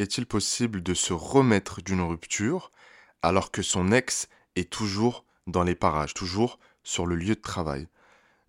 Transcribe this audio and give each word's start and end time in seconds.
est-il 0.00 0.26
possible 0.26 0.82
de 0.82 0.94
se 0.94 1.12
remettre 1.12 1.82
d'une 1.82 2.00
rupture 2.00 2.72
alors 3.22 3.50
que 3.50 3.62
son 3.62 3.92
ex 3.92 4.28
est 4.56 4.70
toujours 4.70 5.24
dans 5.46 5.62
les 5.62 5.74
parages, 5.74 6.14
toujours 6.14 6.58
sur 6.82 7.06
le 7.06 7.16
lieu 7.16 7.34
de 7.34 7.40
travail? 7.40 7.86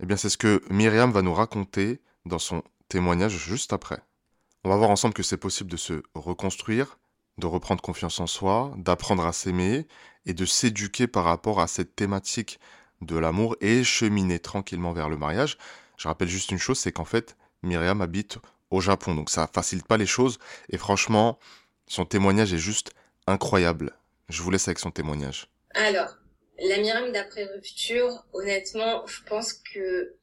Eh 0.02 0.06
bien, 0.06 0.18
c'est 0.18 0.30
ce 0.30 0.38
que 0.38 0.64
Myriam 0.70 1.12
va 1.12 1.22
nous 1.22 1.34
raconter 1.34 2.02
dans 2.26 2.40
son 2.40 2.64
témoignage 2.88 3.38
juste 3.38 3.74
après. 3.74 4.02
On 4.64 4.70
va 4.70 4.78
voir 4.78 4.90
ensemble 4.90 5.14
que 5.14 5.24
c'est 5.24 5.38
possible 5.38 5.70
de 5.70 5.78
se 5.78 6.04
reconstruire, 6.16 6.98
de 7.38 7.48
reprendre 7.48 7.82
confiance 7.82 8.20
en 8.20 8.28
soi, 8.28 8.74
d'apprendre 8.78 9.26
à 9.26 9.34
s'aimer 9.34 9.88
et 10.26 10.34
de 10.34 10.46
s'éduquer 10.46 11.08
par 11.08 11.26
rapport 11.26 11.60
à 11.60 11.68
cette 11.68 11.96
thématique 11.96 12.60
de 13.02 13.18
l'amour 13.18 13.56
et 13.62 13.84
cheminer 13.84 14.40
tranquillement 14.40 14.94
vers 14.94 15.10
le 15.10 15.18
mariage. 15.18 15.58
Je 15.98 16.08
rappelle 16.08 16.28
juste 16.28 16.52
une 16.52 16.60
chose, 16.60 16.80
c'est 16.80 16.92
qu'en 16.92 17.06
fait, 17.06 17.36
Myriam 17.64 18.02
habite 18.02 18.38
au 18.72 18.82
Japon, 18.82 19.14
donc 19.14 19.30
ça 19.30 19.48
facilite 19.54 19.86
pas 19.86 19.98
les 19.98 20.06
choses. 20.06 20.40
Et 20.70 20.78
franchement, 20.78 21.38
son 21.88 22.06
témoignage 22.06 22.54
est 22.54 22.58
juste 22.58 22.92
incroyable. 23.28 23.96
Je 24.30 24.42
vous 24.42 24.50
laisse 24.50 24.68
avec 24.68 24.80
son 24.80 24.92
témoignage. 24.92 25.48
Alors, 25.74 26.18
la 26.58 26.78
Myriam 26.78 27.12
d'après 27.12 27.46
rupture, 27.46 28.26
honnêtement, 28.34 29.06
je 29.06 29.24
pense 29.24 29.54
que 29.54 30.16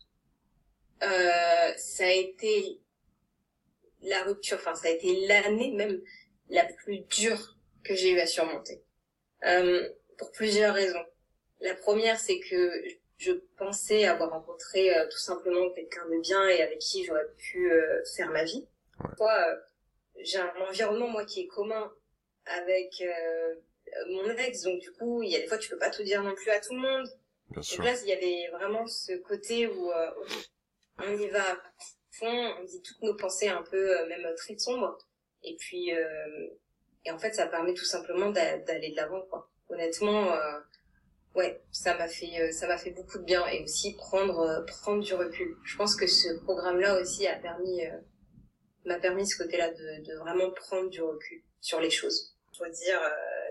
euh, 1.03 1.73
ça 1.77 2.05
a 2.05 2.11
été 2.11 2.81
la 4.03 4.23
rupture, 4.25 4.59
enfin 4.59 4.75
ça 4.75 4.89
a 4.89 4.91
été 4.91 5.27
l'année 5.27 5.73
même 5.73 6.01
la 6.49 6.65
plus 6.65 7.01
dure 7.11 7.57
que 7.85 7.95
j'ai 7.95 8.13
eu 8.13 8.21
à 8.21 8.27
surmonter. 8.27 8.83
Euh, 9.45 9.89
pour 10.17 10.33
plusieurs 10.33 10.75
raisons. 10.75 11.05
La 11.61 11.75
première, 11.75 12.19
c'est 12.19 12.41
que 12.41 12.83
je 13.19 13.33
pensais 13.57 14.07
avoir 14.07 14.31
rencontré 14.31 14.97
euh, 14.97 15.07
tout 15.11 15.19
simplement 15.19 15.71
quelqu'un 15.71 16.09
de 16.09 16.21
bien 16.21 16.49
et 16.49 16.63
avec 16.63 16.79
qui 16.79 17.05
j'aurais 17.05 17.27
pu 17.37 17.71
euh, 17.73 18.03
faire 18.17 18.31
ma 18.31 18.45
vie. 18.45 18.67
Ouais. 19.01 19.27
Euh, 19.27 19.57
j'ai 20.21 20.39
un 20.39 20.53
environnement 20.69 21.09
moi 21.09 21.25
qui 21.25 21.43
est 21.43 21.47
commun 21.47 21.93
avec 22.47 23.03
mon 24.09 24.29
ex, 24.31 24.63
donc 24.63 24.81
du 24.81 24.91
coup, 24.93 25.23
il 25.23 25.31
y 25.31 25.37
a 25.37 25.41
des 25.41 25.47
fois 25.47 25.59
tu 25.59 25.69
peux 25.69 25.79
pas 25.79 25.91
tout 25.91 26.03
dire 26.03 26.23
non 26.23 26.35
plus 26.35 26.51
à 26.51 26.61
tout 26.61 26.75
le 26.75 26.81
monde. 26.81 27.09
Bien 27.51 27.63
donc 27.63 27.85
là, 27.85 27.95
il 28.03 28.09
y 28.09 28.13
avait 28.13 28.49
vraiment 28.51 28.87
ce 28.87 29.13
côté 29.19 29.69
où 29.69 29.93
on 30.99 31.17
y 31.17 31.29
va 31.29 31.53
à 31.53 31.59
fond, 32.11 32.55
on 32.59 32.65
dit 32.65 32.83
toutes 32.83 33.03
nos 33.03 33.15
pensées 33.15 33.49
un 33.49 33.63
peu 33.63 34.07
même 34.09 34.27
très 34.37 34.59
sombres, 34.59 34.99
et 35.45 35.57
puis 35.57 35.91
et 37.05 37.11
en 37.13 37.19
fait, 37.19 37.35
ça 37.35 37.47
permet 37.47 37.75
tout 37.75 37.85
simplement 37.85 38.31
d'aller 38.31 38.91
de 38.91 38.97
l'avant, 38.97 39.23
quoi. 39.23 39.49
Honnêtement 39.69 40.37
ouais, 41.35 41.63
ça 41.71 41.97
m'a 41.97 42.09
fait 42.09 42.41
euh, 42.41 42.53
ça 42.53 42.67
m'a 42.67 42.79
fait 42.79 42.91
beaucoup 42.91 43.19
de 43.19 43.25
bien 43.25 43.47
et 43.49 43.63
aussi 43.63 43.95
prendre 43.95 44.41
euh, 44.41 44.63
prendre 44.63 45.03
du 45.03 45.15
recul. 45.15 45.57
Je 45.65 45.77
pense 45.77 45.97
que 45.97 46.07
ce 46.07 46.35
programme-là 46.45 47.01
aussi 47.01 47.27
a 47.27 47.37
permis 47.37 47.87
euh, 47.87 47.99
m'a 48.85 48.99
permis 48.99 49.27
ce 49.27 49.37
côté-là 49.43 49.71
de, 49.71 50.05
de 50.05 50.19
vraiment 50.19 50.51
prendre 50.51 50.89
du 50.91 51.03
recul 51.03 51.43
sur 51.61 51.81
les 51.81 51.91
choses. 51.91 52.35
Dois 52.57 52.71
dire 52.71 53.01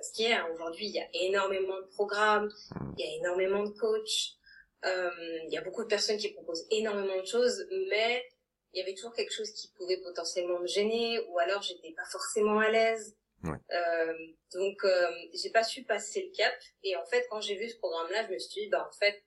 ce 0.01 0.11
qui 0.11 0.23
est 0.23 0.33
hein, 0.33 0.45
aujourd'hui, 0.53 0.87
il 0.87 0.91
y 0.93 0.99
a 0.99 1.07
énormément 1.13 1.77
de 1.77 1.87
programmes, 1.93 2.49
il 2.97 3.05
y 3.05 3.07
a 3.07 3.15
énormément 3.15 3.63
de 3.63 3.69
coachs, 3.69 4.35
il 4.83 5.49
y 5.49 5.57
a 5.57 5.61
beaucoup 5.61 5.83
de 5.83 5.87
personnes 5.87 6.17
qui 6.17 6.33
proposent 6.33 6.67
énormément 6.71 7.15
de 7.21 7.25
choses, 7.25 7.65
mais 7.89 8.25
il 8.73 8.79
y 8.79 8.81
avait 8.81 8.93
toujours 8.93 9.13
quelque 9.13 9.33
chose 9.33 9.49
qui 9.51 9.71
pouvait 9.77 9.97
potentiellement 9.97 10.59
me 10.59 10.67
gêner 10.67 11.21
ou 11.29 11.39
alors 11.39 11.61
j'étais 11.61 11.93
pas 11.95 12.03
forcément 12.11 12.59
à 12.59 12.69
l'aise 12.69 13.15
euh, 13.45 14.13
donc, 14.53 14.83
euh, 14.83 15.11
j'ai 15.33 15.51
pas 15.51 15.63
su 15.63 15.83
passer 15.83 16.29
le 16.29 16.35
cap. 16.35 16.53
Et 16.83 16.95
en 16.95 17.05
fait, 17.05 17.25
quand 17.29 17.41
j'ai 17.41 17.55
vu 17.55 17.69
ce 17.69 17.77
programme-là, 17.77 18.25
je 18.27 18.33
me 18.33 18.39
suis 18.39 18.61
dit, 18.61 18.69
bah 18.69 18.87
en 18.87 18.91
fait, 18.97 19.23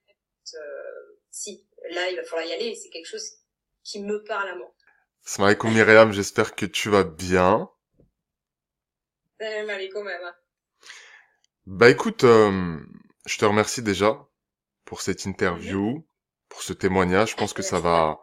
euh, 0.55 1.19
si, 1.31 1.67
là, 1.91 2.11
il 2.11 2.17
va 2.17 2.25
falloir 2.25 2.47
y 2.47 2.53
aller. 2.53 2.75
C'est 2.75 2.91
quelque 2.91 3.07
chose 3.07 3.29
qui 3.83 4.03
me 4.03 4.23
parle 4.25 4.49
à 4.49 4.57
moi. 4.57 4.75
Salam 5.23 5.49
alaikum 5.49 5.73
Myriam, 5.73 6.13
j'espère 6.13 6.55
que 6.55 6.67
tu 6.67 6.89
vas 6.89 7.05
bien. 7.05 7.71
Salam 9.39 9.71
alaikum 9.71 10.05
même. 10.05 10.33
Bah 11.67 11.91
écoute, 11.91 12.25
euh, 12.25 12.79
je 13.27 13.39
te 13.39 13.45
remercie 13.45 13.83
déjà 13.83 14.27
pour 14.85 15.03
cette 15.03 15.25
interview, 15.25 16.07
pour 16.49 16.63
ce 16.63 16.73
témoignage. 16.73 17.33
Je 17.33 17.37
pense 17.37 17.53
que 17.53 17.63
ça 17.63 17.79
va... 17.79 18.21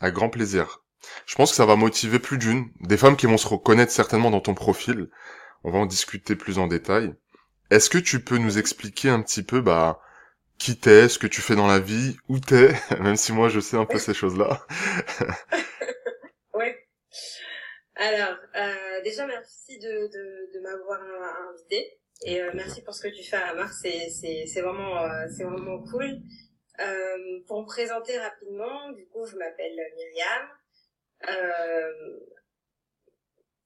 À 0.00 0.12
grand 0.12 0.30
plaisir. 0.30 0.84
Je 1.26 1.34
pense 1.34 1.50
que 1.50 1.56
ça 1.56 1.66
va 1.66 1.76
motiver 1.76 2.18
plus 2.18 2.38
d'une. 2.38 2.70
Des 2.80 2.96
femmes 2.96 3.16
qui 3.16 3.26
vont 3.26 3.38
se 3.38 3.48
reconnaître 3.48 3.92
certainement 3.92 4.30
dans 4.30 4.40
ton 4.40 4.54
profil. 4.54 5.08
On 5.64 5.70
va 5.70 5.78
en 5.78 5.86
discuter 5.86 6.36
plus 6.36 6.58
en 6.58 6.66
détail. 6.66 7.14
Est-ce 7.70 7.90
que 7.90 7.98
tu 7.98 8.20
peux 8.20 8.38
nous 8.38 8.58
expliquer 8.58 9.10
un 9.10 9.22
petit 9.22 9.42
peu, 9.42 9.60
bah, 9.60 10.00
qui 10.58 10.78
t'es, 10.78 11.08
ce 11.08 11.18
que 11.18 11.26
tu 11.26 11.40
fais 11.40 11.56
dans 11.56 11.66
la 11.66 11.78
vie, 11.78 12.16
où 12.28 12.38
t'es, 12.40 12.72
même 13.00 13.16
si 13.16 13.32
moi 13.32 13.48
je 13.48 13.60
sais 13.60 13.76
un 13.76 13.86
peu 13.86 13.98
ces 13.98 14.14
choses-là? 14.14 14.66
oui. 16.54 16.66
Alors, 17.96 18.36
euh, 18.56 19.02
déjà 19.04 19.26
merci 19.26 19.78
de, 19.78 20.06
de, 20.06 20.54
de 20.54 20.60
m'avoir 20.62 21.00
invité 21.50 21.98
et 22.22 22.40
euh, 22.42 22.50
merci 22.54 22.82
pour 22.82 22.94
ce 22.94 23.02
que 23.02 23.14
tu 23.14 23.22
fais 23.22 23.36
à 23.36 23.54
Mars, 23.54 23.78
c'est 23.82 24.08
c'est 24.10 24.60
vraiment 24.60 25.02
euh, 25.04 25.26
c'est 25.36 25.44
vraiment 25.44 25.78
cool. 25.84 26.20
Euh, 26.80 27.40
pour 27.46 27.62
me 27.62 27.66
présenter 27.66 28.18
rapidement, 28.18 28.90
du 28.92 29.06
coup, 29.06 29.24
je 29.26 29.36
m'appelle 29.36 29.76
Myriam. 29.96 30.48
Euh, 31.26 32.20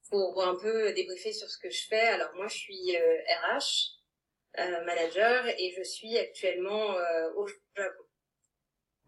pour 0.09 0.43
un 0.45 0.55
peu 0.55 0.93
débriefer 0.93 1.33
sur 1.33 1.49
ce 1.49 1.57
que 1.57 1.69
je 1.69 1.87
fais. 1.87 2.07
Alors 2.07 2.29
moi, 2.35 2.47
je 2.47 2.55
suis 2.55 2.95
RH, 2.95 3.99
euh, 4.59 4.61
euh, 4.61 4.85
manager, 4.85 5.47
et 5.47 5.73
je 5.75 5.83
suis 5.83 6.17
actuellement 6.17 6.95
au 7.35 7.47
Japon. 7.47 8.03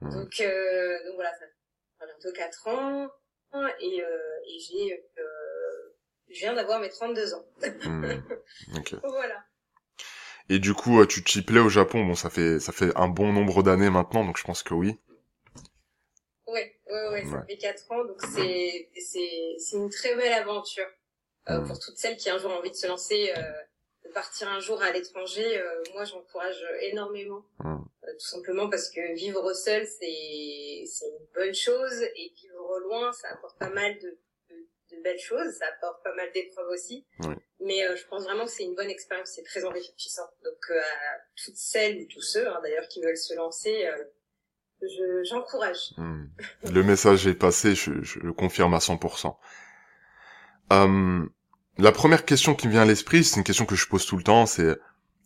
Mmh. 0.02 0.10
Donc, 0.10 0.38
donc 0.40 1.16
voilà, 1.16 1.32
ça 1.34 1.46
fait 1.46 2.06
bientôt 2.06 2.32
4 2.36 2.68
ans, 2.68 3.10
et, 3.80 3.98
et 3.98 4.60
j'ai, 4.60 5.06
je 6.30 6.40
viens 6.40 6.54
d'avoir 6.54 6.80
mes 6.80 6.90
32 6.90 7.34
ans. 7.36 7.46
Mmh. 7.62 8.14
voilà. 9.04 9.44
Et 10.50 10.60
du 10.60 10.74
coup, 10.74 11.04
tu 11.06 11.24
t'y 11.24 11.42
plais 11.42 11.60
au 11.60 11.70
Japon. 11.70 12.06
Bon, 12.06 12.16
ça 12.16 12.30
fait 12.30 12.60
ça 12.60 12.72
fait 12.72 12.96
un 12.96 13.08
bon 13.08 13.32
nombre 13.34 13.64
d'années 13.64 13.90
maintenant, 13.90 14.26
donc 14.26 14.38
je 14.38 14.44
pense 14.44 14.64
que 14.64 14.74
oui. 14.74 15.00
Ouais, 16.96 17.10
ouais, 17.10 17.26
ça 17.26 17.44
fait 17.46 17.58
4 17.58 17.92
ans, 17.92 18.06
donc 18.06 18.22
c'est, 18.34 18.90
c'est, 18.98 19.56
c'est 19.58 19.76
une 19.76 19.90
très 19.90 20.16
belle 20.16 20.32
aventure. 20.34 20.88
Euh, 21.50 21.60
mm. 21.60 21.68
Pour 21.68 21.80
toutes 21.80 21.98
celles 21.98 22.16
qui 22.16 22.30
un 22.30 22.38
jour 22.38 22.52
ont 22.52 22.56
envie 22.56 22.72
de 22.72 22.76
se 22.76 22.88
lancer, 22.88 23.34
euh, 23.36 23.42
de 24.06 24.14
partir 24.14 24.48
un 24.48 24.60
jour 24.62 24.82
à 24.82 24.92
l'étranger, 24.92 25.60
euh, 25.60 25.84
moi 25.94 26.06
j'encourage 26.06 26.66
énormément. 26.82 27.44
Mm. 27.60 27.84
Euh, 28.04 28.14
tout 28.14 28.26
simplement 28.26 28.70
parce 28.70 28.90
que 28.90 29.14
vivre 29.16 29.54
seul, 29.54 29.86
c'est, 29.86 30.84
c'est 30.86 31.08
une 31.08 31.28
bonne 31.34 31.54
chose, 31.54 32.02
et 32.02 32.32
vivre 32.42 32.80
loin, 32.80 33.12
ça 33.12 33.28
apporte 33.30 33.60
pas 33.60 33.70
mal 33.70 33.98
de, 34.00 34.18
de, 34.92 35.02
belles 35.04 35.20
choses, 35.20 35.52
ça 35.60 35.66
apporte 35.68 36.02
pas 36.04 36.16
mal 36.16 36.32
d'épreuves 36.32 36.70
aussi. 36.70 37.06
Mais 37.60 37.86
euh, 37.86 37.96
je 37.96 38.08
pense 38.08 38.24
vraiment 38.24 38.46
que 38.46 38.52
c'est 38.52 38.64
une 38.64 38.76
bonne 38.76 38.90
expérience, 38.90 39.32
c'est 39.36 39.44
très 39.44 39.66
enrichissant. 39.66 40.28
Donc 40.44 40.72
à 40.72 41.18
toutes 41.44 41.58
celles 41.58 42.04
ou 42.04 42.06
tous 42.08 42.22
ceux, 42.22 42.48
hein, 42.48 42.60
d'ailleurs, 42.64 42.88
qui 42.88 43.02
veulent 43.02 43.18
se 43.18 43.34
lancer, 43.34 43.88
j'encourage. 45.24 45.94
Hmm. 45.98 46.26
Le 46.72 46.84
message 46.84 47.28
est 47.28 47.36
passé, 47.36 47.76
je, 47.76 48.02
je 48.02 48.20
le 48.20 48.34
confirme 48.34 48.74
à 48.74 48.80
100%. 48.80 49.36
Euh, 50.74 51.26
la 51.78 51.92
première 51.92 52.26
question 52.26 52.56
qui 52.56 52.68
me 52.68 52.72
vient 52.72 52.82
à 52.84 52.86
l'esprit, 52.86 53.24
c'est 53.24 53.38
une 53.38 53.44
question 53.44 53.66
que 53.66 53.76
je 53.76 53.88
pose 53.88 54.06
tout 54.06 54.18
le 54.18 54.24
temps, 54.24 54.46
c'est 54.46 54.78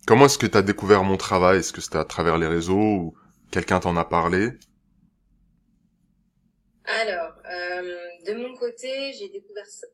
comment 0.08 0.26
est-ce 0.26 0.38
que 0.38 0.48
tu 0.48 0.58
as 0.58 0.62
découvert 0.62 1.04
mon 1.04 1.18
travail? 1.18 1.59
Est-ce 1.59 1.74
que 1.74 1.82
c'était 1.82 1.98
à 1.98 2.06
travers 2.06 2.38
les 2.38 2.48
réseaux 2.48 2.76
ou 2.76 3.14
quelqu'un 3.52 3.80
t'en 3.80 3.96
a 3.98 4.06
parlé? 4.06 4.52
Alors, 6.86 7.34
euh, 7.46 7.94
de 8.26 8.34
mon 8.34 8.56
côté, 8.56 9.14
j'ai 9.14 9.30
découvert 9.30 9.66
ça 9.68 9.86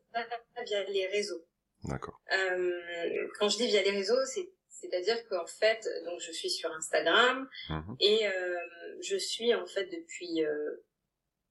via 0.64 0.84
les 0.84 1.06
réseaux. 1.08 1.44
D'accord. 1.84 2.20
Euh, 2.32 3.28
quand 3.38 3.48
je 3.48 3.58
dis 3.58 3.66
via 3.66 3.82
les 3.82 3.90
réseaux, 3.90 4.24
c'est 4.24 4.48
c'est-à-dire 4.88 5.26
qu'en 5.28 5.46
fait, 5.46 5.88
donc 6.04 6.20
je 6.20 6.32
suis 6.32 6.50
sur 6.50 6.70
Instagram 6.72 7.48
mhm. 7.68 7.96
et 8.00 8.26
euh, 8.26 8.56
je 9.00 9.16
suis 9.16 9.54
en 9.54 9.66
fait 9.66 9.86
depuis, 9.86 10.44
euh, 10.44 10.84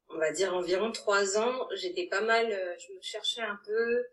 on 0.09 0.17
va 0.17 0.31
dire 0.31 0.53
environ 0.53 0.91
trois 0.91 1.37
ans, 1.37 1.67
j'étais 1.73 2.07
pas 2.07 2.21
mal, 2.21 2.51
euh, 2.51 2.75
je 2.77 2.93
me 2.93 3.01
cherchais 3.01 3.41
un 3.41 3.59
peu, 3.65 4.03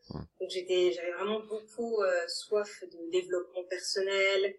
donc 0.41 0.51
j'étais, 0.51 0.93
j'avais 0.93 1.13
vraiment 1.13 1.41
beaucoup 1.41 1.99
soif 2.29 2.83
de 2.85 3.11
développement 3.11 3.65
personnel 3.65 4.55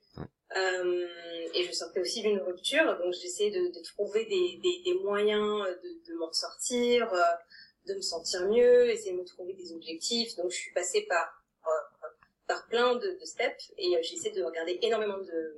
et 0.55 1.63
je 1.63 1.71
sortais 1.71 1.99
aussi 1.99 2.21
d'une 2.21 2.39
rupture, 2.39 2.97
donc 2.99 3.13
j'essayais 3.13 3.49
de, 3.49 3.73
de, 3.73 3.83
trouver 3.83 4.25
des, 4.25 4.59
des, 4.61 4.81
des 4.85 4.99
moyens 4.99 5.65
de, 5.83 6.11
de 6.11 6.17
m'en 6.17 6.31
sortir, 6.31 7.11
de 7.87 7.95
me 7.95 8.01
sentir 8.01 8.47
mieux, 8.47 8.89
essayer 8.89 9.13
de 9.13 9.17
me 9.17 9.25
trouver 9.25 9.53
des 9.53 9.73
objectifs, 9.73 10.35
donc 10.35 10.51
je 10.51 10.57
suis 10.57 10.71
passée 10.73 11.05
par 11.09 11.42
par 12.53 12.67
plein 12.67 12.95
de, 12.95 13.17
de 13.19 13.25
steps 13.25 13.73
et 13.77 13.97
euh, 13.97 13.99
j'essaie 14.03 14.29
de 14.31 14.43
regarder 14.43 14.77
énormément 14.83 15.17
de, 15.17 15.55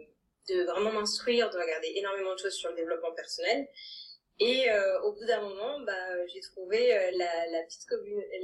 de 0.49 0.63
vraiment 0.63 0.93
m'instruire, 0.93 1.49
de 1.49 1.57
regarder 1.57 1.91
énormément 1.95 2.33
de 2.33 2.39
choses 2.39 2.53
sur 2.53 2.69
le 2.69 2.75
développement 2.75 3.11
personnel. 3.13 3.67
Et 4.39 4.69
euh, 4.69 5.01
au 5.01 5.13
bout 5.13 5.25
d'un 5.25 5.41
moment, 5.41 5.79
bah, 5.81 6.27
j'ai 6.27 6.39
trouvé 6.39 6.93
euh, 6.93 7.11
la, 7.17 7.47
la, 7.51 7.63
petite, 7.63 7.85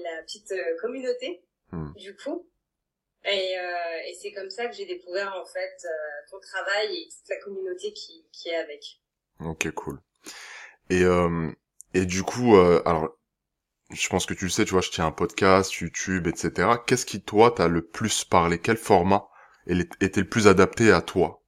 la 0.03 0.21
petite 0.23 0.53
communauté, 0.81 1.43
hmm. 1.71 1.93
du 1.95 2.15
coup. 2.15 2.47
Et, 3.23 3.53
et 4.07 4.13
c'est 4.15 4.31
comme 4.31 4.49
ça 4.49 4.65
que 4.65 4.73
j'ai 4.73 4.87
découvert 4.87 5.31
en 5.35 5.45
fait 5.45 5.77
ton 6.31 6.39
travail 6.39 6.87
et 6.91 7.07
toute 7.07 7.29
la 7.29 7.37
communauté 7.37 7.93
qui, 7.93 8.25
qui 8.31 8.49
est 8.49 8.55
avec. 8.55 8.83
Ok, 9.39 9.69
cool. 9.75 9.99
Et, 10.89 11.03
et 11.93 12.05
du 12.05 12.23
coup, 12.23 12.55
alors 12.83 13.15
je 13.93 14.09
pense 14.09 14.25
que 14.25 14.33
tu 14.33 14.45
le 14.45 14.51
sais, 14.51 14.65
tu 14.65 14.71
vois, 14.71 14.81
je 14.81 14.89
tiens 14.89 15.07
un 15.07 15.11
podcast, 15.11 15.73
YouTube, 15.73 16.27
etc. 16.27 16.69
Qu'est-ce 16.85 17.05
qui, 17.05 17.21
toi, 17.21 17.51
t'a 17.51 17.67
le 17.67 17.85
plus 17.85 18.23
parlé? 18.23 18.59
Quel 18.59 18.77
format 18.77 19.27
était 19.67 20.21
le 20.21 20.29
plus 20.29 20.47
adapté 20.47 20.91
à 20.91 21.01
toi? 21.01 21.43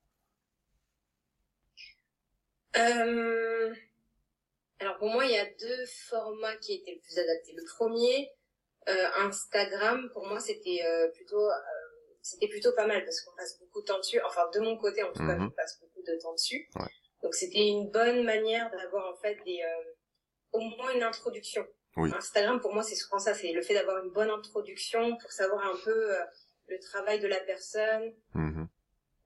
Euh... 2.75 3.74
Alors 4.80 4.98
pour 4.98 5.10
moi, 5.10 5.25
il 5.25 5.31
y 5.31 5.38
a 5.38 5.45
deux 5.45 5.86
formats 6.10 6.57
qui 6.57 6.74
étaient 6.74 6.92
le 6.92 7.00
plus 7.00 7.18
adaptés. 7.18 7.54
Le 7.56 7.63
premier, 7.78 8.30
euh, 8.90 9.07
Instagram, 9.19 10.10
pour 10.12 10.28
moi, 10.28 10.42
c'était 10.42 10.81
euh, 10.86 11.07
plutôt 11.12 11.50
euh, 11.50 11.56
c'était 12.22 12.50
plutôt 12.50 12.74
pas 12.74 12.86
mal 12.86 13.04
parce 13.06 13.22
qu'on 13.22 13.36
passe 13.36 13.57
beaucoup 13.60 13.80
de 13.80 13.86
temps 13.86 14.00
dessus. 14.00 14.19
Enfin, 14.25 14.50
de 14.54 14.60
mon 14.60 14.78
côté, 14.78 15.04
en 15.04 15.13
tout 15.13 15.25
cas, 15.25 15.36
mhm. 15.36 15.50
je 15.50 15.56
passe 15.56 15.80
beaucoup 15.80 16.01
de 16.06 16.22
temps 16.22 16.34
dessus. 16.34 16.68
Donc 17.22 17.34
c'était 17.34 17.66
une 17.66 17.92
bonne 17.92 18.25
manière 18.25 18.69
d'avoir 18.72 19.10
en 19.10 19.16
fait 19.16 19.38
des 19.45 19.62
au 20.51 20.60
moins 20.60 20.92
une 20.94 21.04
introduction. 21.04 21.66
Instagram, 21.95 22.60
pour 22.60 22.74
moi, 22.74 22.84
c'est 22.84 22.95
souvent 22.95 23.19
ça, 23.19 23.34
c'est 23.34 23.51
le 23.51 23.62
fait 23.62 23.74
d'avoir 23.74 24.04
une 24.04 24.12
bonne 24.12 24.30
introduction 24.30 25.16
pour 25.18 25.31
savoir 25.31 25.66
un 25.66 25.78
peu 25.84 26.12
le 26.68 26.80
travail 26.80 27.19
de 27.19 27.28
la 27.28 27.40
personne, 27.42 28.13
mhm. 28.34 28.68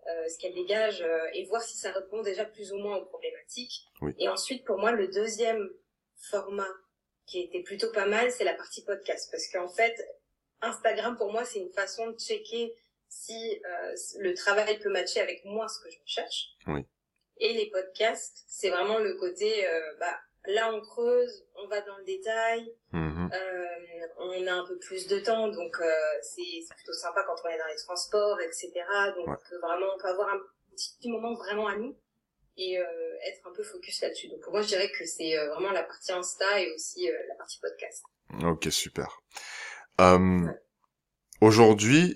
euh, 0.08 0.30
ce 0.30 0.38
qu'elle 0.40 0.54
dégage, 0.54 1.02
euh, 1.02 1.30
et 1.34 1.46
voir 1.46 1.62
si 1.62 1.78
ça 1.78 1.92
répond 1.92 2.22
déjà 2.22 2.46
plus 2.46 2.72
ou 2.72 2.78
moins 2.78 2.98
aux 2.98 3.06
problématiques. 3.06 3.88
Et 4.18 4.30
ensuite, 4.30 4.66
pour 4.66 4.78
moi, 4.78 4.92
le 4.92 5.08
deuxième 5.08 5.70
format 6.16 6.70
qui 7.26 7.42
était 7.42 7.62
plutôt 7.62 7.92
pas 7.92 8.08
mal, 8.08 8.32
c'est 8.32 8.44
la 8.44 8.54
partie 8.54 8.84
podcast. 8.84 9.30
Parce 9.32 9.48
qu'en 9.50 9.68
fait, 9.68 9.96
Instagram, 10.62 11.18
pour 11.18 11.32
moi, 11.32 11.46
c'est 11.46 11.60
une 11.60 11.72
façon 11.72 12.08
de 12.12 12.18
checker 12.18 12.74
si 13.10 13.62
euh, 13.66 13.96
le 14.20 14.34
travail 14.34 14.80
peut 14.80 14.90
matcher 14.90 15.22
avec 15.22 15.44
moi, 15.46 15.68
ce 15.68 15.80
que 15.82 15.90
je 15.90 16.00
recherche. 16.02 16.50
Oui. 16.68 16.82
Et 17.40 17.54
les 17.54 17.70
podcasts, 17.70 18.44
c'est 18.48 18.70
vraiment 18.70 18.98
le 18.98 19.14
côté, 19.16 19.68
bah, 20.00 20.18
là 20.48 20.74
on 20.74 20.82
creuse, 20.82 21.46
on 21.56 21.68
va 21.68 21.82
dans 21.82 21.98
le 21.98 22.04
détail, 22.04 22.74
mhm. 22.92 23.30
euh, 23.34 24.08
on 24.20 24.48
a 24.48 24.54
un 24.54 24.66
peu 24.66 24.78
plus 24.78 25.08
de 25.08 25.20
temps, 25.20 25.48
donc 25.50 25.78
euh, 25.80 25.92
c'est 26.22 26.76
plutôt 26.76 26.94
sympa 26.94 27.24
quand 27.24 27.36
on 27.44 27.50
est 27.50 27.58
dans 27.58 27.68
les 27.68 27.76
transports, 27.76 28.40
etc. 28.42 28.72
Donc 29.16 29.28
on 29.28 29.50
peut 29.50 29.60
vraiment, 29.62 29.88
on 29.96 30.00
peut 30.00 30.08
avoir 30.08 30.30
un 30.30 30.40
petit 30.72 31.10
moment 31.10 31.34
vraiment 31.34 31.68
à 31.68 31.76
nous 31.76 31.96
et 32.58 32.80
euh, 32.80 32.84
être 33.28 33.48
un 33.48 33.54
peu 33.54 33.64
focus 33.64 34.02
là-dessus. 34.02 34.30
Donc 34.30 34.42
pour 34.42 34.54
moi 34.54 34.62
je 34.62 34.68
dirais 34.68 34.90
que 34.90 35.06
c'est 35.06 35.36
vraiment 35.48 35.72
la 35.72 35.84
partie 35.84 36.12
Insta 36.12 36.62
et 36.62 36.72
aussi 36.74 37.08
la 37.28 37.36
partie 37.36 37.60
podcast. 37.60 38.04
Ok 38.44 38.68
super. 38.72 39.22
Aujourd'hui, 41.40 42.16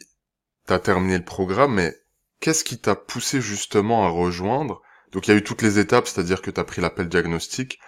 tu 0.68 0.74
as 0.74 0.80
terminé 0.80 1.18
le 1.18 1.24
programme, 1.24 1.76
mais 1.76 1.96
qu'est-ce 2.40 2.64
qui 2.64 2.80
t'a 2.80 2.96
poussé 2.96 3.40
justement 3.40 4.06
à 4.06 4.10
rejoindre? 4.10 4.82
Donc 5.12 5.28
il 5.28 5.32
y 5.32 5.34
a 5.34 5.38
eu 5.38 5.44
toutes 5.44 5.62
les 5.62 5.78
étapes, 5.78 6.08
c'est-à-dire 6.08 6.42
que 6.42 6.50
tu 6.50 6.60
as 6.60 6.64
pris 6.64 6.82
l'appel 6.82 7.08
diagnostic, 7.08 7.80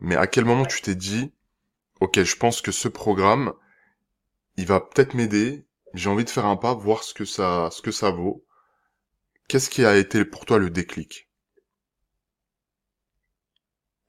mais 0.00 0.16
à 0.16 0.26
quel 0.26 0.44
moment 0.44 0.66
tu 0.66 0.80
t'es 0.80 0.94
dit, 0.94 1.32
ok, 2.00 2.22
je 2.22 2.36
pense 2.36 2.62
que 2.62 2.72
ce 2.72 2.88
programme, 2.88 3.52
il 4.56 4.66
va 4.66 4.80
peut-être 4.80 5.14
m'aider. 5.14 5.64
J'ai 5.94 6.08
envie 6.08 6.24
de 6.24 6.30
faire 6.30 6.46
un 6.46 6.56
pas, 6.56 6.74
voir 6.74 7.04
ce 7.04 7.14
que 7.14 7.24
ça, 7.24 7.68
ce 7.70 7.82
que 7.82 7.90
ça 7.90 8.10
vaut. 8.10 8.44
Qu'est-ce 9.48 9.68
qui 9.68 9.84
a 9.84 9.96
été 9.96 10.24
pour 10.24 10.46
toi 10.46 10.58
le 10.58 10.70
déclic? 10.70 11.28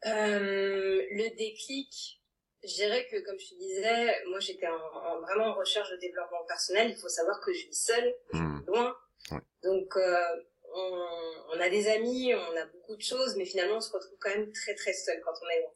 Euh, 0.05 1.01
Le 1.11 1.35
déclic, 1.35 2.21
je 2.63 2.73
dirais 2.73 3.07
que 3.11 3.19
comme 3.25 3.39
je 3.39 3.49
te 3.49 3.55
disais, 3.55 4.23
moi 4.29 4.39
j'étais 4.39 4.67
en, 4.67 5.21
vraiment 5.21 5.47
en 5.47 5.55
recherche 5.55 5.89
de 5.91 5.97
développement 5.97 6.43
personnel. 6.47 6.89
Il 6.89 6.95
faut 6.95 7.09
savoir 7.09 7.39
que 7.41 7.51
je 7.53 7.67
vis 7.67 7.85
seule, 7.85 8.15
je 8.33 8.39
hmm. 8.39 8.63
loin. 8.67 8.95
Donc 9.63 9.95
euh, 9.97 10.43
on, 10.73 11.07
on, 11.53 11.59
a 11.59 11.69
des 11.69 11.87
amis, 11.87 12.33
on 12.33 12.57
a 12.57 12.65
beaucoup 12.65 12.95
de 12.95 13.01
choses, 13.01 13.35
mais 13.35 13.45
finalement 13.45 13.77
on 13.77 13.81
se 13.81 13.91
retrouve 13.91 14.17
quand 14.19 14.29
même 14.29 14.51
très 14.53 14.73
très 14.75 14.93
seul 14.93 15.21
quand 15.23 15.33
on 15.41 15.49
est 15.49 15.59
loin. 15.61 15.71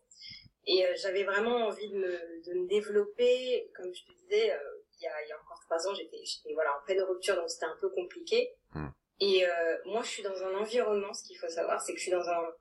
Et 0.67 0.85
euh, 0.85 0.93
j'avais 0.95 1.23
vraiment 1.23 1.67
envie 1.67 1.89
de 1.89 1.95
me, 1.95 2.45
de 2.45 2.53
me 2.59 2.67
développer. 2.67 3.69
Comme 3.75 3.93
je 3.93 4.03
te 4.03 4.11
disais, 4.13 4.51
euh, 4.51 4.57
il, 4.99 5.03
y 5.03 5.07
a, 5.07 5.23
il 5.23 5.29
y 5.29 5.31
a 5.31 5.39
encore 5.39 5.59
trois 5.61 5.87
ans, 5.87 5.93
j'étais 5.93 6.23
voilà, 6.53 6.75
en 6.77 6.85
pleine 6.85 7.01
rupture, 7.01 7.35
donc 7.35 7.49
c'était 7.49 7.65
un 7.65 7.77
peu 7.79 7.89
compliqué. 7.89 8.55
Hmm. 8.73 8.87
Et 9.19 9.47
euh, 9.47 9.77
moi, 9.85 10.01
je 10.01 10.09
suis 10.09 10.23
dans 10.23 10.43
un 10.43 10.55
environnement, 10.55 11.13
ce 11.13 11.23
qu'il 11.23 11.37
faut 11.37 11.49
savoir, 11.49 11.81
c'est 11.81 11.93
que 11.93 11.99
je 11.99 12.03
suis 12.03 12.11
dans 12.11 12.27
un 12.27 12.53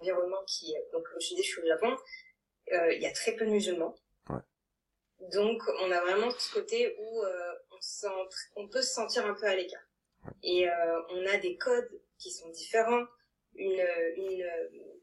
environnement 0.00 0.42
qui, 0.46 0.74
donc 0.92 1.04
comme 1.04 1.20
je 1.20 1.28
disais, 1.28 1.42
je 1.42 1.48
suis 1.48 1.62
au 1.62 1.66
Japon, 1.66 1.96
il 2.68 3.00
y 3.00 3.06
a 3.06 3.12
très 3.12 3.32
peu 3.32 3.44
de 3.44 3.50
musulmans. 3.50 3.94
Ouais. 4.28 4.38
Donc, 5.32 5.60
on 5.80 5.90
a 5.90 6.00
vraiment 6.00 6.30
ce 6.30 6.52
côté 6.52 6.96
où 6.98 7.22
on, 7.72 7.80
sent, 7.80 8.06
on 8.56 8.68
peut 8.68 8.82
se 8.82 8.94
sentir 8.94 9.26
un 9.26 9.34
peu 9.34 9.46
à 9.46 9.56
l'écart. 9.56 9.82
Et 10.42 10.68
on 11.10 11.26
a 11.26 11.36
des 11.38 11.56
codes 11.56 12.00
qui 12.18 12.30
sont 12.30 12.48
différents, 12.50 13.06
une, 13.54 13.84
une, 14.16 14.50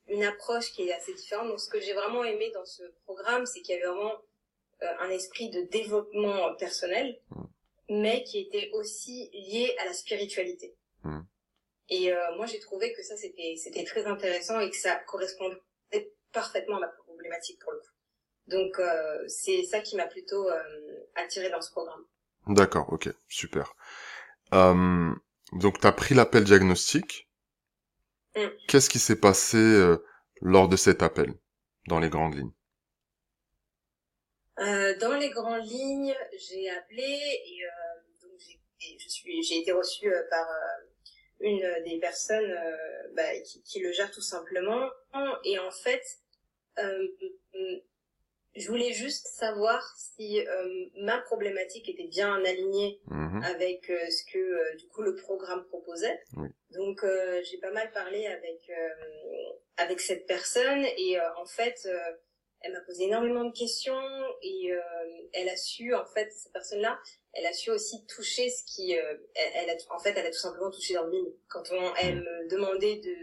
une 0.10 0.24
approche 0.24 0.72
qui 0.72 0.88
est 0.88 0.94
assez 0.94 1.14
différente. 1.14 1.48
Donc, 1.48 1.60
ce 1.60 1.70
que 1.70 1.80
j'ai 1.80 1.94
vraiment 1.94 2.24
aimé 2.24 2.52
dans 2.54 2.66
ce 2.66 2.84
programme, 3.04 3.46
c'est 3.46 3.62
qu'il 3.62 3.76
y 3.76 3.78
avait 3.78 3.88
vraiment 3.88 4.14
euh, 4.84 4.94
un 5.00 5.10
esprit 5.10 5.50
de 5.50 5.62
développement 5.62 6.54
personnel, 6.56 7.20
mm. 7.32 7.44
mais 7.90 8.24
qui 8.24 8.40
était 8.40 8.70
aussi 8.74 9.30
lié 9.34 9.76
à 9.82 9.86
la 9.86 9.94
spiritualité. 9.94 10.76
Mm. 11.04 11.22
Et 11.90 12.14
euh, 12.14 12.36
moi, 12.36 12.46
j'ai 12.46 12.60
trouvé 12.60 12.94
que 12.94 13.04
ça, 13.04 13.16
c'était 13.18 13.56
c'était 13.58 13.84
très 13.84 14.06
intéressant 14.06 14.60
et 14.60 14.70
que 14.70 14.78
ça 14.78 14.96
correspondait 15.08 15.62
parfaitement 16.32 16.78
à 16.78 16.82
ma 16.82 16.88
problématique 16.88 17.60
pour 17.62 17.72
le 17.72 17.80
coup. 17.80 17.86
Donc, 18.48 18.80
euh, 18.80 19.28
c'est 19.28 19.64
ça 19.64 19.80
qui 19.80 19.96
m'a 19.96 20.08
plutôt 20.08 20.48
attiré 21.16 21.50
dans 21.50 21.62
ce 21.62 21.72
programme. 21.72 22.06
D'accord, 22.48 22.94
ok, 22.94 23.10
super. 23.28 23.74
donc, 24.52 25.82
tu 25.82 25.88
as 25.88 25.92
pris 25.92 26.16
l'appel 26.16 26.46
diagnostic. 26.46 27.27
Mm. 28.38 28.52
Qu'est-ce 28.68 28.90
qui 28.90 29.00
s'est 29.00 29.20
passé 29.20 29.58
euh, 29.58 29.98
lors 30.42 30.70
de 30.70 30.78
cet 30.78 31.02
appel, 31.02 31.34
dans 31.88 32.00
les 32.00 32.10
grandes 32.10 32.36
lignes? 32.36 32.54
Euh, 34.60 34.96
Dans 35.00 35.18
les 35.18 35.32
grandes 35.32 35.66
lignes, 35.66 36.16
j'ai 36.38 36.70
appelé 36.70 37.04
et 37.04 37.66
euh, 37.66 38.22
donc 38.22 38.40
je 39.00 39.10
suis, 39.10 39.44
j'ai 39.44 39.60
été 39.62 39.72
reçue 39.72 40.12
par 40.30 40.48
une 41.40 41.84
des 41.86 42.00
personnes 42.00 42.56
bah, 43.16 43.40
qui, 43.42 43.62
qui, 43.64 43.80
le 43.80 43.92
gère 43.92 44.12
tout 44.12 44.22
simplement. 44.22 44.88
Et 45.44 45.58
en 45.58 45.72
fait, 45.72 46.04
je 48.58 48.68
voulais 48.70 48.92
juste 48.92 49.28
savoir 49.28 49.84
si 49.98 50.40
euh, 50.40 50.86
ma 50.96 51.20
problématique 51.20 51.88
était 51.90 52.08
bien 52.08 52.44
alignée 52.44 53.00
mhm. 53.06 53.44
avec 53.44 53.90
euh, 53.90 54.10
ce 54.10 54.32
que 54.32 54.40
euh, 54.40 54.76
du 54.76 54.88
coup 54.88 55.04
le 55.04 55.16
programme 55.16 55.64
proposait. 55.66 56.20
Donc 56.72 57.04
j'ai 57.44 57.58
pas 57.60 57.72
mal 57.72 57.92
parlé 57.92 58.28
avec 58.28 58.70
avec 59.78 60.02
cette 60.02 60.28
personne 60.28 60.86
et 60.98 61.18
en 61.38 61.46
fait 61.46 61.88
elle 62.60 62.74
m'a 62.74 62.82
posé 62.82 63.06
énormément 63.06 63.46
de 63.46 63.58
questions 63.58 64.00
et 64.44 64.74
elle 65.34 65.48
a 65.48 65.56
su 65.56 65.96
en 65.96 66.06
fait 66.06 66.30
cette 66.34 66.52
personne-là, 66.52 67.00
elle 67.34 67.46
a 67.46 67.54
su 67.54 67.72
aussi 67.72 68.06
toucher 68.06 68.50
ce 68.50 68.64
qui 68.66 68.92
elle, 68.92 69.70
a 69.70 69.96
en 69.96 69.98
fait 69.98 70.12
elle 70.18 70.26
a 70.26 70.30
tout 70.30 70.38
simplement 70.38 70.70
touché 70.70 70.94
dans 70.94 71.06
le 71.06 71.12
mine 71.12 71.34
quand 71.48 71.64
on 71.72 71.96
elle 71.96 72.20
me 72.20 72.50
demandait 72.50 72.98
de 72.98 73.16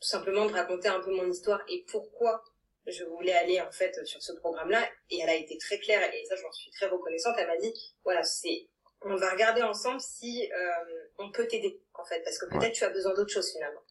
tout 0.00 0.08
simplement 0.08 0.46
de 0.46 0.52
raconter 0.52 0.88
un 0.88 1.00
peu 1.00 1.14
mon 1.14 1.30
histoire 1.30 1.62
et 1.68 1.84
pourquoi 1.86 2.42
je 2.86 3.04
voulais 3.04 3.32
aller 3.32 3.60
en 3.60 3.70
fait 3.70 3.94
sur 4.06 4.22
ce 4.22 4.32
programme-là 4.32 4.88
et 5.10 5.20
elle 5.20 5.28
a 5.28 5.34
été 5.34 5.58
très 5.58 5.78
claire 5.78 6.02
et 6.12 6.24
ça 6.24 6.36
je 6.36 6.42
m'en 6.42 6.52
suis 6.52 6.70
très 6.70 6.86
reconnaissante. 6.86 7.36
Elle 7.38 7.46
m'a 7.46 7.58
dit 7.58 7.72
voilà 8.04 8.22
c'est 8.22 8.68
on 9.02 9.16
va 9.16 9.30
regarder 9.30 9.62
ensemble 9.62 10.00
si 10.00 10.50
euh, 10.52 11.08
on 11.18 11.30
peut 11.32 11.46
t'aider 11.46 11.80
en 11.94 12.04
fait 12.04 12.22
parce 12.22 12.38
que 12.38 12.46
peut-être 12.46 12.72
tu 12.72 12.84
as 12.84 12.90
besoin 12.90 13.14
d'autre 13.14 13.32
chose 13.32 13.50
finalement. 13.52 13.82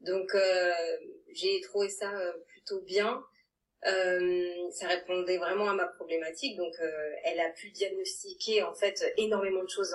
Donc 0.00 0.34
euh, 0.34 0.72
j'ai 1.32 1.60
trouvé 1.60 1.88
ça 1.88 2.10
euh, 2.10 2.32
plutôt 2.48 2.80
bien. 2.82 3.22
Euh, 3.86 4.70
ça 4.72 4.88
répondait 4.88 5.38
vraiment 5.38 5.70
à 5.70 5.74
ma 5.74 5.86
problématique 5.86 6.56
donc 6.56 6.74
euh, 6.80 7.10
elle 7.22 7.38
a 7.38 7.48
pu 7.50 7.70
diagnostiquer 7.70 8.64
en 8.64 8.74
fait 8.74 9.14
énormément 9.16 9.62
de 9.62 9.68
choses 9.68 9.94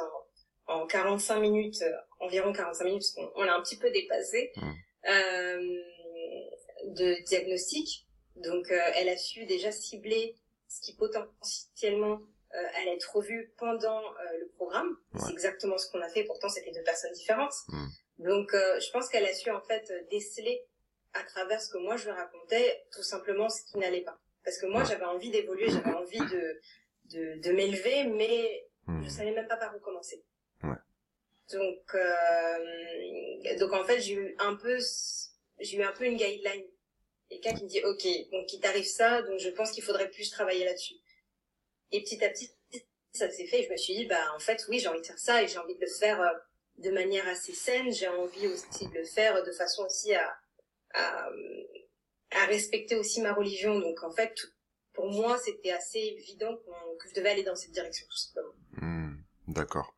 en, 0.68 0.84
en 0.84 0.88
45 0.88 1.42
minutes 1.42 1.84
environ 2.22 2.54
45 2.54 2.86
minutes 2.86 3.04
parce 3.14 3.30
qu'on 3.34 3.44
l'a 3.44 3.58
un 3.58 3.62
petit 3.62 3.78
peu 3.78 3.92
dépassé 3.92 4.54
mm. 4.56 4.72
de 6.96 7.24
diagnostic 7.26 8.08
donc, 8.36 8.72
euh, 8.72 8.80
elle 8.96 9.10
a 9.10 9.18
su 9.18 9.46
déjà 9.46 9.72
cibler 9.72 10.36
ce 10.68 10.82
qui 10.82 10.96
potentiellement 10.96 12.22
euh, 12.56 12.68
allait 12.82 12.96
être 12.96 13.16
revu 13.16 13.54
pendant 13.58 14.02
euh, 14.02 14.38
le 14.40 14.48
programme. 14.56 14.98
C'est 15.20 15.32
exactement 15.32 15.78
ce 15.78 15.90
qu'on 15.92 16.02
a 16.02 16.10
fait. 16.10 16.24
Pourtant, 16.24 16.50
c'était 16.50 16.72
deux 16.72 16.84
personnes 16.84 17.14
différentes. 17.14 17.54
Hmm. 17.68 17.88
Donc, 18.20 18.52
je 18.54 18.92
pense 18.92 19.10
qu'elle 19.10 19.26
a 19.26 19.34
su 19.34 19.50
en 19.50 19.62
fait 19.62 19.92
déceler 20.10 20.66
à 21.14 21.24
travers 21.24 21.62
ce 21.62 21.70
que 21.70 21.78
moi 21.78 21.98
je 21.98 22.06
lui 22.06 22.12
racontais, 22.12 22.86
tout 22.92 23.04
simplement 23.04 23.50
ce 23.50 23.64
qui 23.66 23.78
n'allait 23.80 24.04
pas. 24.04 24.18
Parce 24.46 24.58
que 24.58 24.66
moi, 24.66 24.84
j'avais 24.84 25.06
envie 25.06 25.30
d'évoluer, 25.30 25.70
j'avais 25.70 25.94
envie 25.94 26.20
de 26.20 26.60
de, 27.06 27.42
de 27.42 27.52
m'élever, 27.52 28.06
mais 28.06 28.66
hmm. 28.88 29.04
je 29.04 29.10
savais 29.10 29.32
même 29.32 29.48
pas 29.48 29.58
par 29.58 29.76
où 29.76 29.80
commencer. 29.80 30.24
Ouais. 30.64 30.78
Donc, 31.52 31.98
donc 33.60 33.74
en 33.74 33.84
fait, 33.84 34.00
j'ai 34.00 34.14
eu 34.14 34.36
un 34.40 34.56
peu, 34.56 34.78
j'ai 35.60 35.78
eu 35.78 35.84
un 35.84 35.92
peu 35.92 36.06
une 36.06 36.18
guideline 36.18 36.66
quelqu'un 37.30 37.54
qui 37.54 37.64
me 37.64 37.70
dit 37.70 37.82
ok 37.84 38.08
donc 38.32 38.52
il 38.54 38.60
t'arrive 38.60 38.86
ça 38.86 39.22
donc 39.24 39.40
je 39.40 39.50
pense 39.50 39.72
qu'il 39.72 39.84
faudrait 39.84 40.10
plus 40.10 40.30
travailler 40.30 40.66
là-dessus 40.66 40.96
et 41.92 42.02
petit 42.02 42.24
à 42.24 42.30
petit 42.30 42.52
ça 43.14 43.30
s'est 43.30 43.46
fait 43.48 43.62
et 43.62 43.66
je 43.66 43.72
me 43.72 43.78
suis 43.78 43.96
dit 43.96 44.06
bah 44.06 44.34
en 44.36 44.40
fait 44.40 44.66
oui 44.70 44.80
j'ai 44.80 44.88
envie 44.88 45.02
de 45.02 45.06
faire 45.06 45.20
ça 45.20 45.42
et 45.44 45.48
j'ai 45.48 45.58
envie 45.58 45.76
de 45.76 45.82
le 45.82 45.88
faire 45.88 46.22
euh, 46.22 46.34
de 46.78 46.92
manière 46.92 47.28
assez 47.28 47.54
saine 47.54 47.92
j'ai 47.92 48.08
envie 48.08 48.48
aussi 48.48 48.88
de 48.88 48.94
le 48.94 49.06
faire 49.06 49.44
de 49.44 49.52
façon 49.52 49.84
aussi 49.86 50.14
à, 50.14 50.36
à, 50.94 51.30
à 52.32 52.46
respecter 52.46 52.96
aussi 52.96 53.22
ma 53.22 53.34
religion 53.34 53.80
donc 53.80 54.04
en 54.04 54.12
fait 54.12 54.36
pour 54.94 55.12
moi, 55.12 55.40
c'était 55.40 55.72
assez 55.72 55.98
évident 55.98 56.56
que 57.00 57.10
je 57.10 57.16
devais 57.16 57.30
aller 57.30 57.44
dans 57.44 57.56
cette 57.56 57.72
direction. 57.72 58.06
Hmm, 58.74 59.16
D'accord. 59.48 59.96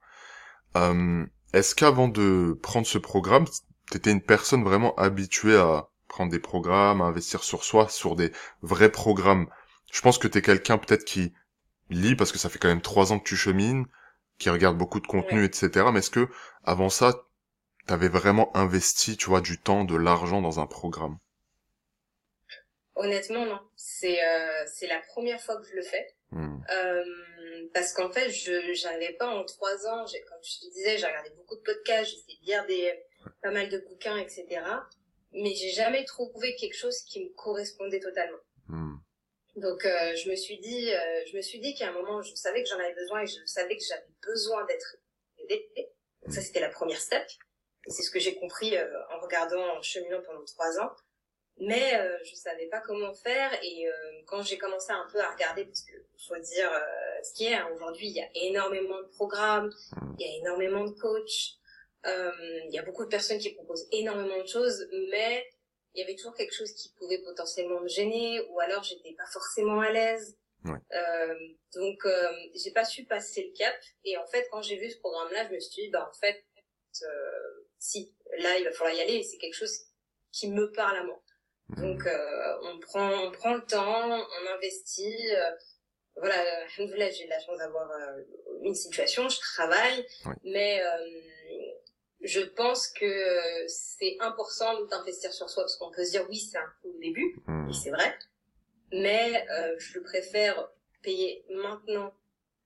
Euh, 0.78 1.26
Est-ce 1.54 1.76
qu'avant 1.76 2.08
de 2.08 2.58
prendre 2.64 2.88
ce 2.88 2.98
programme, 2.98 3.46
t'étais 3.92 4.12
une 4.12 4.24
personne 4.24 4.64
vraiment 4.64 4.96
habituée 4.96 5.58
à 5.58 5.90
prendre 6.16 6.32
des 6.32 6.40
programmes, 6.40 7.02
à 7.02 7.06
investir 7.06 7.44
sur 7.44 7.66
soi, 7.66 7.90
sur 7.90 8.16
des 8.16 8.32
vrais 8.62 8.90
programmes 8.90 9.48
Je 9.92 10.00
pense 10.00 10.18
que 10.18 10.30
t'es 10.30 10.42
quelqu'un 10.42 10.78
peut-être 10.78 11.04
qui 11.04 11.34
lit 11.90 12.16
parce 12.16 12.32
que 12.32 12.38
ça 12.38 12.48
fait 12.48 12.58
quand 12.58 12.70
même 12.70 12.82
trois 12.82 13.12
ans 13.12 13.20
que 13.20 13.28
tu 13.28 13.36
chemines, 13.36 13.86
qui 14.40 14.50
regarde 14.50 14.78
beaucoup 14.78 15.02
de 15.02 15.08
contenu, 15.08 15.44
etc. 15.44 15.88
Mais 15.92 16.00
est-ce 16.00 16.10
que 16.10 16.30
avant 16.64 16.90
ça, 16.90 17.26
t'avais 17.86 18.08
vraiment 18.08 18.56
investi, 18.56 19.18
tu 19.18 19.26
vois, 19.26 19.42
du 19.42 19.60
temps, 19.60 19.84
de 19.84 19.98
l'argent 19.98 20.42
dans 20.42 20.62
un 20.62 20.68
programme? 20.68 21.18
Honnêtement, 22.96 23.46
non. 23.46 23.60
C'est 23.76 24.24
euh, 24.24 24.64
c'est 24.74 24.88
la 24.88 25.02
première 25.10 25.42
fois 25.42 25.58
que 25.58 25.68
je 25.68 25.76
le 25.76 25.82
fais. 25.82 26.08
Hmm. 26.32 26.60
Euh, 26.72 27.04
parce 27.74 27.92
qu'en 27.92 28.10
fait, 28.10 28.30
je 28.30 28.74
j'avais 28.74 29.12
pas 29.20 29.28
en 29.28 29.44
trois 29.44 29.86
ans, 29.88 30.06
comme 30.30 30.44
je 30.44 30.66
te 30.66 30.74
disais, 30.74 30.98
j'ai 30.98 31.08
regardé 31.08 31.32
beaucoup 31.32 31.58
de 31.58 31.62
podcasts, 31.62 32.10
j'ai 32.10 32.18
essayé 32.20 32.40
de 32.40 32.46
lire 32.46 32.66
des 32.68 33.04
pas 33.44 33.52
mal 33.52 33.68
de 33.68 33.80
bouquins, 33.80 34.18
etc. 34.18 34.62
Mais 35.36 35.54
j'ai 35.54 35.72
jamais 35.72 36.04
trouvé 36.06 36.56
quelque 36.56 36.76
chose 36.76 36.98
qui 37.04 37.24
me 37.24 37.30
correspondait 37.36 38.00
totalement. 38.00 38.40
Hmm. 38.68 38.96
Donc 39.56 39.86
euh, 39.86 40.16
je 40.16 40.30
me 40.30 40.36
suis 40.36 40.60
dit, 40.60 40.94
euh, 40.94 41.24
je 41.28 41.38
me 41.38 41.42
suis 41.42 41.60
dit 41.60 41.76
qu'à 41.76 41.90
un 41.90 41.94
moment, 41.94 42.22
je 42.22 42.34
savais 42.36 42.64
que 42.64 42.70
j'en 42.70 42.80
avais 42.80 42.94
besoin 42.94 43.22
et 43.22 43.28
je 43.28 43.46
savais 43.46 43.78
que 43.78 43.84
j'avais 43.88 44.08
besoin 44.24 44.66
d'être 44.66 44.98
aidée. 45.38 45.70
Donc 46.24 46.34
ça, 46.34 46.42
c'était 46.42 46.60
la 46.62 46.70
première 46.70 47.00
step. 47.00 47.26
C'est 47.88 48.02
ce 48.02 48.10
que 48.10 48.20
j'ai 48.20 48.36
compris 48.36 48.76
euh, 48.76 48.88
en 49.12 49.20
regardant, 49.20 49.78
en 49.78 49.82
cheminant 49.82 50.22
pendant 50.24 50.44
trois 50.46 50.80
ans. 50.80 50.92
Mais 51.58 51.96
euh, 51.96 52.18
je 52.26 52.36
savais 52.36 52.68
pas 52.68 52.82
comment 52.82 53.14
faire 53.14 53.52
et 53.64 53.88
euh, 53.88 53.92
quand 54.28 54.42
j'ai 54.42 54.58
commencé 54.58 54.92
un 54.92 55.08
peu 55.10 55.22
à 55.22 55.32
regarder, 55.32 55.64
parce 55.64 55.84
que 55.84 55.94
faut 56.28 56.36
dire 56.36 56.70
euh, 56.70 57.24
ce 57.24 57.34
qui 57.34 57.46
est, 57.46 57.54
hein, 57.54 57.70
aujourd'hui 57.74 58.08
il 58.08 58.14
y 58.14 58.22
a 58.22 58.28
énormément 58.34 58.98
de 58.98 59.08
programmes, 59.08 59.72
il 60.20 60.28
y 60.28 60.30
a 60.30 60.38
énormément 60.40 60.84
de 60.84 60.92
coachs, 60.92 61.58
il 62.06 62.70
y 62.72 62.80
a 62.80 62.84
beaucoup 62.84 63.04
de 63.04 63.10
personnes 63.10 63.40
qui 63.40 63.52
proposent 63.54 63.88
énormément 63.92 64.42
de 64.42 64.48
choses, 64.48 64.88
mais 65.12 65.46
il 65.96 66.02
y 66.02 66.04
avait 66.04 66.16
toujours 66.16 66.36
quelque 66.36 66.54
chose 66.54 66.72
qui 66.74 66.90
pouvait 66.98 67.20
potentiellement 67.20 67.80
me 67.82 67.88
gêner 67.88 68.42
ou 68.50 68.60
alors 68.60 68.84
j'étais 68.84 69.14
pas 69.14 69.26
forcément 69.32 69.80
à 69.80 69.92
l'aise. 69.92 70.38
Ouais. 70.66 70.80
Euh, 70.94 71.36
donc 71.76 72.06
euh, 72.06 72.32
j'ai 72.56 72.72
pas 72.72 72.86
su 72.86 73.06
passer 73.06 73.44
le 73.44 73.58
cap 73.58 73.76
et 74.04 74.18
en 74.18 74.26
fait 74.26 74.48
quand 74.50 74.64
j'ai 74.64 74.78
vu 74.78 74.90
ce 74.90 74.98
programme 74.98 75.32
là 75.32 75.48
je 75.48 75.54
me 75.54 75.60
suis 75.60 75.84
dit 75.84 75.90
bah 75.92 76.10
en 76.10 76.14
fait 76.18 76.44
euh, 77.04 77.66
si 77.78 78.16
là 78.40 78.58
il 78.58 78.64
va 78.64 78.72
falloir 78.72 78.96
y 78.96 79.02
aller 79.02 79.22
c'est 79.22 79.38
quelque 79.38 79.54
chose 79.54 79.78
qui 80.32 80.50
me 80.50 80.72
parle 80.72 80.98
à 80.98 81.04
moi 81.04 81.22
donc 81.78 82.08
euh, 82.08 82.58
on 82.64 82.80
prend 82.80 83.28
on 83.28 83.32
prend 83.32 83.54
le 83.54 83.64
temps 83.66 84.10
on 84.10 84.54
investit 84.56 85.36
euh, 85.36 85.52
voilà 86.16 86.68
j'ai 87.12 87.28
la 87.28 87.40
chance 87.40 87.60
d'avoir 87.60 87.92
euh, 87.92 88.24
une 88.64 88.74
situation 88.74 89.30
je 89.30 89.38
travaille 89.38 90.04
Oui. 90.26 90.34
mais 90.46 90.82
euh, 90.82 91.22
je 92.26 92.42
pense 92.42 92.88
que 92.90 93.66
c'est 93.68 94.18
important 94.20 94.82
d'investir 94.86 95.32
sur 95.34 95.50
soi 95.50 95.64
parce 95.64 95.78
qu'on 95.78 95.92
peut 95.92 96.04
se 96.06 96.12
dire 96.12 96.26
oui 96.30 96.38
c'est 96.40 96.58
un 96.58 96.72
coup 96.82 96.90
au 96.96 97.00
début 97.00 97.36
Hmm. 97.48 97.70
et 97.70 97.74
c'est 97.74 97.92
vrai. 97.92 98.18
Mais 98.92 99.46
euh, 99.52 99.76
je 99.80 100.00
préfère 100.00 100.70
payer 101.02 101.46
maintenant 101.50 102.14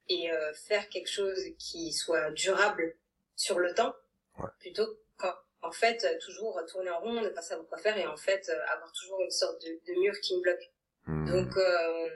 et 0.10 0.32
euh, 0.32 0.54
faire 0.54 0.90
quelque 0.90 1.10
chose 1.10 1.40
qui 1.58 1.92
soit 1.94 2.32
durable 2.32 2.96
sur 3.36 3.60
le 3.60 3.74
temps, 3.74 3.94
Ouais. 4.40 4.50
plutôt 4.60 4.88
qu'en 5.18 5.34
en 5.62 5.72
fait 5.72 6.06
toujours 6.20 6.62
tourner 6.72 6.90
en 6.90 7.00
rond, 7.02 7.22
ne 7.22 7.30
pas 7.30 7.42
savoir 7.42 7.68
quoi 7.68 7.78
faire 7.78 7.98
et 7.98 8.08
en 8.08 8.16
fait 8.18 8.48
euh, 8.50 8.74
avoir 8.74 8.92
toujours 8.94 9.20
une 9.22 9.32
sorte 9.32 9.62
de, 9.64 9.80
de 9.88 10.00
mur 10.00 10.14
qui 10.22 10.36
me 10.38 10.42
bloque. 10.42 10.72
Hmm. 11.06 11.26
Donc 11.30 11.58
euh, 11.58 12.10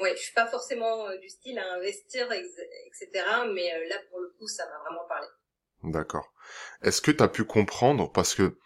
ouais, 0.00 0.14
je 0.16 0.22
suis 0.22 0.34
pas 0.34 0.46
forcément 0.46 1.08
euh, 1.08 1.16
du 1.16 1.28
style 1.28 1.58
à 1.58 1.72
investir, 1.74 2.30
etc. 2.32 3.08
Mais 3.52 3.74
euh, 3.74 3.88
là 3.88 3.96
pour 4.10 4.20
le 4.20 4.28
coup, 4.38 4.46
ça 4.46 4.66
m'a 4.66 4.78
vraiment 4.84 5.06
parlé. 5.08 5.26
D'accord. 5.82 6.32
Est-ce 6.82 7.00
que 7.00 7.10
tu 7.10 7.22
as 7.22 7.28
pu 7.28 7.44
comprendre, 7.44 8.10
parce 8.12 8.34
que 8.34 8.56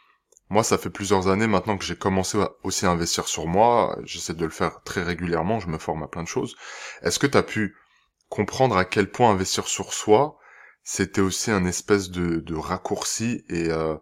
moi, 0.50 0.64
ça 0.64 0.78
fait 0.78 0.90
plusieurs 0.90 1.28
années 1.28 1.47
maintenant 1.49 1.78
que 1.78 1.85
j'ai 1.85 1.97
commencé 1.97 2.40
à- 2.40 2.52
aussi 2.64 2.87
à 2.87 2.90
investir 2.90 3.28
sur 3.28 3.47
moi, 3.49 3.99
j'essaie 4.04 4.35
de 4.35 4.45
le 4.45 4.50
faire 4.50 4.83
très 4.85 5.02
régulièrement, 5.02 5.61
je 5.61 5.69
me 5.69 5.78
forme 5.78 6.02
à 6.04 6.09
plein 6.09 6.23
de 6.25 6.28
choses. 6.28 6.57
Est-ce 7.02 7.19
que 7.21 7.26
tu 7.28 7.38
as 7.38 7.42
pu 7.45 7.76
comprendre 8.31 8.76
à 8.78 8.85
quel 8.87 9.11
point 9.11 9.31
investir 9.33 9.69
sur 9.69 9.92
soi, 9.95 10.38
c'était 10.85 11.21
aussi 11.23 11.50
un 11.52 11.64
espèce 11.66 12.11
de, 12.11 12.40
de 12.40 12.57
raccourci 12.57 13.45
et 13.50 13.71
euh, 13.71 13.97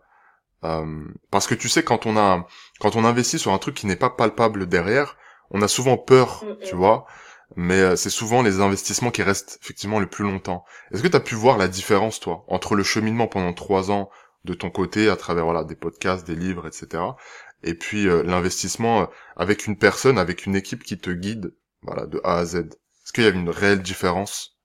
euh, 0.64 1.04
parce 1.30 1.46
que 1.46 1.54
tu 1.54 1.68
sais 1.68 1.82
quand 1.82 2.06
on 2.06 2.16
a 2.16 2.46
quand 2.80 2.96
on 2.96 3.04
investit 3.04 3.38
sur 3.38 3.52
un 3.52 3.58
truc 3.58 3.74
qui 3.76 3.86
n'est 3.86 3.96
pas 3.96 4.10
palpable 4.10 4.66
derrière, 4.66 5.16
on 5.50 5.62
a 5.62 5.68
souvent 5.68 5.96
peur, 5.98 6.44
Mm, 6.44 6.48
mm. 6.50 6.56
tu 6.64 6.76
vois. 6.76 7.06
Mais 7.56 7.80
euh, 7.80 7.96
c'est 7.96 8.10
souvent 8.10 8.42
les 8.42 8.60
investissements 8.60 9.10
qui 9.10 9.22
restent 9.22 9.58
effectivement 9.62 10.00
le 10.00 10.08
plus 10.08 10.24
longtemps. 10.24 10.64
Est-ce 10.92 11.02
que 11.02 11.08
tu 11.08 11.16
as 11.16 11.20
pu 11.20 11.34
voir 11.34 11.58
la 11.58 11.68
différence, 11.68 12.20
toi, 12.20 12.44
entre 12.48 12.74
le 12.74 12.82
cheminement 12.84 13.28
pendant 13.28 13.52
trois 13.52 13.90
ans 13.90 14.10
de 14.44 14.54
ton 14.54 14.70
côté, 14.70 15.08
à 15.08 15.16
travers 15.16 15.44
voilà 15.44 15.64
des 15.64 15.76
podcasts, 15.76 16.26
des 16.26 16.36
livres, 16.36 16.66
etc., 16.66 17.02
et 17.62 17.74
puis 17.74 18.08
euh, 18.08 18.22
l'investissement 18.22 19.02
euh, 19.02 19.06
avec 19.36 19.66
une 19.66 19.76
personne, 19.78 20.18
avec 20.18 20.46
une 20.46 20.56
équipe 20.56 20.82
qui 20.84 20.98
te 20.98 21.10
guide, 21.10 21.54
voilà, 21.82 22.06
de 22.06 22.20
A 22.24 22.38
à 22.38 22.44
Z? 22.46 22.56
Est-ce 22.56 23.12
qu'il 23.12 23.24
y 23.24 23.26
a 23.26 23.30
une 23.30 23.50
réelle 23.50 23.82
différence? 23.82 24.56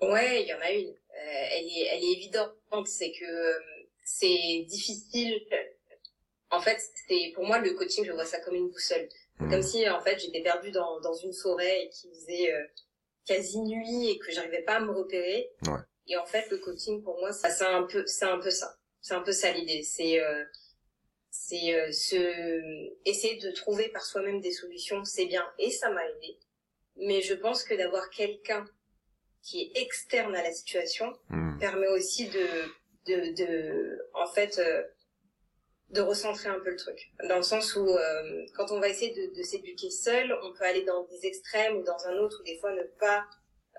Ouais, 0.00 0.42
il 0.42 0.48
y 0.48 0.54
en 0.54 0.60
a 0.60 0.70
une. 0.70 0.88
Euh, 0.88 1.46
elle 1.52 1.64
est, 1.66 1.88
elle 1.92 2.04
est 2.04 2.12
évidente. 2.12 2.52
C'est 2.86 3.12
que 3.12 3.24
euh, 3.24 3.58
c'est 4.04 4.64
difficile. 4.68 5.40
En 6.50 6.60
fait, 6.60 6.80
c'est 7.08 7.32
pour 7.34 7.46
moi 7.46 7.58
le 7.58 7.72
coaching, 7.74 8.04
je 8.04 8.12
vois 8.12 8.24
ça 8.24 8.40
comme 8.40 8.54
une 8.54 8.68
boussole. 8.68 9.08
Hmm. 9.38 9.50
Comme 9.50 9.62
si 9.62 9.88
en 9.88 10.00
fait 10.00 10.18
j'étais 10.18 10.42
perdue 10.42 10.70
dans 10.70 11.00
dans 11.00 11.14
une 11.14 11.32
forêt 11.32 11.84
et 11.84 11.88
qu'il 11.90 12.10
faisait 12.10 12.52
euh, 12.52 12.64
quasi 13.26 13.60
nuit 13.60 14.10
et 14.10 14.18
que 14.18 14.32
j'arrivais 14.32 14.62
pas 14.62 14.76
à 14.76 14.80
me 14.80 14.92
repérer. 14.92 15.50
Ouais. 15.66 15.80
Et 16.08 16.16
en 16.16 16.24
fait, 16.24 16.48
le 16.50 16.58
coaching 16.58 17.02
pour 17.02 17.18
moi, 17.18 17.32
ça 17.32 17.50
c'est 17.50 17.66
un 17.66 17.82
peu, 17.82 18.06
c'est 18.06 18.24
un 18.24 18.38
peu 18.38 18.50
ça. 18.50 18.76
C'est 19.00 19.14
un 19.14 19.22
peu 19.22 19.32
ça 19.32 19.50
l'idée. 19.52 19.82
C'est 19.82 20.20
euh, 20.20 20.44
c'est 21.30 21.74
euh, 21.74 21.92
se 21.92 22.92
essayer 23.04 23.36
de 23.38 23.50
trouver 23.50 23.88
par 23.88 24.04
soi-même 24.04 24.40
des 24.40 24.52
solutions, 24.52 25.04
c'est 25.04 25.26
bien 25.26 25.44
et 25.58 25.70
ça 25.70 25.90
m'a 25.90 26.08
aidé. 26.08 26.38
Mais 26.96 27.20
je 27.20 27.34
pense 27.34 27.62
que 27.62 27.74
d'avoir 27.74 28.08
quelqu'un 28.10 28.64
qui 29.42 29.60
est 29.62 29.80
externe 29.82 30.34
à 30.34 30.42
la 30.42 30.52
situation 30.52 31.12
Hmm. 31.56 31.58
permet 31.58 31.88
aussi 31.88 32.28
de 32.28 32.46
de 33.06 33.34
de 33.34 33.98
en 34.14 34.26
fait 34.26 34.58
euh, 34.58 34.82
de 35.90 36.00
recentrer 36.00 36.48
un 36.48 36.58
peu 36.60 36.70
le 36.70 36.76
truc. 36.76 37.12
Dans 37.28 37.36
le 37.36 37.42
sens 37.42 37.76
où 37.76 37.88
euh, 37.88 38.46
quand 38.54 38.72
on 38.72 38.80
va 38.80 38.88
essayer 38.88 39.12
de, 39.14 39.36
de 39.36 39.42
s'éduquer 39.42 39.90
seul 39.90 40.36
on 40.42 40.52
peut 40.52 40.64
aller 40.64 40.82
dans 40.82 41.04
des 41.04 41.26
extrêmes 41.26 41.76
ou 41.76 41.82
dans 41.84 42.06
un 42.06 42.16
autre 42.18 42.40
ou 42.40 42.44
des 42.44 42.58
fois 42.58 42.72
ne 42.72 42.82
pas 42.98 43.24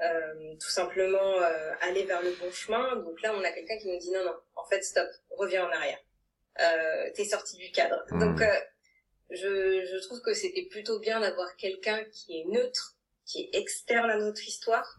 euh, 0.01 0.55
tout 0.59 0.69
simplement 0.69 1.41
euh, 1.41 1.73
aller 1.81 2.05
vers 2.05 2.21
le 2.21 2.31
bon 2.31 2.51
chemin. 2.51 2.95
Donc 2.97 3.21
là 3.21 3.33
on 3.35 3.43
a 3.43 3.51
quelqu'un 3.51 3.77
qui 3.77 3.87
nous 3.87 3.99
dit 3.99 4.11
non 4.11 4.23
non 4.23 4.35
en 4.55 4.65
fait 4.65 4.81
stop 4.83 5.09
reviens 5.31 5.67
en 5.67 5.71
arrière. 5.71 5.99
Euh, 6.59 7.11
t'es 7.13 7.25
sorti 7.25 7.57
du 7.57 7.71
cadre. 7.71 8.01
Mhm. 8.11 8.19
donc 8.19 8.41
euh, 8.41 8.59
je 9.29 9.85
je 9.85 9.97
trouve 10.05 10.21
que 10.21 10.33
c'était 10.33 10.65
plutôt 10.65 10.99
bien 10.99 11.19
d'avoir 11.19 11.55
quelqu'un 11.57 12.05
qui 12.05 12.39
est 12.39 12.45
neutre 12.45 12.95
qui 13.25 13.41
est 13.41 13.57
externe 13.57 14.09
à 14.09 14.17
notre 14.17 14.47
histoire 14.47 14.95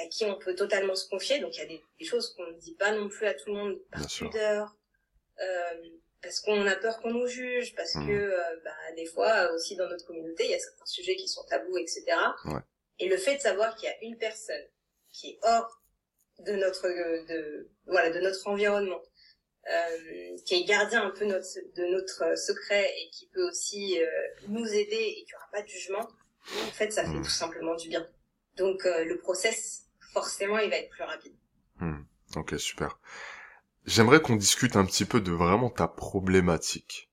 à 0.00 0.06
qui 0.06 0.24
on 0.24 0.36
peut 0.36 0.54
totalement 0.54 0.94
se 0.94 1.08
confier. 1.08 1.38
Donc 1.38 1.56
il 1.56 1.60
y 1.60 1.62
a 1.62 1.66
des, 1.66 1.82
des 1.98 2.04
choses 2.04 2.34
qu'on 2.34 2.46
ne 2.46 2.58
dit 2.58 2.74
pas 2.74 2.92
non 2.92 3.08
plus 3.08 3.26
à 3.26 3.34
tout 3.34 3.50
le 3.50 3.54
monde. 3.54 3.78
Par 3.92 4.00
Bien 4.00 4.28
pudeur, 4.28 4.76
euh, 5.40 5.74
parce 6.22 6.40
qu'on 6.40 6.66
a 6.66 6.76
peur 6.76 7.00
qu'on 7.00 7.12
nous 7.12 7.26
juge, 7.26 7.74
parce 7.74 7.94
Mhm. 7.94 8.06
que 8.06 8.12
euh, 8.12 8.60
bah, 8.64 8.76
des 8.96 9.06
fois 9.06 9.30
euh, 9.32 9.54
aussi 9.54 9.76
dans 9.76 9.88
notre 9.88 10.06
communauté 10.06 10.44
il 10.44 10.50
y 10.50 10.54
a 10.54 10.58
certains 10.58 10.86
sujets 10.86 11.16
qui 11.16 11.28
sont 11.28 11.44
tabous, 11.48 11.78
etc. 11.78 12.04
Ouais. 12.46 12.60
Et 12.98 13.08
le 13.08 13.16
fait 13.16 13.36
de 13.36 13.40
savoir 13.40 13.74
qu'il 13.76 13.88
y 13.88 13.92
a 13.92 13.96
une 14.02 14.16
personne 14.18 14.66
qui 15.12 15.30
est 15.30 15.38
hors 15.42 15.80
de 16.40 16.52
notre 16.52 16.86
euh, 16.86 17.24
de 17.26 17.70
voilà 17.86 18.10
de 18.10 18.20
notre 18.20 18.46
environnement, 18.48 19.00
euh, 19.70 20.36
qui 20.46 20.54
est 20.56 20.64
gardien 20.64 21.04
un 21.06 21.10
peu 21.10 21.24
notre, 21.24 21.46
de 21.76 21.84
notre 21.92 22.36
secret 22.38 22.90
et 22.98 23.10
qui 23.10 23.26
peut 23.28 23.46
aussi 23.48 24.00
euh, 24.02 24.06
nous 24.48 24.66
aider 24.66 24.96
et 24.96 25.14
qu'il 25.14 25.26
n'y 25.26 25.34
aura 25.36 25.50
pas 25.52 25.62
de 25.62 25.68
jugement, 25.68 26.08
en 26.68 26.72
fait 26.72 26.90
ça 26.92 27.02
fait 27.04 27.08
Mhm. 27.10 27.22
tout 27.24 27.30
simplement 27.30 27.74
du 27.76 27.88
bien. 27.88 28.06
Donc 28.56 28.84
le 28.84 29.16
process 29.18 29.86
forcément 30.12 30.58
il 30.58 30.68
va 30.70 30.76
être 30.76 30.90
plus 30.90 31.04
rapide. 31.04 31.34
Hmm. 31.76 32.02
Ok, 32.36 32.58
super. 32.58 32.98
J'aimerais 33.90 34.22
qu'on 34.22 34.36
discute 34.36 34.76
un 34.76 34.84
petit 34.84 35.04
peu 35.04 35.20
de 35.20 35.32
vraiment 35.32 35.68
ta 35.68 35.88
problématique. 35.88 37.10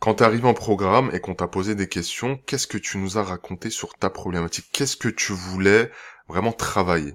Quand 0.00 0.16
tu 0.16 0.22
arrives 0.22 0.44
en 0.44 0.52
programme 0.52 1.10
et 1.14 1.20
qu'on 1.20 1.34
t'a 1.34 1.48
posé 1.48 1.74
des 1.74 1.88
questions, 1.88 2.36
qu'est-ce 2.36 2.66
que 2.66 2.76
tu 2.76 2.98
nous 2.98 3.16
as 3.16 3.22
raconté 3.22 3.70
sur 3.70 3.94
ta 3.94 4.10
problématique? 4.10 4.66
Qu'est-ce 4.70 4.98
que 4.98 5.08
tu 5.08 5.32
voulais 5.32 5.90
vraiment 6.28 6.52
travailler? 6.52 7.14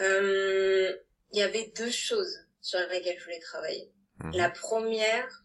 Euh, 0.00 0.96
il 1.32 1.38
y 1.38 1.42
avait 1.42 1.70
deux 1.76 1.90
choses 1.90 2.46
sur 2.62 2.78
lesquelles 2.90 3.18
je 3.18 3.24
voulais 3.24 3.40
travailler. 3.40 3.92
Mhm. 4.20 4.32
La 4.36 4.48
première, 4.48 5.42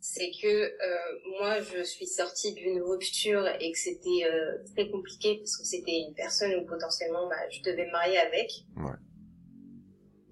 c'est 0.00 0.32
que 0.42 0.46
euh, 0.46 1.18
moi, 1.38 1.62
je 1.62 1.82
suis 1.82 2.06
sortie 2.06 2.52
d'une 2.52 2.82
rupture 2.82 3.46
et 3.58 3.72
que 3.72 3.78
c'était 3.78 4.26
euh, 4.26 4.58
très 4.74 4.90
compliqué 4.90 5.38
parce 5.38 5.56
que 5.56 5.64
c'était 5.64 6.00
une 6.06 6.14
personne 6.14 6.54
où 6.56 6.66
potentiellement 6.66 7.26
bah, 7.26 7.48
je 7.50 7.62
devais 7.62 7.86
me 7.86 7.92
marier 7.92 8.18
avec. 8.18 8.50
Ouais. 8.76 8.98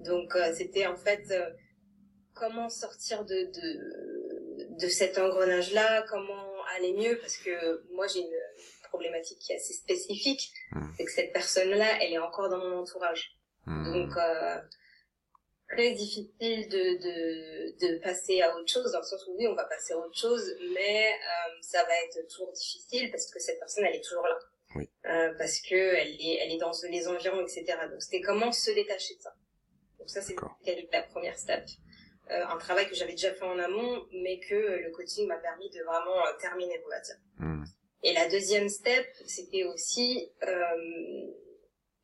Donc 0.09 0.35
euh, 0.35 0.53
c'était 0.57 0.87
en 0.87 0.97
fait 0.97 1.25
euh, 1.31 1.51
comment 2.35 2.69
sortir 2.69 3.25
de, 3.25 3.51
de 3.53 4.09
de 4.79 4.89
cet 4.89 5.19
engrenage-là, 5.19 6.05
comment 6.09 6.63
aller 6.77 6.93
mieux, 6.93 7.19
parce 7.19 7.37
que 7.37 7.85
moi 7.93 8.07
j'ai 8.07 8.21
une 8.21 8.41
problématique 8.89 9.39
qui 9.39 9.53
est 9.53 9.57
assez 9.57 9.75
spécifique, 9.75 10.53
hmm. 10.73 10.91
c'est 10.97 11.05
que 11.05 11.13
cette 11.13 11.33
personne-là, 11.33 12.03
elle 12.03 12.13
est 12.13 12.19
encore 12.19 12.49
dans 12.49 12.59
mon 12.59 12.79
entourage. 12.79 13.37
Hmm. 13.67 13.93
Donc 13.93 14.17
euh, 14.17 14.59
très 15.69 15.93
difficile 15.93 16.69
de, 16.69 16.97
de, 17.03 17.87
de 17.87 17.99
passer 17.99 18.41
à 18.41 18.57
autre 18.57 18.71
chose, 18.71 18.91
dans 18.93 19.01
le 19.01 19.05
sens 19.05 19.25
où 19.27 19.37
oui, 19.37 19.47
on 19.47 19.55
va 19.55 19.65
passer 19.65 19.93
à 19.93 19.99
autre 19.99 20.17
chose, 20.17 20.55
mais 20.75 21.13
euh, 21.13 21.53
ça 21.61 21.83
va 21.85 21.95
être 22.05 22.27
toujours 22.29 22.53
difficile 22.53 23.11
parce 23.11 23.31
que 23.31 23.39
cette 23.39 23.59
personne, 23.59 23.85
elle 23.85 23.97
est 23.97 24.05
toujours 24.05 24.27
là. 24.27 24.39
Oui. 24.77 24.89
Euh, 25.07 25.33
parce 25.39 25.61
que 25.61 25.75
elle 25.75 26.15
est, 26.21 26.39
elle 26.43 26.53
est 26.53 26.59
dans 26.59 26.73
les 26.91 27.09
environs, 27.09 27.41
etc. 27.41 27.65
Donc 27.91 28.03
c'était 28.03 28.21
comment 28.21 28.53
se 28.53 28.71
détacher 28.71 29.15
de 29.17 29.23
ça. 29.23 29.35
Donc 30.09 30.23
ça, 30.23 30.23
c'est 30.23 30.37
la 30.91 31.03
première 31.03 31.39
step. 31.39 31.67
Euh, 32.31 32.47
un 32.47 32.57
travail 32.57 32.89
que 32.89 32.95
j'avais 32.95 33.13
déjà 33.13 33.35
fait 33.35 33.45
en 33.45 33.59
amont, 33.59 34.07
mais 34.11 34.41
que 34.41 34.55
le 34.55 34.91
coaching 34.91 35.29
m'a 35.29 35.37
permis 35.37 35.69
de 35.69 35.83
vraiment 35.83 36.27
euh, 36.27 36.33
terminer, 36.41 36.81
on 36.87 36.89
va 36.89 37.01
dire. 37.01 37.17
Hmm. 37.39 37.65
Et 38.03 38.15
la 38.15 38.27
deuxième 38.27 38.71
step, 38.71 39.07
c'était 39.27 39.65
aussi 39.65 40.33
euh, 40.45 41.27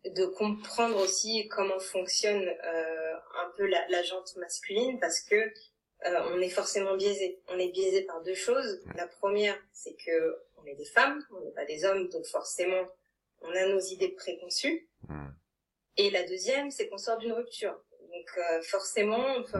de 0.05 0.27
comprendre 0.27 1.03
aussi 1.03 1.49
comment 1.49 1.79
fonctionne 1.79 2.47
euh, 2.47 3.15
un 3.43 3.51
peu 3.57 3.67
la, 3.67 3.89
la 3.89 4.03
jante 4.03 4.37
masculine, 4.37 5.01
parce 5.01 5.21
que 5.21 5.37
euh, 5.37 6.21
on 6.33 6.43
est 6.43 6.51
forcément 6.51 6.97
biaisé. 6.97 7.41
On 7.49 7.59
est 7.59 7.69
biaisé 7.71 8.03
par 8.03 8.23
deux 8.23 8.35
choses. 8.35 8.83
La 8.97 9.07
première, 9.07 9.59
c'est 9.73 9.97
que 10.05 10.43
on 10.59 10.67
est 10.67 10.75
des 10.75 10.85
femmes, 10.85 11.25
on 11.31 11.41
n'est 11.41 11.53
pas 11.53 11.65
des 11.65 11.87
hommes, 11.87 12.11
donc 12.11 12.27
forcément, 12.27 12.87
on 13.41 13.51
a 13.51 13.67
nos 13.67 13.81
idées 13.81 14.11
préconçues. 14.11 14.91
Hmm. 15.09 15.31
Et 15.97 16.11
la 16.11 16.25
deuxième, 16.25 16.71
c'est 16.71 16.89
qu'on 16.89 16.99
sort 16.99 17.17
d'une 17.19 17.33
rupture. 17.33 17.81
Donc 18.15 18.39
euh, 18.39 18.63
forcément, 18.63 19.37
on 19.37 19.43
peut 19.43 19.59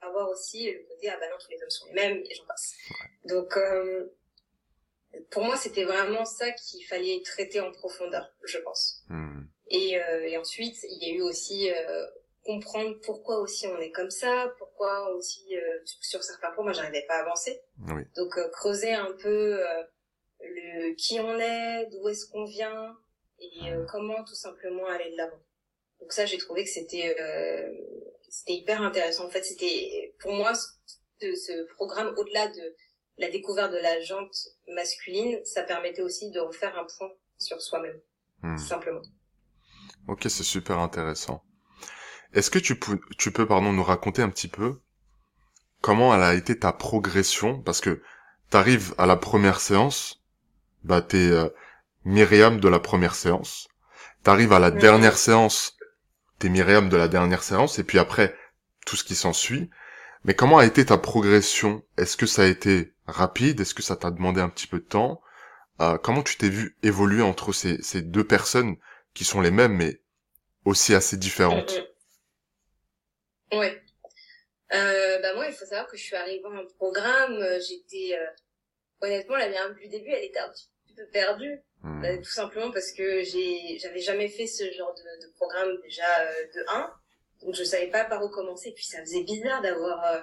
avoir 0.00 0.28
aussi 0.30 0.70
le 0.70 0.82
côté 0.88 1.08
ah 1.10 1.16
bah 1.20 1.28
non 1.30 1.36
tous 1.38 1.50
les 1.50 1.62
hommes 1.62 1.70
sont 1.70 1.86
les 1.86 1.94
mêmes 1.94 2.18
et 2.18 2.34
j'en 2.34 2.46
passe. 2.46 2.74
Donc 3.24 3.56
euh, 3.56 4.08
pour 5.30 5.44
moi 5.44 5.56
c'était 5.56 5.84
vraiment 5.84 6.24
ça 6.24 6.50
qu'il 6.52 6.84
fallait 6.86 7.22
traiter 7.22 7.60
en 7.60 7.70
profondeur, 7.70 8.32
je 8.44 8.58
pense. 8.58 9.04
Hmm. 9.08 9.42
Et, 9.68 10.02
euh, 10.02 10.26
et 10.26 10.38
ensuite 10.38 10.76
il 10.84 11.06
y 11.06 11.12
a 11.12 11.14
eu 11.16 11.22
aussi 11.22 11.70
comprendre 12.44 12.98
pourquoi 13.04 13.38
aussi 13.38 13.66
on 13.68 13.78
est 13.78 13.92
comme 13.92 14.10
ça, 14.10 14.52
pourquoi 14.58 15.14
aussi 15.14 15.54
sur 15.84 16.22
certains 16.22 16.50
points 16.50 16.64
moi 16.64 16.72
j'arrivais 16.72 17.04
pas 17.06 17.16
à 17.16 17.20
avancer. 17.20 17.60
Oui. 17.88 18.02
Donc 18.16 18.34
creuser 18.52 18.92
un 18.92 19.12
peu 19.12 19.62
le 20.40 20.94
qui 20.94 21.20
on 21.20 21.38
est, 21.38 21.86
d'où 21.90 22.08
est-ce 22.08 22.26
qu'on 22.26 22.44
vient 22.44 22.96
et 23.38 23.72
hmm. 23.72 23.86
comment 23.86 24.24
tout 24.24 24.34
simplement 24.34 24.86
aller 24.86 25.12
de 25.12 25.16
l'avant. 25.16 25.40
Donc 26.02 26.12
ça 26.12 26.26
j'ai 26.26 26.38
trouvé 26.38 26.64
que 26.64 26.70
c'était 26.70 27.16
c'était 28.28 28.54
hyper 28.54 28.82
intéressant. 28.82 29.26
En 29.26 29.30
fait, 29.30 29.44
c'était 29.44 30.14
pour 30.18 30.32
moi 30.32 30.52
ce, 30.54 31.34
ce 31.34 31.64
programme 31.74 32.12
au-delà 32.16 32.48
de 32.48 32.74
la 33.18 33.30
découverte 33.30 33.72
de 33.72 33.78
la 33.78 34.00
jante 34.00 34.34
masculine, 34.68 35.38
ça 35.44 35.62
permettait 35.62 36.02
aussi 36.02 36.30
de 36.30 36.40
refaire 36.40 36.76
un 36.78 36.86
point 36.98 37.10
sur 37.38 37.60
soi-même, 37.60 38.00
hmm. 38.42 38.56
simplement. 38.56 39.02
Ok, 40.08 40.22
c'est 40.22 40.42
super 40.42 40.78
intéressant. 40.78 41.44
Est-ce 42.32 42.50
que 42.50 42.58
tu 42.58 42.78
peux, 42.78 42.98
tu 43.18 43.30
peux 43.30 43.46
pardon, 43.46 43.72
nous 43.72 43.84
raconter 43.84 44.22
un 44.22 44.30
petit 44.30 44.48
peu 44.48 44.80
comment 45.82 46.14
elle 46.14 46.22
a 46.22 46.34
été 46.34 46.58
ta 46.58 46.72
progression? 46.72 47.60
Parce 47.60 47.80
que 47.80 48.02
t'arrives 48.48 48.94
à 48.96 49.06
la 49.06 49.16
première 49.16 49.60
séance, 49.60 50.22
bah 50.82 51.02
t'es 51.02 51.18
euh, 51.30 51.50
Myriam 52.04 52.60
de 52.60 52.68
la 52.68 52.80
première 52.80 53.14
séance. 53.14 53.68
T'arrives 54.22 54.52
à 54.52 54.58
la 54.58 54.70
dernière 54.70 55.18
séance, 55.18 55.76
Myriam 56.48 56.88
de 56.88 56.96
la 56.96 57.08
dernière 57.08 57.42
séance, 57.42 57.78
et 57.78 57.84
puis 57.84 57.98
après, 57.98 58.34
tout 58.86 58.96
ce 58.96 59.04
qui 59.04 59.14
s'ensuit. 59.14 59.70
Mais 60.24 60.34
comment 60.34 60.58
a 60.58 60.66
été 60.66 60.86
ta 60.86 60.98
progression? 60.98 61.82
Est-ce 61.96 62.16
que 62.16 62.26
ça 62.26 62.42
a 62.42 62.46
été 62.46 62.94
rapide? 63.06 63.60
Est-ce 63.60 63.74
que 63.74 63.82
ça 63.82 63.96
t'a 63.96 64.10
demandé 64.10 64.40
un 64.40 64.48
petit 64.48 64.66
peu 64.66 64.78
de 64.78 64.84
temps? 64.84 65.20
Euh, 65.80 65.98
Comment 65.98 66.22
tu 66.22 66.36
t'es 66.36 66.48
vu 66.48 66.76
évoluer 66.82 67.22
entre 67.22 67.52
ces, 67.52 68.02
deux 68.02 68.26
personnes 68.26 68.76
qui 69.14 69.24
sont 69.24 69.40
les 69.40 69.50
mêmes, 69.50 69.76
mais 69.76 70.00
aussi 70.64 70.94
assez 70.94 71.16
différentes? 71.16 71.76
Mm, 73.50 73.56
mm. 73.56 73.58
Ouais. 73.58 73.82
Euh, 74.72 75.20
bah 75.20 75.34
moi, 75.34 75.46
il 75.48 75.52
faut 75.52 75.66
savoir 75.66 75.86
que 75.86 75.96
je 75.96 76.02
suis 76.02 76.16
arrivée 76.16 76.46
en 76.46 76.66
programme, 76.76 77.34
euh, 77.34 77.60
j'étais... 77.60 78.16
Euh, 78.16 78.26
honnêtement, 79.02 79.36
la 79.36 79.48
mienne 79.48 79.74
du 79.74 79.88
début, 79.88 80.10
elle 80.10 80.24
était 80.24 80.38
un 80.38 80.48
petit 80.48 80.94
peu 80.96 81.06
perdue. 81.12 81.60
Bah, 81.84 82.16
tout 82.16 82.30
simplement 82.30 82.70
parce 82.70 82.92
que 82.92 83.24
j'ai 83.24 83.76
j'avais 83.78 84.00
jamais 84.00 84.28
fait 84.28 84.46
ce 84.46 84.70
genre 84.70 84.94
de, 84.94 85.26
de 85.26 85.32
programme 85.32 85.80
déjà 85.82 86.04
euh, 86.20 86.46
de 86.54 86.64
1 86.68 86.94
donc 87.42 87.54
je 87.56 87.64
savais 87.64 87.88
pas 87.88 88.04
par 88.04 88.22
où 88.22 88.28
commencer. 88.28 88.70
Puis 88.72 88.84
ça 88.84 89.00
faisait 89.00 89.24
bizarre 89.24 89.60
d'avoir 89.62 90.04
euh, 90.04 90.20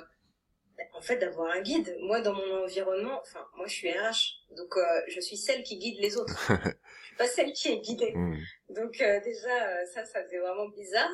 en 0.93 1.01
fait 1.01 1.17
d'avoir 1.17 1.51
un 1.51 1.59
guide. 1.59 1.97
Moi 1.99 2.21
dans 2.21 2.33
mon 2.33 2.63
environnement 2.63 3.19
enfin 3.21 3.45
moi 3.57 3.67
je 3.67 3.73
suis 3.73 3.91
RH 3.91 4.39
donc 4.55 4.77
euh, 4.77 5.01
je 5.09 5.19
suis 5.19 5.35
celle 5.35 5.63
qui 5.63 5.77
guide 5.77 5.99
les 5.99 6.17
autres. 6.17 6.49
Je 7.01 7.07
suis 7.07 7.15
pas 7.17 7.27
celle 7.27 7.51
qui 7.51 7.67
est 7.67 7.79
guidée. 7.79 8.13
Hmm. 8.15 8.37
donc 8.69 8.97
déjà 8.97 9.85
ça 9.87 10.05
ça 10.05 10.23
faisait 10.23 10.39
vraiment 10.39 10.69
bizarre. 10.69 11.11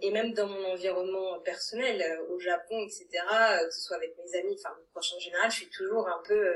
Et 0.00 0.10
même 0.10 0.32
dans 0.32 0.46
mon 0.46 0.64
environnement 0.72 1.40
personnel 1.40 2.20
au 2.30 2.38
Japon 2.38 2.86
etc 2.86 3.06
que 3.64 3.70
ce 3.70 3.80
soit 3.82 3.96
avec 3.96 4.14
mes 4.16 4.38
amis 4.38 4.56
enfin 4.58 4.74
mes 4.78 4.86
proches 4.92 5.12
en 5.14 5.18
général 5.18 5.50
je 5.50 5.56
suis 5.56 5.70
toujours 5.70 6.08
un 6.08 6.22
peu 6.26 6.54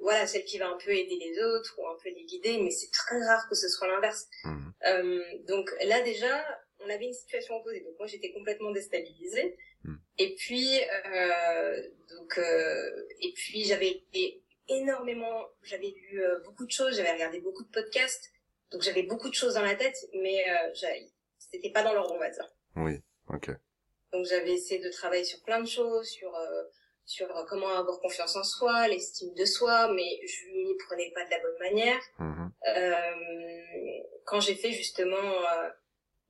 voilà 0.00 0.26
celle 0.26 0.44
qui 0.44 0.58
va 0.58 0.68
un 0.68 0.78
peu 0.78 0.90
aider 0.90 1.16
les 1.16 1.42
autres 1.42 1.74
ou 1.78 1.86
un 1.86 1.96
peu 2.02 2.08
les 2.08 2.24
guider 2.24 2.58
mais 2.58 2.70
c'est 2.70 2.90
très 2.90 3.22
rare 3.24 3.48
que 3.48 3.54
ce 3.54 3.68
soit 3.68 3.88
l'inverse. 3.88 4.26
Mmh. 4.44 4.70
euh, 4.86 5.22
donc 5.46 5.70
là 5.84 6.00
déjà 6.02 6.44
on 6.80 6.88
avait 6.88 7.04
une 7.04 7.12
situation 7.12 7.56
opposée. 7.56 7.80
Donc 7.80 7.94
moi 7.98 8.06
j'étais 8.06 8.32
complètement 8.32 8.70
déstabilisée. 8.70 9.56
Mmh. 9.84 9.94
et 10.18 10.34
puis 10.34 10.80
euh, 11.06 11.88
donc 12.10 12.38
euh, 12.38 13.06
et 13.20 13.32
puis 13.34 13.64
j'avais 13.64 14.02
énormément 14.68 15.48
j'avais 15.62 15.94
lu 15.96 16.22
euh, 16.22 16.38
beaucoup 16.40 16.66
de 16.66 16.70
choses 16.70 16.96
j'avais 16.96 17.12
regardé 17.12 17.40
beaucoup 17.40 17.64
de 17.64 17.70
podcasts. 17.70 18.30
Donc 18.72 18.82
j'avais 18.82 19.02
beaucoup 19.02 19.28
de 19.28 19.34
choses 19.34 19.54
dans 19.54 19.64
la 19.64 19.74
tête 19.74 19.96
mais 20.14 20.44
euh, 20.48 20.96
c'était 21.38 21.70
pas 21.70 21.82
dans 21.82 21.92
l'ordre 21.92 22.14
on 22.14 22.18
va 22.18 22.30
dire. 22.30 22.48
Oui 22.76 23.00
ok. 23.28 23.50
Donc 24.12 24.26
j'avais 24.26 24.54
essayé 24.54 24.80
de 24.80 24.90
travailler 24.90 25.24
sur 25.24 25.40
plein 25.42 25.60
de 25.60 25.68
choses 25.68 26.08
sur 26.08 26.34
euh, 26.34 26.62
sur 27.10 27.26
comment 27.48 27.76
avoir 27.76 27.98
confiance 27.98 28.36
en 28.36 28.44
soi, 28.44 28.86
l'estime 28.86 29.34
de 29.34 29.44
soi, 29.44 29.92
mais 29.92 30.20
je 30.24 30.46
n'y 30.46 30.76
prenais 30.86 31.10
pas 31.12 31.24
de 31.24 31.30
la 31.30 31.40
bonne 31.40 31.58
manière. 31.58 32.00
Mhm. 32.20 32.52
Euh, 32.68 34.00
quand 34.26 34.38
j'ai 34.38 34.54
fait 34.54 34.70
justement 34.70 35.16
euh, 35.16 35.70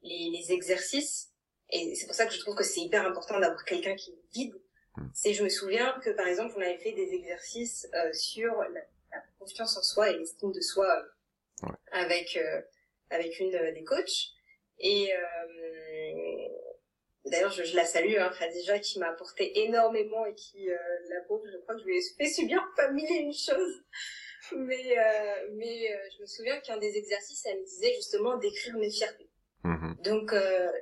les, 0.01 0.31
les, 0.31 0.53
exercices, 0.53 1.33
et 1.69 1.95
c'est 1.95 2.07
pour 2.07 2.15
ça 2.15 2.25
que 2.25 2.33
je 2.33 2.39
trouve 2.39 2.55
que 2.55 2.65
c'est 2.65 2.81
hyper 2.81 3.07
important 3.07 3.39
d'avoir 3.39 3.63
quelqu'un 3.67 3.95
qui 3.95 4.15
guide, 4.33 4.55
mhm. 4.97 5.11
c'est 5.13 5.35
je 5.35 5.45
me 5.45 5.51
souviens 5.51 6.01
que 6.03 6.11
par 6.11 6.27
exemple 6.27 6.55
on 6.57 6.63
avait 6.63 6.79
fait 6.79 6.93
des 6.93 7.13
exercices 7.13 7.87
euh, 7.95 8.11
sur 8.15 8.51
la, 8.55 8.81
confiance 9.39 9.77
en 9.77 9.83
soi 9.83 10.11
et 10.11 10.17
l'estime 10.17 10.53
de 10.53 10.61
soi 10.63 10.89
avec 11.93 12.37
euh, 12.37 12.63
avec 13.11 13.39
une 13.39 13.51
des 13.51 13.85
coachs 13.85 14.33
et 14.79 15.13
D'ailleurs, 17.27 17.53
je, 17.53 17.65
je, 17.65 17.77
la 17.77 17.85
salue, 17.85 18.17
hein, 18.19 18.31
Khadija, 18.39 18.79
qui 18.79 18.99
m'a 18.99 19.09
apporté 19.09 19.61
énormément 19.65 20.25
et 20.25 20.35
qui, 20.35 20.71
euh, 20.71 20.77
la 21.11 21.21
pauvre, 21.23 21.45
je 21.53 21.59
crois 21.59 21.75
que 21.75 21.83
je 21.83 21.87
lui 21.87 21.99
ai 21.99 22.03
fait 22.17 22.29
subir 22.29 22.67
pas 22.77 22.91
mille 22.91 23.11
et 23.11 23.21
une 23.21 23.35
choses. 23.35 23.83
Mais, 24.57 24.99
euh, 24.99 25.49
mais 25.53 25.93
euh, 25.93 25.97
je 26.17 26.23
me 26.23 26.27
souviens 26.27 26.59
qu'un 26.61 26.79
des 26.79 26.97
exercices, 26.97 27.45
elle 27.47 27.61
me 27.61 27.65
disait 27.65 27.95
justement 27.95 28.37
d'écrire 28.39 28.77
mes 28.79 28.91
fiertés. 28.91 29.31
Mm-hmm. 29.65 30.03
Donc, 30.03 30.33
euh, 30.33 30.73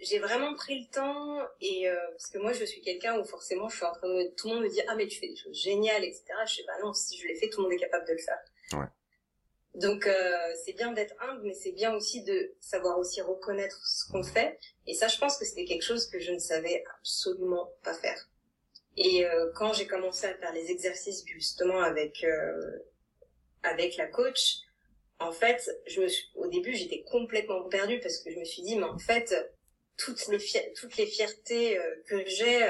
j'ai 0.00 0.18
vraiment 0.18 0.54
pris 0.54 0.80
le 0.80 0.90
temps 0.90 1.38
et 1.60 1.88
euh, 1.88 1.96
parce 2.10 2.28
que 2.30 2.38
moi, 2.38 2.52
je 2.52 2.64
suis 2.64 2.80
quelqu'un 2.80 3.18
où 3.18 3.24
forcément, 3.24 3.68
je 3.68 3.76
suis 3.76 3.84
en 3.84 3.92
train 3.92 4.08
de 4.08 4.34
tout 4.36 4.48
le 4.48 4.54
monde 4.54 4.64
me 4.64 4.68
dit 4.68 4.82
ah 4.88 4.94
mais 4.96 5.06
tu 5.06 5.18
fais 5.18 5.28
des 5.28 5.36
choses 5.36 5.56
géniales, 5.56 6.04
etc. 6.04 6.24
Je 6.46 6.56
sais 6.56 6.64
bah 6.66 6.74
non, 6.82 6.92
si 6.92 7.16
je 7.18 7.28
l'ai 7.28 7.36
fait, 7.36 7.48
tout 7.48 7.58
le 7.58 7.64
monde 7.64 7.72
est 7.72 7.78
capable 7.78 8.06
de 8.06 8.12
le 8.12 8.18
faire. 8.18 8.38
Ouais. 8.72 8.86
Donc 9.74 10.06
euh, 10.06 10.54
c'est 10.64 10.72
bien 10.72 10.92
d'être 10.92 11.14
humble, 11.20 11.42
mais 11.44 11.54
c'est 11.54 11.72
bien 11.72 11.94
aussi 11.94 12.22
de 12.22 12.54
savoir 12.60 12.98
aussi 12.98 13.20
reconnaître 13.20 13.84
ce 13.86 14.10
qu'on 14.10 14.22
fait. 14.22 14.58
Et 14.86 14.94
ça, 14.94 15.08
je 15.08 15.18
pense 15.18 15.36
que 15.36 15.44
c'était 15.44 15.64
quelque 15.64 15.82
chose 15.82 16.06
que 16.06 16.20
je 16.20 16.30
ne 16.30 16.38
savais 16.38 16.84
absolument 16.98 17.72
pas 17.82 17.94
faire. 17.94 18.28
Et 18.96 19.26
euh, 19.26 19.50
quand 19.56 19.72
j'ai 19.72 19.86
commencé 19.86 20.26
à 20.26 20.34
faire 20.34 20.52
les 20.52 20.70
exercices 20.70 21.24
justement 21.26 21.80
avec 21.80 22.22
euh, 22.22 22.78
avec 23.64 23.96
la 23.96 24.06
coach, 24.06 24.58
en 25.18 25.32
fait, 25.32 25.68
je 25.86 26.02
me 26.02 26.08
suis, 26.08 26.30
au 26.36 26.46
début 26.46 26.74
j'étais 26.74 27.02
complètement 27.02 27.64
perdue 27.64 27.98
parce 27.98 28.18
que 28.18 28.30
je 28.30 28.38
me 28.38 28.44
suis 28.44 28.62
dit 28.62 28.76
mais 28.76 28.84
en 28.84 28.98
fait 28.98 29.34
toutes 29.96 30.28
les 30.28 30.38
toutes 30.74 30.96
les 30.96 31.06
fiertés 31.06 31.80
que 32.06 32.24
j'ai 32.26 32.62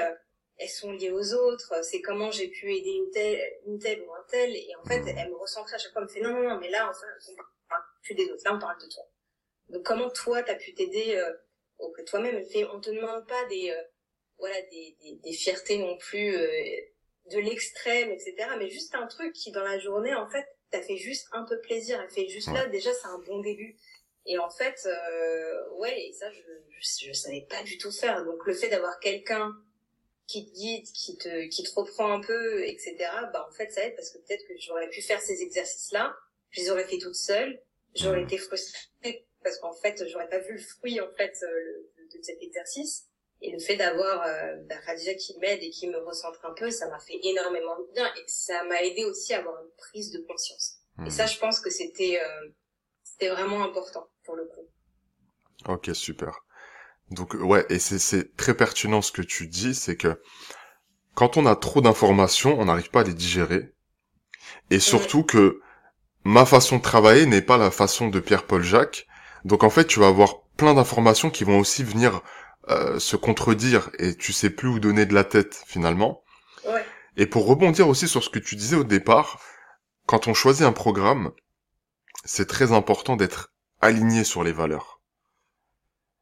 elles 0.57 0.69
sont 0.69 0.91
liées 0.91 1.11
aux 1.11 1.33
autres, 1.33 1.83
c'est 1.83 2.01
comment 2.01 2.31
j'ai 2.31 2.47
pu 2.47 2.73
aider 2.73 2.91
une 2.91 3.11
telle, 3.11 3.41
une 3.67 3.79
telle 3.79 4.01
ou 4.01 4.13
un 4.13 4.25
tel, 4.29 4.55
et 4.55 4.73
en 4.81 4.85
fait, 4.85 5.03
elle 5.05 5.29
me 5.29 5.35
recentrait 5.35 5.75
à 5.75 5.77
chaque 5.77 5.91
fois, 5.91 6.01
elle 6.01 6.07
me 6.07 6.13
fait 6.13 6.21
non, 6.21 6.31
non, 6.31 6.49
non, 6.49 6.59
mais 6.59 6.69
là, 6.69 6.89
enfin, 6.89 7.07
on 7.31 7.69
parle 7.69 7.83
plus 8.03 8.15
des 8.15 8.29
autres, 8.31 8.43
là, 8.45 8.55
on 8.55 8.59
parle 8.59 8.81
de 8.81 8.87
toi. 8.87 9.03
Donc, 9.69 9.83
comment 9.83 10.09
toi, 10.09 10.43
t'as 10.43 10.55
pu 10.55 10.73
t'aider, 10.73 11.15
euh, 11.17 11.33
auprès 11.79 12.03
toi-même, 12.05 12.35
elle 12.35 12.45
fait, 12.45 12.65
on 12.65 12.79
te 12.79 12.89
demande 12.89 13.27
pas 13.27 13.45
des, 13.45 13.71
euh, 13.71 13.83
voilà, 14.37 14.61
des, 14.71 14.95
des, 15.01 15.15
des, 15.23 15.33
fiertés 15.33 15.77
non 15.77 15.97
plus, 15.97 16.35
euh, 16.35 16.47
de 17.31 17.39
l'extrême, 17.39 18.11
etc., 18.11 18.35
mais 18.57 18.69
juste 18.69 18.95
un 18.95 19.07
truc 19.07 19.33
qui, 19.33 19.51
dans 19.51 19.63
la 19.63 19.79
journée, 19.79 20.13
en 20.13 20.29
fait, 20.29 20.45
t'as 20.71 20.81
fait 20.81 20.97
juste 20.97 21.27
un 21.33 21.43
peu 21.43 21.59
plaisir, 21.61 21.99
elle 22.01 22.09
fait 22.09 22.29
juste 22.29 22.51
là, 22.53 22.67
déjà, 22.67 22.93
c'est 22.93 23.07
un 23.07 23.19
bon 23.19 23.39
début. 23.39 23.77
Et 24.25 24.37
en 24.39 24.49
fait, 24.49 24.79
euh, 24.85 25.69
ouais, 25.73 26.07
et 26.07 26.13
ça, 26.13 26.31
je, 26.31 26.41
je, 26.79 27.07
je 27.07 27.13
savais 27.13 27.45
pas 27.47 27.61
du 27.63 27.77
tout 27.77 27.91
faire. 27.91 28.25
Donc, 28.25 28.45
le 28.45 28.53
fait 28.53 28.69
d'avoir 28.69 28.99
quelqu'un 28.99 29.53
qui 30.27 30.45
te 30.45 30.53
guide, 30.53 30.85
qui 30.91 31.17
te, 31.17 31.47
qui 31.47 31.63
te 31.63 31.73
reprend 31.75 32.11
un 32.11 32.21
peu, 32.21 32.63
etc., 32.63 32.95
bah, 33.31 33.47
en 33.49 33.53
fait, 33.53 33.71
ça 33.71 33.85
aide 33.85 33.95
parce 33.95 34.09
que 34.09 34.17
peut-être 34.19 34.47
que 34.47 34.53
j'aurais 34.59 34.89
pu 34.89 35.01
faire 35.01 35.21
ces 35.21 35.41
exercices-là, 35.41 36.15
je 36.51 36.61
les 36.61 36.71
aurais 36.71 36.85
fait 36.85 36.97
toute 36.97 37.15
seule, 37.15 37.61
j'aurais 37.95 38.23
été 38.23 38.37
frustrée 38.37 39.25
parce 39.43 39.59
qu'en 39.59 39.73
fait, 39.73 40.03
j'aurais 40.07 40.29
pas 40.29 40.39
vu 40.39 40.53
le 40.53 40.61
fruit, 40.61 40.99
en 40.99 41.11
fait, 41.11 41.37
euh, 41.43 41.91
de, 42.13 42.21
cet 42.21 42.41
exercice. 42.41 43.05
Et 43.41 43.51
le 43.51 43.59
fait 43.59 43.75
d'avoir 43.75 44.25
euh, 44.25 44.55
bah, 44.67 44.95
qui 44.95 45.37
m'aide 45.39 45.61
et 45.61 45.69
qui 45.69 45.87
me 45.87 45.97
recentre 45.99 46.43
un 46.45 46.53
peu, 46.53 46.71
ça 46.71 46.89
m'a 46.89 46.99
fait 46.99 47.19
énormément 47.21 47.77
de 47.77 47.93
bien 47.93 48.07
et 48.15 48.23
ça 48.27 48.63
m'a 48.63 48.81
aidé 48.81 49.03
aussi 49.05 49.33
à 49.33 49.39
avoir 49.39 49.61
une 49.61 49.69
prise 49.77 50.11
de 50.11 50.19
conscience. 50.19 50.77
Et 50.99 51.01
hmm. 51.01 51.09
ça, 51.11 51.25
je 51.25 51.37
pense 51.37 51.59
que 51.59 51.69
c'était 51.69 52.19
euh, 52.19 52.49
c'était 53.03 53.29
vraiment 53.29 53.63
important 53.63 54.09
pour 54.23 54.35
le 54.35 54.45
coup. 54.45 54.67
Ok, 55.67 55.89
super. 55.93 56.44
Donc 57.11 57.35
ouais, 57.35 57.65
et 57.69 57.79
c'est 57.79 58.35
très 58.35 58.55
pertinent 58.55 59.01
ce 59.01 59.11
que 59.11 59.21
tu 59.21 59.47
dis, 59.47 59.75
c'est 59.75 59.95
que 59.95 60.19
quand 61.13 61.37
on 61.37 61.45
a 61.45 61.55
trop 61.55 61.81
d'informations, 61.81 62.59
on 62.59 62.65
n'arrive 62.65 62.89
pas 62.89 63.01
à 63.01 63.03
les 63.03 63.13
digérer. 63.13 63.73
Et 64.69 64.79
surtout 64.79 65.23
que 65.23 65.61
ma 66.23 66.45
façon 66.45 66.77
de 66.77 66.81
travailler 66.81 67.25
n'est 67.25 67.41
pas 67.41 67.57
la 67.57 67.71
façon 67.71 68.09
de 68.09 68.19
Pierre-Paul 68.19 68.63
Jacques. 68.63 69.07
Donc 69.45 69.63
en 69.63 69.69
fait, 69.69 69.85
tu 69.85 69.99
vas 69.99 70.07
avoir 70.07 70.41
plein 70.57 70.73
d'informations 70.73 71.29
qui 71.29 71.43
vont 71.43 71.59
aussi 71.59 71.83
venir 71.83 72.21
euh, 72.69 72.99
se 72.99 73.15
contredire 73.15 73.91
et 73.99 74.15
tu 74.15 74.33
sais 74.33 74.49
plus 74.49 74.67
où 74.67 74.79
donner 74.79 75.05
de 75.05 75.13
la 75.13 75.23
tête 75.23 75.63
finalement. 75.67 76.23
Ouais. 76.67 76.83
Et 77.15 77.27
pour 77.27 77.45
rebondir 77.45 77.87
aussi 77.87 78.07
sur 78.07 78.23
ce 78.23 78.29
que 78.29 78.39
tu 78.39 78.55
disais 78.55 78.75
au 78.75 78.83
départ, 78.83 79.39
quand 80.07 80.27
on 80.27 80.33
choisit 80.33 80.65
un 80.65 80.71
programme, 80.71 81.31
c'est 82.25 82.47
très 82.47 82.71
important 82.71 83.15
d'être 83.15 83.53
aligné 83.81 84.23
sur 84.23 84.43
les 84.43 84.51
valeurs. 84.51 84.94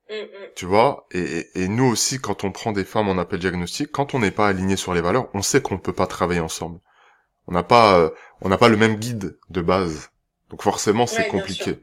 Mm, 0.09 0.15
mm. 0.15 0.49
Tu 0.55 0.65
vois, 0.65 1.07
et, 1.11 1.47
et, 1.55 1.67
nous 1.67 1.85
aussi, 1.85 2.19
quand 2.19 2.43
on 2.43 2.51
prend 2.51 2.71
des 2.71 2.83
femmes 2.83 3.07
en 3.07 3.17
appel 3.17 3.39
diagnostic, 3.39 3.91
quand 3.91 4.13
on 4.13 4.19
n'est 4.19 4.31
pas 4.31 4.47
aligné 4.47 4.75
sur 4.75 4.93
les 4.93 5.01
valeurs, 5.01 5.29
on 5.33 5.41
sait 5.41 5.61
qu'on 5.61 5.75
ne 5.75 5.79
peut 5.79 5.93
pas 5.93 6.07
travailler 6.07 6.41
ensemble. 6.41 6.79
On 7.47 7.53
n'a 7.53 7.63
pas, 7.63 7.97
euh, 7.99 8.09
on 8.41 8.49
n'a 8.49 8.57
pas 8.57 8.69
le 8.69 8.77
même 8.77 8.95
guide 8.95 9.37
de 9.49 9.61
base, 9.61 10.11
donc 10.49 10.61
forcément 10.61 11.07
c'est 11.07 11.27
compliqué. 11.27 11.79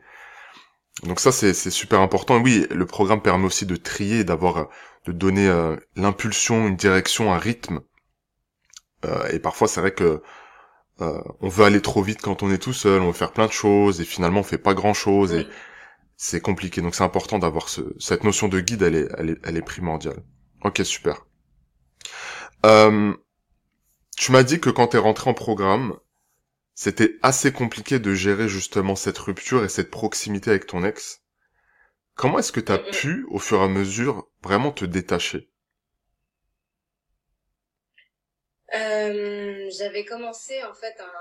Donc 1.05 1.21
ça 1.21 1.33
c'est 1.33 1.55
super 1.55 2.01
important. 2.01 2.41
oui, 2.41 2.67
le 2.71 2.87
programme 2.87 3.23
permet 3.23 3.47
aussi 3.47 3.67
de 3.67 3.77
trier, 3.77 4.25
d'avoir, 4.25 4.69
de 5.07 5.13
donner 5.13 5.49
euh, 5.49 5.77
l'impulsion, 5.97 6.67
une 6.69 6.77
direction, 6.77 7.33
un 7.33 7.39
rythme. 7.39 7.81
Euh, 9.07 9.29
et 9.29 9.39
parfois 9.39 9.67
c'est 9.67 9.81
vrai 9.81 9.93
que 9.93 10.23
euh, 11.01 11.21
on 11.41 11.49
veut 11.49 11.65
aller 11.65 11.81
trop 11.81 12.03
vite 12.03 12.21
quand 12.21 12.43
on 12.43 12.51
est 12.51 12.59
tout 12.59 12.75
seul, 12.75 13.01
on 13.01 13.07
veut 13.07 13.13
faire 13.13 13.33
plein 13.33 13.47
de 13.47 13.53
choses 13.53 14.01
et 14.01 14.05
finalement 14.05 14.41
on 14.41 14.45
fait 14.45 14.59
pas 14.59 14.75
grand 14.75 14.93
chose 14.93 15.33
et 15.33 15.47
c'est 16.23 16.43
compliqué. 16.43 16.83
Donc 16.83 16.95
c'est 16.95 17.03
important 17.03 17.39
d'avoir 17.39 17.71
ce, 17.71 17.81
cette 17.99 18.25
notion 18.25 18.47
de 18.49 18.61
guide, 18.61 18.83
elle 18.83 18.95
est, 18.95 19.09
elle 19.17 19.31
est, 19.31 19.39
elle 19.43 19.57
est 19.57 19.63
primordiale. 19.63 20.23
Ok, 20.63 20.83
super. 20.85 21.25
Euh, 22.67 23.15
tu 24.19 24.31
m'as 24.31 24.43
dit 24.43 24.61
que 24.61 24.69
quand 24.69 24.89
t'es 24.89 24.99
rentré 24.99 25.31
en 25.31 25.35
programme, 25.35 25.99
c'était 26.75 27.17
assez 27.23 27.53
compliqué 27.55 27.99
de 27.99 28.13
gérer 28.13 28.49
justement 28.49 28.97
cette 28.97 29.17
rupture 29.17 29.65
et 29.65 29.71
cette 29.71 29.91
proximité 29.91 30.51
avec 30.51 30.67
ton 30.67 30.85
ex. 30.85 31.23
Comment 32.17 32.39
est-ce 32.39 32.53
que 32.53 32.61
t'as 32.61 32.77
pu, 32.79 33.25
au 33.31 33.39
fur 33.39 33.63
et 33.63 33.65
à 33.65 33.69
mesure, 33.69 34.29
vraiment 34.43 34.73
te 34.73 34.85
détacher? 34.85 35.51
Euh, 38.75 39.71
J'avais 39.71 40.05
commencé 40.05 40.63
en 40.65 40.75
fait 40.75 40.95
un 41.01 41.13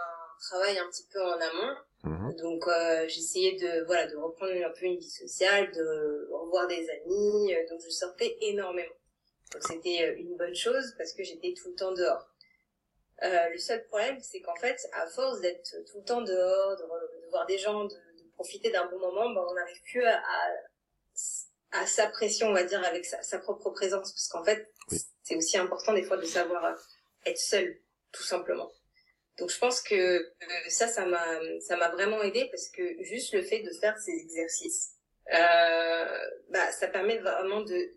travail 0.42 0.78
un 0.78 0.88
petit 0.90 1.08
peu 1.14 1.24
en 1.24 1.40
amont. 1.40 1.78
Mhm. 2.04 2.36
Donc 2.38 2.68
euh, 2.68 3.08
j'essayais 3.08 3.58
de 3.58 3.86
voilà 3.86 4.08
de 4.08 4.16
reprendre 4.16 4.54
un 4.54 4.70
peu 4.70 4.86
une 4.86 4.98
vie 4.98 5.10
sociale, 5.10 5.72
de 5.72 6.30
revoir 6.32 6.68
des 6.68 6.90
amis. 6.90 7.54
Euh, 7.54 7.68
donc 7.70 7.82
je 7.84 7.90
sortais 7.90 8.38
énormément. 8.42 8.94
Donc 9.52 9.64
c'était 9.64 10.04
euh, 10.04 10.16
une 10.18 10.38
bonne 10.38 10.56
chose 10.56 10.94
parce 10.98 11.14
que 11.14 11.24
j'étais 11.24 11.54
tout 11.54 11.70
le 11.70 11.76
temps 11.76 11.92
dehors. 11.92 12.30
Euh, 13.24 13.50
le 13.50 13.58
seul 13.58 13.84
problème, 13.88 14.18
c'est 14.22 14.40
qu'en 14.40 14.56
fait, 14.56 14.78
à 14.94 15.08
force 15.08 15.42
d'être 15.42 15.76
tout 15.92 15.98
le 15.98 16.04
temps 16.06 16.22
dehors, 16.22 16.78
de, 16.78 17.30
voir 17.30 17.46
des 17.48 17.58
gens, 17.58 17.84
de, 17.84 17.96
profiter 18.36 18.72
d'un 18.72 18.86
bon 18.86 19.00
moment, 19.00 19.30
ben, 19.32 19.46
on 19.50 19.54
n'arrive 19.54 19.82
plus 19.84 20.06
à, 20.06 20.24
à, 21.72 21.86
s'apprécier, 21.86 22.46
on 22.46 22.54
va 22.54 22.64
dire, 22.64 22.82
avec 22.86 23.06
sa, 23.06 23.40
propre 23.40 23.72
présence. 23.72 24.14
Parce 24.14 24.28
qu'en 24.30 24.44
fait, 24.46 24.72
c'est 25.24 25.36
aussi 25.36 25.58
important 25.58 25.94
des 25.94 26.04
fois 26.04 26.16
de 26.16 26.26
savoir 26.26 26.78
être 27.26 27.38
seul, 27.38 27.78
tout 28.14 28.24
simplement. 28.24 28.72
Donc 29.40 29.50
je 29.50 29.58
pense 29.58 29.82
que 29.82 29.96
euh, 29.96 30.26
ça, 30.70 30.88
ça 30.88 31.06
m'a, 31.06 31.26
ça 31.62 31.78
m'a 31.78 31.90
vraiment 31.90 32.22
aidé 32.22 32.48
parce 32.52 32.70
que 32.70 33.04
juste 33.04 33.34
le 33.34 33.42
fait 33.42 33.62
de 33.62 33.72
faire 33.80 33.98
ces 33.98 34.12
exercices, 34.12 34.92
euh, 35.34 36.30
bah, 36.50 36.72
ça 36.72 36.88
permet 36.88 37.18
vraiment 37.20 37.62
de, 37.62 37.94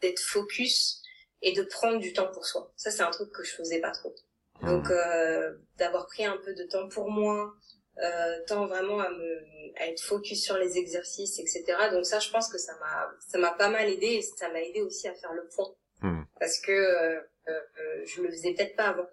d'être 0.00 0.20
focus 0.20 1.02
et 1.42 1.52
de 1.52 1.62
prendre 1.62 1.98
du 1.98 2.12
temps 2.12 2.30
pour 2.32 2.44
soi. 2.46 2.72
Ça, 2.76 2.90
c'est 2.90 3.02
un 3.02 3.10
truc 3.10 3.32
que 3.32 3.42
je 3.42 3.54
faisais 3.54 3.80
pas 3.80 3.92
trop. 3.92 4.14
Donc 4.62 4.88
mmh. 4.88 4.92
euh, 4.92 5.52
d'avoir 5.78 6.06
pris 6.06 6.24
un 6.24 6.36
peu 6.36 6.54
de 6.54 6.64
temps 6.64 6.88
pour 6.88 7.10
moi, 7.10 7.54
euh, 8.02 8.44
temps 8.46 8.66
vraiment 8.66 9.00
à 9.00 9.10
me 9.10 9.40
à 9.76 9.86
être 9.86 10.02
focus 10.02 10.42
sur 10.42 10.58
les 10.58 10.76
exercices, 10.76 11.38
etc. 11.38 11.64
Donc 11.92 12.04
ça, 12.04 12.18
je 12.18 12.30
pense 12.30 12.50
que 12.50 12.58
ça 12.58 12.72
m'a 12.78 13.10
ça 13.26 13.38
m'a 13.38 13.52
pas 13.52 13.68
mal 13.68 13.88
aidé 13.88 14.06
et 14.06 14.22
ça 14.22 14.50
m'a 14.50 14.60
aidé 14.60 14.82
aussi 14.82 15.08
à 15.08 15.14
faire 15.14 15.32
le 15.32 15.48
point 15.54 15.74
mmh. 16.02 16.22
parce 16.38 16.60
que 16.60 16.72
euh, 16.72 17.20
euh, 17.48 18.04
je 18.04 18.22
le 18.22 18.30
faisais 18.30 18.52
peut-être 18.54 18.76
pas 18.76 18.88
avant. 18.88 19.06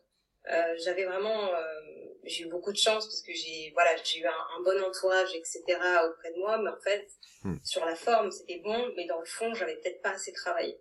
Euh, 0.52 0.76
j'avais 0.84 1.06
vraiment 1.06 1.54
euh, 1.54 1.62
j'ai 2.24 2.44
eu 2.44 2.50
beaucoup 2.50 2.72
de 2.72 2.78
chance 2.78 3.06
parce 3.06 3.22
que 3.22 3.34
j'ai 3.34 3.72
voilà 3.74 3.92
j'ai 4.04 4.20
eu 4.20 4.26
un, 4.26 4.32
un, 4.32 4.64
bon 4.64 4.82
entourage 4.82 5.36
etc 5.36 5.62
auprès 6.10 6.32
de 6.32 6.40
moi 6.40 6.58
mais 6.58 6.70
en 6.70 6.80
fait 6.80 7.08
mmh. 7.44 7.58
sur 7.66 7.86
la 7.86 7.96
forme 7.96 8.32
c'était 8.32 8.60
bon 8.64 8.94
mais 8.96 9.06
dans 9.08 9.20
le 9.20 9.26
fond 9.26 9.54
j'avais 9.54 9.76
peut-être 9.76 10.02
pas 10.02 10.12
assez 10.12 10.32
travaillé 10.32 10.80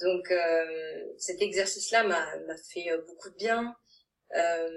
donc 0.00 0.30
euh, 0.30 1.04
cet 1.16 1.40
exercice-là 1.40 2.04
m'a 2.04 2.36
m'a 2.46 2.56
fait 2.56 2.90
beaucoup 3.06 3.30
de 3.30 3.36
bien. 3.36 3.74
Euh, 4.34 4.68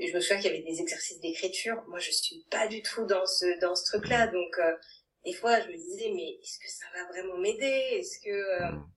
je 0.00 0.14
me 0.14 0.20
souviens 0.20 0.36
qu'il 0.38 0.50
y 0.50 0.54
avait 0.54 0.64
des 0.64 0.80
exercices 0.80 1.20
d'écriture. 1.20 1.82
Moi, 1.88 1.98
je 1.98 2.10
suis 2.10 2.44
pas 2.50 2.66
du 2.66 2.82
tout 2.82 3.06
dans 3.06 3.24
ce 3.26 3.58
dans 3.60 3.74
ce 3.74 3.84
truc-là, 3.84 4.26
donc 4.26 4.58
euh, 4.58 4.76
des 5.24 5.32
fois, 5.32 5.60
je 5.60 5.68
me 5.68 5.76
disais 5.76 6.10
mais 6.14 6.38
est-ce 6.42 6.58
que 6.58 6.68
ça 6.68 6.86
va 6.94 7.06
vraiment 7.08 7.38
m'aider? 7.38 7.98
Est-ce 7.98 8.18
que 8.20 8.30
euh, 8.30 8.72
mm. 8.72 8.90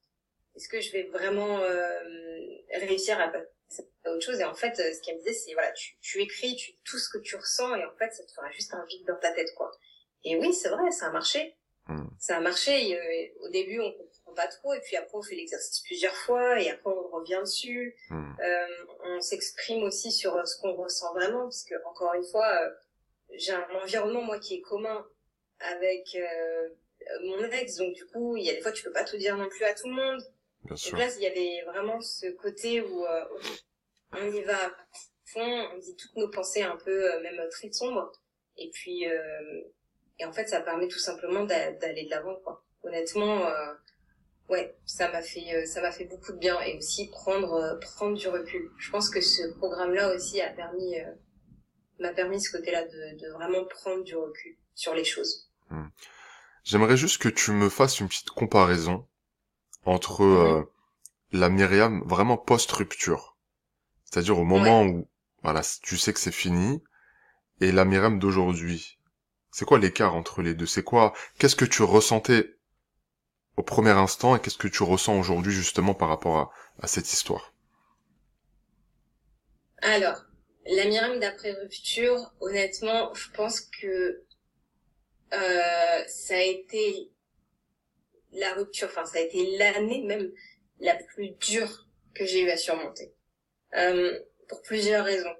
est-ce 0.56 0.68
que 0.68 0.82
je 0.82 0.92
vais 0.92 1.04
vraiment 1.04 1.60
euh, 1.60 2.00
réussir 2.74 3.20
à 3.20 3.32
autre 4.06 4.26
chose 4.26 4.40
Et 4.40 4.44
en 4.44 4.54
fait, 4.54 4.76
ce 4.76 5.02
qu'elle 5.02 5.16
me 5.16 5.20
disait, 5.20 5.34
c'est 5.34 5.54
voilà, 5.54 5.72
tu, 5.72 5.98
tu 6.02 6.22
écris, 6.22 6.56
tu 6.56 6.74
tout 6.84 6.98
ce 6.98 7.10
que 7.10 7.18
tu 7.18 7.36
ressens, 7.36 7.76
et 7.76 7.86
en 7.86 7.96
fait, 7.98 8.12
ça 8.12 8.24
te 8.24 8.32
fera 8.32 8.50
juste 8.52 8.74
un 8.74 8.86
vide 8.86 9.06
dans 9.08 9.18
ta 9.18 9.32
tête, 9.32 9.54
quoi. 9.56 9.72
Et 10.24 10.38
oui, 10.38 10.54
c'est 10.54 10.70
vrai, 10.70 10.92
ça 10.92 11.08
a 11.08 11.12
marché. 11.12 11.56
Mm. 11.88 12.08
Ça 12.20 12.38
a 12.38 12.40
marché. 12.40 13.00
au 13.42 13.50
début, 13.50 13.80
on 13.80 13.94
pas 14.34 14.48
trop 14.48 14.74
et 14.74 14.80
puis 14.82 14.96
après 14.96 15.18
on 15.18 15.22
fait 15.22 15.36
l'exercice 15.36 15.82
plusieurs 15.82 16.16
fois 16.16 16.60
et 16.60 16.70
après 16.70 16.90
on 16.90 17.08
revient 17.10 17.40
dessus 17.42 17.96
hmm. 18.10 18.34
euh, 18.42 18.68
on 19.04 19.22
s'exprime 19.22 19.84
aussi 19.84 20.12
sur 20.12 20.36
euh, 20.36 20.46
ce 20.46 20.60
qu'on 20.60 20.74
ressent 20.74 21.14
vraiment 21.14 21.44
parce 21.44 21.64
que 21.64 21.76
encore 21.86 22.14
une 22.14 22.26
fois 22.26 22.48
euh, 22.48 22.70
j'ai 23.34 23.54
un 23.54 23.68
environnement 23.82 24.22
moi 24.22 24.40
qui 24.40 24.56
est 24.56 24.62
commun 24.62 25.06
avec 25.60 26.16
euh, 26.16 26.70
mon 27.24 27.44
ex 27.44 27.78
donc 27.78 27.94
du 27.94 28.06
coup 28.08 28.38
il 28.38 28.44
y 28.44 28.50
a 28.50 28.54
des 28.54 28.62
fois 28.62 28.72
tu 28.72 28.84
peux 28.84 28.92
pas 28.92 29.04
tout 29.04 29.18
dire 29.18 29.38
non 29.38 29.50
plus 29.50 29.66
à 29.66 29.74
tout 29.74 29.88
le 29.88 29.96
monde 29.96 30.22
Bien 30.65 30.76
donc 30.76 30.99
là 30.99 31.10
il 31.15 31.21
y 31.21 31.28
avait 31.28 31.63
vraiment 31.65 31.99
ce 32.02 32.32
côté 32.32 32.82
où 32.82 33.06
on 34.13 34.32
y 34.32 34.41
va 34.43 34.65
à 34.65 34.71
fond 35.26 35.67
on 35.73 35.78
dit 35.78 35.95
toutes 35.95 36.15
nos 36.15 36.30
pensées 36.30 36.62
un 36.62 36.78
peu 36.78 37.21
même 37.21 37.41
très 37.52 37.71
sombres 37.71 38.12
et 38.58 38.69
puis 38.71 39.04
et 40.19 40.26
en 40.26 40.32
fait 40.32 40.47
ça 40.47 40.62
permet 40.62 40.88
tout 40.88 40.99
simplement 40.99 41.43
d'aller 41.43 42.06
de 42.06 42.10
l'avant 42.10 42.36
quoi 42.43 42.63
honnêtement 42.84 43.49
ouais, 44.49 44.76
ça 44.86 45.12
m'a 45.12 45.21
fait 45.21 45.54
euh, 45.54 45.65
ça 45.65 45.82
m'a 45.82 45.91
fait 45.91 46.06
beaucoup 46.06 46.32
de 46.32 46.38
bien 46.38 46.60
et 46.62 46.78
aussi 46.78 47.10
prendre 47.10 47.54
euh, 47.54 47.76
prendre 47.80 48.17
du 48.17 48.28
recul. 48.28 48.69
Je 48.78 48.91
pense 48.91 49.10
que 49.10 49.21
ce 49.21 49.54
programme-là 49.58 50.13
aussi 50.13 50.41
a 50.41 50.49
permis 50.49 50.99
euh, 50.99 51.12
m'a 51.99 52.13
permis 52.13 52.41
ce 52.41 52.56
côté-là 52.56 52.84
de, 52.84 53.19
de 53.19 53.32
vraiment 53.34 53.65
prendre 53.65 54.04
du 54.04 54.15
recul 54.15 54.56
sur 54.76 54.93
les 54.93 55.04
choses. 55.04 55.49
Hmm. 55.69 55.88
J'aimerais 56.63 56.97
juste 56.97 57.21
que 57.21 57.30
tu 57.30 57.52
me 57.52 57.69
fasses 57.69 57.99
une 57.99 58.08
petite 58.08 58.30
comparaison 58.30 59.08
entre 59.86 60.67
la 61.32 61.50
Myriam 61.50 62.04
vraiment 62.06 62.38
post-rupture, 62.38 63.38
c'est-à-dire 64.06 64.38
au 64.38 64.46
moment 64.46 64.84
où 64.84 65.08
voilà, 65.43 65.62
tu 65.82 65.98
sais 65.98 66.13
que 66.13 66.19
c'est 66.19 66.32
fini, 66.32 66.82
et 67.60 67.72
la 67.72 67.86
Myriam 67.86 68.19
d'aujourd'hui. 68.19 68.98
C'est 69.52 69.65
quoi 69.65 69.78
l'écart 69.78 70.15
entre 70.15 70.41
les 70.41 70.54
deux? 70.54 70.65
C'est 70.65 70.84
quoi 70.84 71.13
Qu'est-ce 71.38 71.56
que 71.56 71.65
tu 71.65 71.84
ressentais 71.84 72.56
au 73.58 73.63
premier 73.63 73.91
instant 73.91 74.36
et 74.36 74.39
qu'est-ce 74.39 74.58
que 74.58 74.67
tu 74.67 74.84
ressens 74.84 75.19
aujourd'hui 75.19 75.54
justement 75.54 75.93
par 75.93 76.10
rapport 76.10 76.52
à, 76.82 76.88
cette 76.88 77.12
histoire? 77.12 77.54
Alors, 79.82 80.26
la 80.65 80.86
Myriam 80.86 81.19
d'après 81.19 81.52
rupture, 81.52 82.34
honnêtement, 82.39 83.13
je 83.13 83.30
pense 83.32 83.62
que 83.62 84.24
euh, 85.34 86.04
ça 86.08 86.36
a 86.36 86.41
été 86.41 87.12
la 88.34 88.54
rupture, 88.54 88.88
enfin 88.88 89.06
ça 89.06 89.19
a 89.19 89.22
été 89.22 89.58
l'année 89.58 90.04
même 90.04 90.32
la 90.80 90.96
plus 90.96 91.30
dure 91.32 91.88
que 92.13 92.26
j'ai 92.26 92.41
eu 92.41 92.50
à 92.50 92.58
surmonter. 92.58 93.13
Euh, 93.76 94.19
pour 94.48 94.62
plusieurs 94.62 95.06
raisons. 95.06 95.36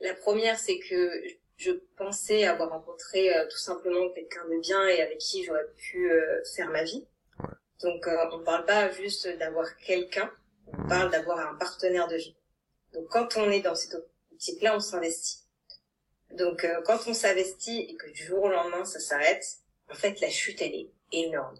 La 0.00 0.14
première, 0.14 0.58
c'est 0.58 0.78
que 0.78 1.22
je 1.56 1.72
pensais 1.96 2.44
avoir 2.44 2.70
rencontré 2.70 3.34
euh, 3.34 3.46
tout 3.48 3.58
simplement 3.58 4.10
quelqu'un 4.10 4.44
de 4.48 4.60
bien 4.60 4.86
et 4.88 5.00
avec 5.00 5.18
qui 5.18 5.44
j'aurais 5.44 5.66
pu 5.76 6.10
faire 6.54 6.70
ma 6.70 6.84
vie. 6.84 7.06
Donc, 7.82 8.06
euh, 8.06 8.28
on 8.32 8.38
ne 8.38 8.44
parle 8.44 8.64
pas 8.64 8.90
juste 8.90 9.28
d'avoir 9.38 9.76
quelqu'un, 9.78 10.30
On 10.66 10.88
parle 10.88 11.10
d'avoir 11.10 11.38
un 11.40 11.54
partenaire 11.56 12.08
de 12.08 12.16
vie. 12.16 12.36
Donc 12.92 13.08
quand 13.08 13.36
on 13.36 13.50
est 13.50 13.60
dans 13.60 13.74
cette 13.74 13.94
optique-là, 14.30 14.76
on 14.76 14.80
s'investit. 14.80 15.40
Donc 16.30 16.64
euh, 16.64 16.80
quand 16.84 17.06
on 17.06 17.14
s'investit 17.14 17.80
et 17.80 17.96
que 17.96 18.10
du 18.10 18.24
jour 18.24 18.44
au 18.44 18.48
lendemain 18.48 18.84
ça 18.84 19.00
s'arrête, 19.00 19.44
en 19.90 19.94
fait 19.94 20.20
la 20.20 20.30
chute 20.30 20.60
elle 20.62 20.74
est 20.74 20.90
énorme. 21.12 21.56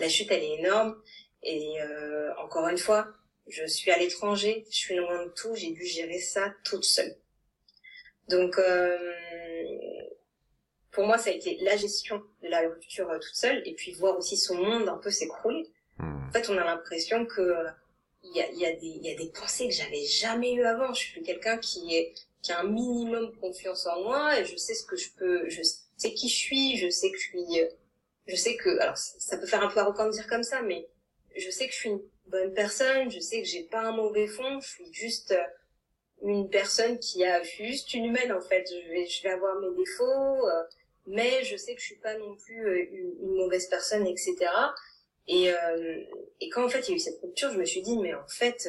La 0.00 0.08
chute 0.08 0.30
elle 0.30 0.42
est 0.42 0.58
énorme 0.58 1.00
et 1.42 1.80
euh, 1.80 2.34
encore 2.38 2.68
une 2.68 2.78
fois, 2.78 3.06
je 3.46 3.64
suis 3.66 3.90
à 3.90 3.98
l'étranger, 3.98 4.64
je 4.70 4.76
suis 4.76 4.96
loin 4.96 5.26
de 5.26 5.30
tout, 5.30 5.54
j'ai 5.54 5.70
dû 5.70 5.84
gérer 5.84 6.18
ça 6.18 6.52
toute 6.64 6.84
seule. 6.84 7.16
Donc 8.28 8.58
euh, 8.58 8.98
pour 10.90 11.06
moi 11.06 11.18
ça 11.18 11.30
a 11.30 11.32
été 11.32 11.58
la 11.62 11.76
gestion 11.76 12.22
de 12.42 12.48
la 12.48 12.60
rupture 12.68 13.08
toute 13.20 13.34
seule 13.34 13.62
et 13.64 13.74
puis 13.74 13.92
voir 13.92 14.16
aussi 14.18 14.36
son 14.36 14.56
monde 14.56 14.88
un 14.88 14.98
peu 14.98 15.10
s'écrouler. 15.10 15.70
Hmm. 15.98 16.28
En 16.28 16.32
fait 16.32 16.48
on 16.50 16.58
a 16.58 16.64
l'impression 16.64 17.26
que 17.26 17.66
il 18.24 18.36
y 18.36 18.40
a, 18.40 18.50
y, 18.50 18.66
a 18.66 18.72
des, 18.72 18.98
y 19.02 19.12
a 19.12 19.14
des 19.14 19.30
pensées 19.30 19.68
que 19.68 19.74
j'avais 19.74 20.04
jamais 20.04 20.52
eues 20.54 20.64
avant. 20.64 20.92
Je 20.92 21.00
suis 21.00 21.22
quelqu'un 21.22 21.58
qui 21.58 21.94
est 21.94 22.12
qui 22.42 22.52
a 22.52 22.60
un 22.60 22.64
minimum 22.64 23.26
de 23.26 23.36
confiance 23.36 23.86
en 23.86 24.02
moi 24.02 24.38
et 24.38 24.44
je 24.44 24.56
sais 24.56 24.74
ce 24.74 24.84
que 24.84 24.96
je 24.96 25.10
peux, 25.16 25.48
je 25.48 25.62
sais 25.96 26.14
qui 26.14 26.28
je 26.28 26.34
suis, 26.34 26.76
je 26.76 26.88
sais 26.88 27.10
que 27.10 27.18
je 27.18 27.22
suis, 27.22 27.60
je 28.26 28.36
sais 28.36 28.56
que, 28.56 28.78
alors 28.80 28.96
ça 28.96 29.36
peut 29.36 29.46
faire 29.46 29.62
un 29.62 29.68
peu 29.68 29.80
arrogant 29.80 30.06
de 30.06 30.12
dire 30.12 30.26
comme 30.26 30.42
ça, 30.42 30.62
mais 30.62 30.88
je 31.36 31.50
sais 31.50 31.66
que 31.66 31.72
je 31.72 31.78
suis 31.78 31.88
une 31.90 32.02
bonne 32.26 32.52
personne, 32.54 33.10
je 33.10 33.20
sais 33.20 33.42
que 33.42 33.48
j'ai 33.48 33.64
pas 33.64 33.80
un 33.80 33.92
mauvais 33.92 34.26
fond, 34.26 34.60
je 34.60 34.68
suis 34.68 34.92
juste 34.92 35.32
euh, 35.32 35.42
une 36.22 36.48
personne 36.48 36.98
qui 36.98 37.24
a 37.24 37.42
juste 37.42 37.94
une 37.94 38.06
humaine 38.06 38.32
en 38.32 38.40
fait. 38.40 38.66
Je 38.68 38.90
vais, 38.90 39.06
je 39.06 39.22
vais 39.22 39.30
avoir 39.30 39.60
mes 39.60 39.74
défauts, 39.76 40.48
euh, 40.48 40.62
mais 41.06 41.44
je 41.44 41.56
sais 41.56 41.74
que 41.74 41.80
je 41.80 41.86
suis 41.86 41.98
pas 41.98 42.16
non 42.18 42.34
plus 42.36 42.66
euh, 42.66 42.86
une, 42.90 43.36
mauvaise 43.36 43.66
personne, 43.68 44.06
etc. 44.06 44.36
Et, 45.28 45.50
et 46.40 46.48
quand 46.50 46.64
en 46.64 46.68
fait 46.68 46.86
il 46.86 46.90
y 46.90 46.92
a 46.92 46.96
eu 46.96 47.00
cette 47.00 47.20
rupture, 47.20 47.50
je 47.50 47.58
me 47.58 47.64
suis 47.64 47.82
dit 47.82 47.98
mais 47.98 48.14
en 48.14 48.28
fait 48.28 48.68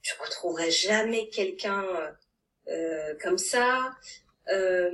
je 0.00 0.12
retrouverai 0.18 0.70
jamais 0.70 1.28
quelqu'un 1.28 1.84
euh, 2.68 3.14
comme 3.20 3.38
ça. 3.38 3.92
Euh, 4.48 4.90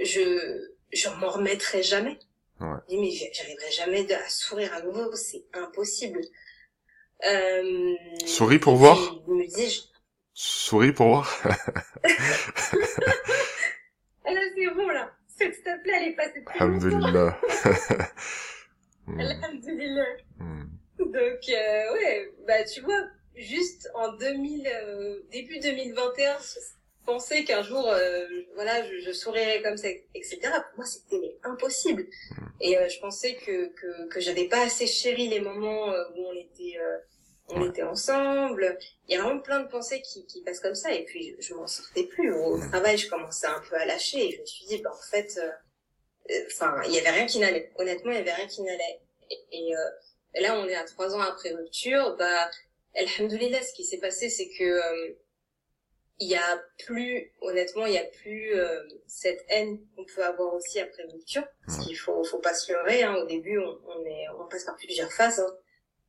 je 0.00 0.68
je 0.92 1.08
m'en 1.20 1.28
remettrai 1.28 1.82
jamais. 1.82 2.18
Ouais. 2.60 2.76
Mais 2.90 3.10
j'arriverai 3.10 3.70
jamais 3.72 4.12
à 4.12 4.28
sourire 4.28 4.74
à 4.74 4.82
nouveau, 4.82 5.14
c'est 5.16 5.44
impossible. 5.54 6.20
Euh, 7.26 7.94
Souris 8.26 8.58
pour 8.58 8.76
voir? 8.76 8.98
Me 9.26 9.46
dis, 9.46 9.90
Souris 10.34 10.92
pour 10.92 11.08
voir? 11.08 11.38
ah 14.24 14.32
là 14.32 14.40
c'est 14.54 14.74
bon 14.74 14.88
là. 14.88 15.10
Cette 15.28 15.54
step 15.54 15.84
là 15.86 15.94
elle 16.00 16.08
est 16.08 16.16
passée 16.16 16.40
depuis 16.40 16.58
Alhamdulillah. 16.58 17.38
Alhamdulillah. 19.18 20.06
Hmm. 20.38 20.64
Donc 20.98 21.14
euh, 21.14 21.92
ouais, 21.94 22.30
bah 22.46 22.64
tu 22.64 22.82
vois, 22.82 23.04
juste 23.36 23.90
en 23.94 24.12
2000, 24.14 24.66
euh, 24.66 25.20
début 25.30 25.58
2021, 25.60 26.36
penser 27.04 27.44
qu'un 27.44 27.62
jour, 27.62 27.88
euh, 27.88 28.26
voilà, 28.54 28.84
je, 28.86 29.00
je, 29.00 29.12
sourirais 29.12 29.62
comme 29.62 29.76
ça, 29.76 29.88
etc. 30.14 30.38
Pour 30.42 30.78
moi, 30.78 30.84
c'était 30.84 31.38
impossible. 31.42 32.02
Hmm. 32.02 32.44
Et 32.60 32.78
euh, 32.78 32.88
je 32.88 33.00
pensais 33.00 33.34
que 33.34 33.68
que, 33.68 34.08
que 34.08 34.20
j'avais 34.20 34.48
pas 34.48 34.62
assez 34.62 34.86
chéri 34.86 35.28
les 35.28 35.40
moments 35.40 35.88
où 35.88 36.26
on 36.26 36.34
était 36.34 36.78
on 37.48 37.68
était 37.68 37.82
ensemble. 37.82 38.78
Il 39.08 39.14
y 39.14 39.18
a 39.18 39.22
vraiment 39.22 39.40
plein 39.40 39.60
de 39.60 39.68
pensées 39.68 40.02
qui, 40.02 40.24
qui 40.26 40.42
passent 40.42 40.60
comme 40.60 40.76
ça. 40.76 40.92
Et 40.94 41.04
puis, 41.04 41.34
je, 41.40 41.48
je 41.48 41.54
m'en 41.54 41.66
sortais 41.66 42.04
plus. 42.04 42.32
Au 42.32 42.56
hmm. 42.56 42.70
travail, 42.70 42.96
je 42.96 43.08
commençais 43.08 43.46
un 43.46 43.60
peu 43.68 43.76
à 43.76 43.84
lâcher. 43.86 44.28
Et 44.28 44.32
je 44.32 44.40
me 44.40 44.46
suis 44.46 44.66
dit, 44.66 44.78
bah, 44.78 44.92
en 44.92 45.10
fait, 45.10 45.40
enfin, 46.46 46.80
il 46.86 46.92
y 46.92 46.98
avait 46.98 47.10
rien 47.10 47.26
qui 47.26 47.38
n'allait. 47.38 47.72
Honnêtement, 47.76 48.12
il 48.12 48.18
y 48.18 48.20
avait 48.20 48.34
rien 48.34 48.46
qui 48.46 48.62
n'allait. 48.62 49.00
Et, 49.30 49.72
et 50.34 50.40
là, 50.40 50.58
on 50.58 50.68
est 50.68 50.74
à 50.74 50.84
trois 50.84 51.14
ans 51.14 51.20
après 51.20 51.50
rupture. 51.50 52.16
Bah, 52.16 52.50
Alhamdoulilah, 52.94 53.62
ce 53.62 53.72
qui 53.72 53.84
s'est 53.84 53.98
passé, 53.98 54.28
c'est 54.28 54.48
que 54.48 54.64
euh, 54.64 55.14
il 56.20 56.28
y 56.28 56.36
a 56.36 56.62
plus, 56.84 57.32
honnêtement, 57.40 57.86
il 57.86 57.94
y 57.94 57.98
a 57.98 58.04
plus 58.04 58.54
euh, 58.54 58.82
cette 59.06 59.42
haine 59.48 59.80
qu'on 59.96 60.04
peut 60.04 60.22
avoir 60.22 60.52
aussi 60.52 60.78
après 60.78 61.04
rupture. 61.04 61.46
Parce 61.66 61.84
qu'il 61.84 61.96
faut, 61.96 62.22
faut 62.24 62.38
pas 62.38 62.52
se 62.52 62.70
leurrer. 62.72 63.02
Hein. 63.02 63.14
Au 63.16 63.26
début, 63.26 63.58
on, 63.58 63.80
on, 63.86 64.04
est, 64.04 64.28
on 64.38 64.46
passe 64.46 64.64
par 64.64 64.76
plusieurs 64.76 65.10
phases. 65.10 65.40
Hein. 65.40 65.56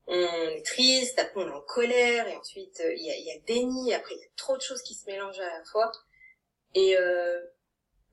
On 0.08 0.50
est 0.50 0.66
triste, 0.66 1.18
après 1.18 1.42
on 1.42 1.48
est 1.48 1.56
en 1.56 1.62
colère, 1.62 2.28
et 2.28 2.36
ensuite 2.36 2.82
euh, 2.82 2.94
il 2.94 3.06
y, 3.06 3.12
a, 3.12 3.18
y 3.18 3.32
a 3.32 3.40
déni. 3.46 3.94
Après, 3.94 4.14
il 4.14 4.20
y 4.20 4.24
a 4.24 4.30
trop 4.36 4.58
de 4.58 4.62
choses 4.62 4.82
qui 4.82 4.96
se 4.96 5.06
mélangent 5.06 5.40
à 5.40 5.58
la 5.58 5.64
fois. 5.72 5.92
Et 6.76 6.96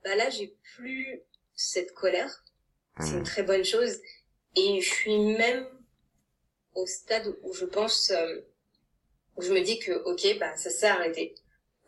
bah 0.04 0.16
là, 0.16 0.30
j'ai 0.30 0.56
plus 0.76 1.22
cette 1.54 1.92
colère. 1.92 2.44
C'est 3.00 3.12
une 3.12 3.22
très 3.22 3.44
bonne 3.44 3.64
chose. 3.64 4.00
Et 4.56 4.80
je 4.80 4.88
suis 4.92 5.18
même 5.18 5.68
au 6.74 6.84
stade 6.86 7.32
où 7.42 7.52
je 7.52 7.64
pense 7.64 8.12
où 9.36 9.42
je 9.42 9.52
me 9.52 9.60
dis 9.60 9.78
que, 9.78 9.92
ok, 9.92 10.38
bah, 10.40 10.56
ça 10.56 10.70
s'est 10.70 10.88
arrêté 10.88 11.36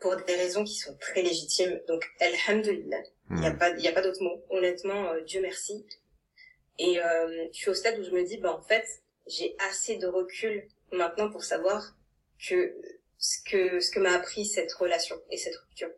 pour 0.01 0.15
des 0.15 0.35
raisons 0.35 0.63
qui 0.63 0.75
sont 0.75 0.95
très 0.97 1.21
légitimes. 1.21 1.79
Donc, 1.87 2.03
alhamdulillah. 2.19 3.01
Il 3.29 3.37
n'y 3.37 3.45
a 3.45 3.51
hmm. 3.51 3.57
pas, 3.57 3.69
y 3.77 3.87
a 3.87 3.93
pas 3.93 4.01
d'autre 4.01 4.21
mot. 4.21 4.43
Honnêtement, 4.49 5.13
euh, 5.13 5.21
Dieu 5.21 5.41
merci. 5.41 5.85
Et 6.79 6.99
euh, 6.99 7.47
je 7.53 7.57
suis 7.57 7.69
au 7.69 7.73
stade 7.73 7.99
où 7.99 8.03
je 8.03 8.11
me 8.11 8.23
dis, 8.23 8.37
bah, 8.37 8.53
en 8.53 8.61
fait, 8.61 8.85
j'ai 9.27 9.55
assez 9.69 9.97
de 9.97 10.07
recul 10.07 10.67
maintenant 10.91 11.31
pour 11.31 11.43
savoir 11.43 11.95
que 12.45 12.75
ce 13.17 13.37
que, 13.49 13.79
ce 13.79 13.91
que 13.91 13.99
m'a 13.99 14.13
appris 14.13 14.45
cette 14.45 14.73
relation 14.73 15.15
et 15.29 15.37
cette 15.37 15.55
rupture. 15.55 15.91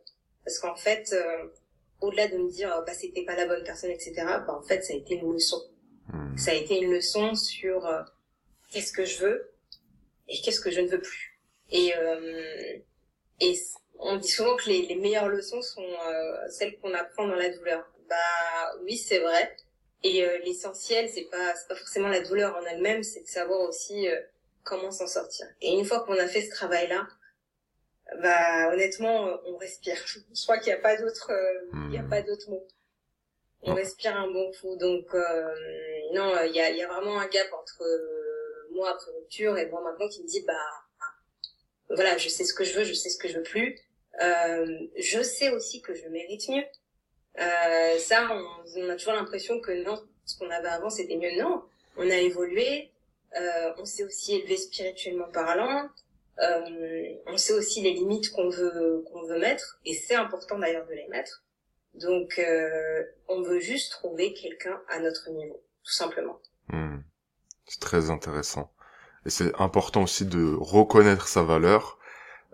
Parce 0.44 0.58
qu'en 0.58 0.76
fait, 0.76 1.12
euh, 1.12 1.48
au-delà 2.00 2.28
de 2.28 2.36
me 2.36 2.50
dire, 2.50 2.82
bah, 2.86 2.92
c'était 2.92 3.24
pas 3.24 3.34
la 3.34 3.46
bonne 3.46 3.64
personne, 3.64 3.90
etc., 3.90 4.12
bah, 4.16 4.58
en 4.60 4.62
fait, 4.62 4.82
ça 4.82 4.92
a 4.92 4.96
été 4.96 5.14
une 5.14 5.32
leçon. 5.32 5.60
Hmm. 6.08 6.36
Ça 6.36 6.50
a 6.50 6.54
été 6.54 6.78
une 6.78 6.92
leçon 6.92 7.34
sur 7.34 7.86
euh, 7.86 8.02
qu'est-ce 8.70 8.92
que 8.92 9.04
je 9.04 9.24
veux 9.24 9.54
et 10.28 10.40
qu'est-ce 10.42 10.60
que 10.60 10.70
je 10.70 10.80
ne 10.80 10.88
veux 10.88 11.00
plus. 11.00 11.40
Et, 11.70 11.96
euh, 11.96 12.78
et 13.40 13.54
on 13.98 14.16
dit 14.16 14.28
souvent 14.28 14.56
que 14.56 14.68
les, 14.68 14.86
les 14.86 14.96
meilleures 14.96 15.28
leçons 15.28 15.62
sont 15.62 15.82
euh, 15.82 16.48
celles 16.48 16.78
qu'on 16.78 16.92
apprend 16.94 17.26
dans 17.26 17.34
la 17.34 17.48
douleur. 17.50 17.88
Bah 18.08 18.76
oui, 18.82 18.96
c'est 18.96 19.20
vrai. 19.20 19.56
Et 20.02 20.24
euh, 20.24 20.38
l'essentiel, 20.44 21.08
c'est 21.08 21.24
pas 21.30 21.54
c'est 21.54 21.68
pas 21.68 21.74
forcément 21.74 22.08
la 22.08 22.20
douleur 22.20 22.56
en 22.56 22.64
elle-même, 22.66 23.02
c'est 23.02 23.22
de 23.22 23.26
savoir 23.26 23.60
aussi 23.60 24.08
euh, 24.08 24.20
comment 24.62 24.90
s'en 24.90 25.06
sortir. 25.06 25.46
Et 25.60 25.72
une 25.72 25.84
fois 25.84 26.04
qu'on 26.04 26.18
a 26.18 26.26
fait 26.26 26.42
ce 26.42 26.50
travail-là, 26.50 27.06
bah 28.20 28.72
honnêtement, 28.72 29.38
on 29.46 29.56
respire. 29.56 29.96
Je 30.06 30.42
crois 30.42 30.58
qu'il 30.58 30.72
n'y 30.72 30.78
a 30.78 30.82
pas 30.82 30.96
d'autre 30.96 31.30
il 31.88 31.94
y 31.94 31.98
a 31.98 32.02
hmm. 32.02 32.10
pas 32.10 32.22
d'autre 32.22 32.50
mot. 32.50 32.66
On 33.62 33.74
respire 33.74 34.14
un 34.14 34.30
bon 34.30 34.52
coup. 34.60 34.76
Donc 34.76 35.06
non, 36.12 36.34
il 36.44 36.54
y 36.54 36.60
a 36.60 36.68
il 36.68 36.76
y 36.76 36.82
a 36.82 36.88
vraiment 36.88 37.18
un 37.18 37.26
gap 37.28 37.50
entre 37.52 37.82
moi 38.72 38.90
après 38.90 39.10
rupture 39.12 39.56
et 39.56 39.70
moi 39.70 39.80
maintenant 39.80 40.08
qui 40.08 40.22
me 40.22 40.28
dit 40.28 40.44
bah 40.46 40.52
voilà, 41.88 42.18
je 42.18 42.28
sais 42.28 42.44
ce 42.44 42.54
que 42.54 42.64
je 42.64 42.78
veux, 42.78 42.84
je 42.84 42.92
sais 42.92 43.08
ce 43.08 43.18
que 43.18 43.28
je 43.28 43.38
veux 43.38 43.42
plus. 43.42 43.78
Euh, 44.22 44.78
je 44.96 45.22
sais 45.22 45.50
aussi 45.50 45.82
que 45.82 45.94
je 45.94 46.08
mérite 46.08 46.48
mieux. 46.48 46.64
Euh, 47.40 47.98
ça, 47.98 48.28
on, 48.30 48.88
a 48.88 48.96
toujours 48.96 49.14
l'impression 49.14 49.60
que 49.60 49.84
non, 49.84 50.00
ce 50.24 50.38
qu'on 50.38 50.50
avait 50.50 50.68
avant, 50.68 50.90
c'était 50.90 51.16
mieux. 51.16 51.36
Non, 51.38 51.64
on 51.96 52.08
a 52.08 52.16
évolué. 52.16 52.90
Euh, 53.36 53.72
on 53.78 53.84
s'est 53.84 54.04
aussi 54.04 54.36
élevé 54.36 54.56
spirituellement 54.56 55.28
parlant. 55.32 55.88
On 57.26 57.36
sait 57.36 57.52
aussi 57.52 57.82
les 57.82 57.92
limites 57.92 58.30
qu'on 58.32 58.48
veut 58.48 59.04
qu'on 59.10 59.22
veut 59.22 59.38
mettre, 59.38 59.78
et 59.84 59.94
c'est 59.94 60.16
important 60.16 60.58
d'ailleurs 60.58 60.86
de 60.86 60.92
les 60.92 61.06
mettre. 61.08 61.44
Donc, 61.94 62.38
euh, 62.38 63.04
on 63.28 63.42
veut 63.42 63.60
juste 63.60 63.92
trouver 63.92 64.34
quelqu'un 64.34 64.80
à 64.88 64.98
notre 64.98 65.30
niveau, 65.30 65.62
tout 65.84 65.92
simplement. 65.92 66.40
Hmm. 66.68 66.98
C'est 67.66 67.80
très 67.80 68.10
intéressant. 68.10 68.72
Et 69.26 69.30
c'est 69.30 69.54
important 69.60 70.02
aussi 70.02 70.26
de 70.26 70.54
reconnaître 70.58 71.28
sa 71.28 71.42
valeur, 71.42 71.98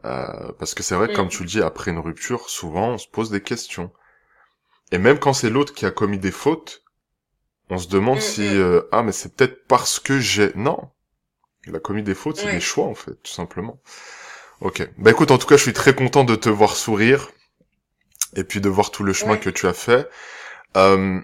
euh, 0.04 0.52
parce 0.58 0.74
que 0.74 0.82
c'est 0.82 0.94
vrai, 0.94 1.12
comme 1.12 1.26
mm. 1.26 1.30
tu 1.30 1.42
le 1.42 1.48
dis, 1.48 1.62
après 1.62 1.90
une 1.90 1.98
rupture, 1.98 2.48
souvent 2.48 2.90
on 2.90 2.98
se 2.98 3.08
pose 3.08 3.30
des 3.30 3.42
questions. 3.42 3.90
Et 4.92 4.98
même 4.98 5.18
quand 5.18 5.32
c'est 5.32 5.50
l'autre 5.50 5.74
qui 5.74 5.86
a 5.86 5.90
commis 5.90 6.18
des 6.18 6.30
fautes, 6.30 6.82
on 7.68 7.78
se 7.78 7.88
demande 7.88 8.18
mm, 8.18 8.22
si 8.22 8.42
mm. 8.42 8.56
euh, 8.56 8.88
ah 8.92 9.02
mais 9.02 9.12
c'est 9.12 9.34
peut-être 9.34 9.66
parce 9.66 10.00
que 10.00 10.18
j'ai 10.18 10.52
non, 10.54 10.90
il 11.66 11.76
a 11.76 11.80
commis 11.80 12.02
des 12.02 12.14
fautes, 12.14 12.38
c'est 12.38 12.50
des 12.50 12.60
choix 12.60 12.86
en 12.86 12.94
fait, 12.94 13.14
tout 13.22 13.32
simplement. 13.32 13.80
Ok. 14.60 14.88
Bah 14.98 15.10
écoute, 15.10 15.30
en 15.30 15.38
tout 15.38 15.46
cas, 15.46 15.56
je 15.56 15.62
suis 15.62 15.72
très 15.72 15.94
content 15.94 16.24
de 16.24 16.34
te 16.34 16.48
voir 16.48 16.76
sourire 16.76 17.30
et 18.36 18.44
puis 18.44 18.60
de 18.60 18.68
voir 18.68 18.90
tout 18.90 19.04
le 19.04 19.12
chemin 19.12 19.36
que 19.36 19.50
tu 19.50 19.66
as 19.66 19.72
fait. 19.72 20.08
Euh, 20.76 21.20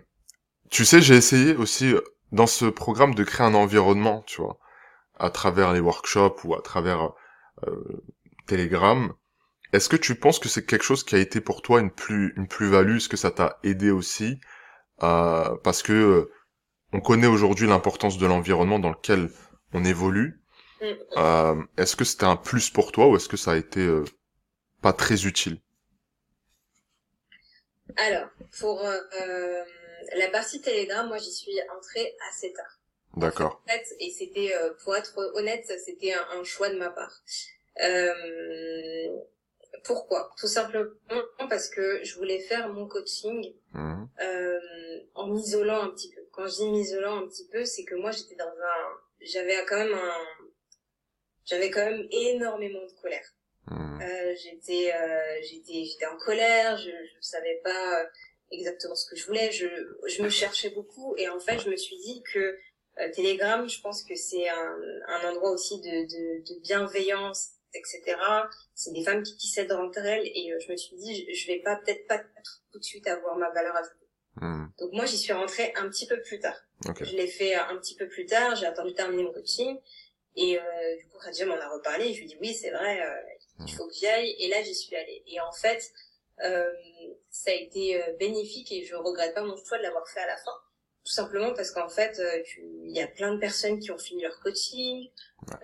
tu 0.71 0.85
sais, 0.85 1.01
j'ai 1.01 1.17
essayé 1.17 1.55
aussi 1.55 1.95
dans 2.33 2.47
ce 2.47 2.65
programme 2.65 3.15
de 3.15 3.25
créer 3.25 3.47
un 3.47 3.55
environnement, 3.55 4.23
tu 4.27 4.41
vois 4.41 4.59
à 5.19 5.31
travers 5.31 5.73
les 5.73 5.81
workshops 5.81 6.45
ou 6.45 6.55
à 6.55 6.61
travers 6.61 7.13
euh, 7.67 8.03
Telegram. 8.47 9.13
Est-ce 9.73 9.89
que 9.89 9.97
tu 9.97 10.15
penses 10.15 10.39
que 10.39 10.49
c'est 10.49 10.65
quelque 10.65 10.85
chose 10.85 11.05
qui 11.05 11.15
a 11.15 11.19
été 11.19 11.41
pour 11.41 11.63
toi 11.63 11.81
une 11.81 11.91
plus 11.91 12.33
une 12.37 12.49
plus-value? 12.49 12.97
Est-ce 12.97 13.09
que 13.09 13.17
ça 13.17 13.31
t'a 13.31 13.59
aidé 13.63 13.91
aussi 13.91 14.41
euh, 15.03 15.57
Parce 15.65 15.83
que 15.83 15.93
euh, 15.93 16.33
on 16.93 17.01
connaît 17.01 17.27
aujourd'hui 17.27 17.67
l'importance 17.67 18.19
de 18.19 18.27
l'environnement 18.27 18.79
dans 18.79 18.91
lequel 18.91 19.31
on 19.73 19.85
évolue. 19.85 20.41
Mm. 20.81 20.87
Euh, 21.17 21.63
est-ce 21.77 21.97
que 21.97 22.05
c'était 22.05 22.25
un 22.25 22.37
plus 22.37 22.71
pour 22.71 22.93
toi 22.93 23.09
ou 23.09 23.17
est-ce 23.17 23.29
que 23.29 23.37
ça 23.37 23.53
a 23.53 23.57
été 23.57 23.81
euh, 23.81 24.05
pas 24.83 24.93
très 24.93 25.27
utile? 25.27 25.61
Alors, 27.97 28.29
pour 28.59 28.83
la 30.17 30.29
partie 30.29 30.61
Telegram, 30.61 31.07
moi 31.09 31.19
j'y 31.19 31.33
suis 31.33 31.59
entrée 31.77 32.15
assez 32.29 32.53
tard. 32.53 32.77
D'accord. 33.17 33.63
En 33.65 33.73
fait, 33.73 33.87
et 33.99 34.11
c'était, 34.11 34.55
euh, 34.55 34.75
pour 34.85 34.95
être 34.95 35.17
honnête, 35.35 35.65
c'était 35.85 36.13
un, 36.13 36.39
un, 36.39 36.45
choix 36.45 36.69
de 36.69 36.79
ma 36.79 36.91
part. 36.91 37.23
Euh, 37.83 39.09
pourquoi? 39.85 40.31
Tout 40.39 40.49
simplement 40.49 40.91
parce 41.49 41.69
que 41.69 42.03
je 42.05 42.17
voulais 42.17 42.41
faire 42.41 42.69
mon 42.73 42.87
coaching 42.89 43.55
Mhm. 43.73 44.09
euh, 44.21 45.01
en 45.15 45.29
m'isolant 45.29 45.83
un 45.83 45.91
petit 45.91 46.11
peu. 46.11 46.23
Quand 46.33 46.47
je 46.47 46.57
dis 46.57 46.69
m'isolant 46.71 47.19
un 47.23 47.29
petit 47.29 47.47
peu, 47.49 47.65
c'est 47.65 47.85
que 47.85 47.95
moi 47.95 48.11
j'étais 48.11 48.35
dans 48.37 48.49
un, 48.49 48.99
j'avais 49.21 49.57
quand 49.67 49.77
même 49.77 49.95
un, 49.95 50.25
j'avais 51.45 51.71
quand 51.71 51.85
même 51.85 52.07
énormément 52.11 52.85
de 52.85 52.93
colère. 53.01 53.29
Mhm. 53.71 54.01
Euh, 54.03 54.35
j'étais, 54.43 54.93
euh, 54.95 55.41
j'étais, 55.43 55.85
j'étais 55.85 56.07
en 56.07 56.17
colère. 56.19 56.77
Je, 56.79 56.91
je 56.91 57.21
savais 57.21 57.61
pas 57.63 58.07
exactement 58.51 58.95
ce 58.95 59.09
que 59.11 59.17
je 59.17 59.27
voulais. 59.27 59.51
Je, 59.53 59.67
je 60.07 60.23
me 60.23 60.29
cherchais 60.31 60.71
beaucoup 60.71 61.15
et 61.19 61.29
en 61.29 61.39
fait 61.41 61.59
je 61.61 61.69
me 61.71 61.77
suis 61.77 61.99
dit 61.99 62.23
que 62.33 62.59
Telegram, 63.15 63.69
je 63.69 63.79
pense 63.83 64.03
que 64.05 64.15
c'est 64.15 64.49
un, 64.49 64.79
un 65.09 65.31
endroit 65.31 65.51
aussi 65.51 65.79
de, 65.83 65.87
de, 66.07 66.55
de 66.55 66.61
bienveillance, 66.61 67.51
etc. 67.75 68.17
C'est 68.75 68.93
des 68.93 69.03
femmes 69.05 69.23
qui, 69.23 69.37
qui 69.37 69.49
s'aident 69.49 69.73
entre 69.73 69.99
elles 69.99 70.27
et 70.27 70.53
euh, 70.53 70.59
je 70.65 70.73
me 70.73 70.77
suis 70.77 70.97
dit, 70.97 71.27
je, 71.29 71.35
je 71.39 71.47
vais 71.47 71.61
pas 71.61 71.77
peut-être 71.77 72.07
pas 72.07 72.19
tout 72.73 72.79
de 72.79 72.85
suite 72.85 73.07
avoir 73.07 73.37
ma 73.37 73.51
valeur 73.51 73.77
ajoutée. 73.77 74.09
Mhm. 74.41 74.71
Donc 74.79 74.93
moi 74.93 75.07
j'y 75.07 75.19
suis 75.19 75.33
rentrée 75.33 75.73
un 75.77 75.89
petit 75.89 76.07
peu 76.07 76.21
plus 76.23 76.39
tard. 76.39 76.57
Je 77.01 77.17
l'ai 77.17 77.27
fait 77.27 77.55
un 77.55 77.77
petit 77.77 77.95
peu 77.95 78.09
plus 78.09 78.27
tard. 78.27 78.55
J'ai 78.57 78.67
attendu 78.67 78.91
de 78.91 78.97
terminer 78.97 79.23
mon 79.25 79.33
coaching 79.33 79.79
et 80.35 80.59
euh, 80.59 80.97
du 80.99 81.09
coup 81.09 81.19
Khadija 81.19 81.47
m'en 81.47 81.55
a 81.55 81.69
reparlé. 81.69 82.09
Et 82.09 82.15
je 82.15 82.19
lui 82.19 82.25
ai 82.25 82.29
dit 82.29 82.39
oui 82.41 82.55
c'est 82.55 82.71
vrai, 82.71 83.03
euh, 83.03 83.15
il 83.67 83.75
faut 83.75 83.87
que 83.87 83.95
j'y 83.95 84.07
aille. 84.07 84.35
Et 84.39 84.49
là 84.49 84.63
j'y 84.63 84.75
suis 84.75 84.95
allée. 84.95 85.23
Et 85.27 85.41
en 85.41 85.53
fait 85.53 85.91
euh, 86.43 86.73
ça 87.31 87.51
a 87.51 87.55
été 87.55 88.03
euh, 88.03 88.13
bénéfique 88.19 88.71
et 88.73 88.85
je 88.85 88.95
regrette 88.95 89.35
pas 89.35 89.43
mon 89.43 89.57
choix 89.57 89.79
de 89.79 89.83
l'avoir 89.83 90.07
fait 90.09 90.21
à 90.21 90.27
la 90.27 90.37
fin. 90.37 90.53
Tout 91.07 91.13
simplement 91.13 91.55
parce 91.55 91.71
qu'en 91.71 91.89
fait, 91.89 92.19
euh, 92.19 92.43
il 92.85 92.91
y 92.91 93.01
a 93.01 93.07
plein 93.07 93.33
de 93.33 93.39
personnes 93.39 93.79
qui 93.79 93.93
ont 93.93 93.99
fini 93.99 94.23
leur 94.23 94.41
coaching, 94.41 95.09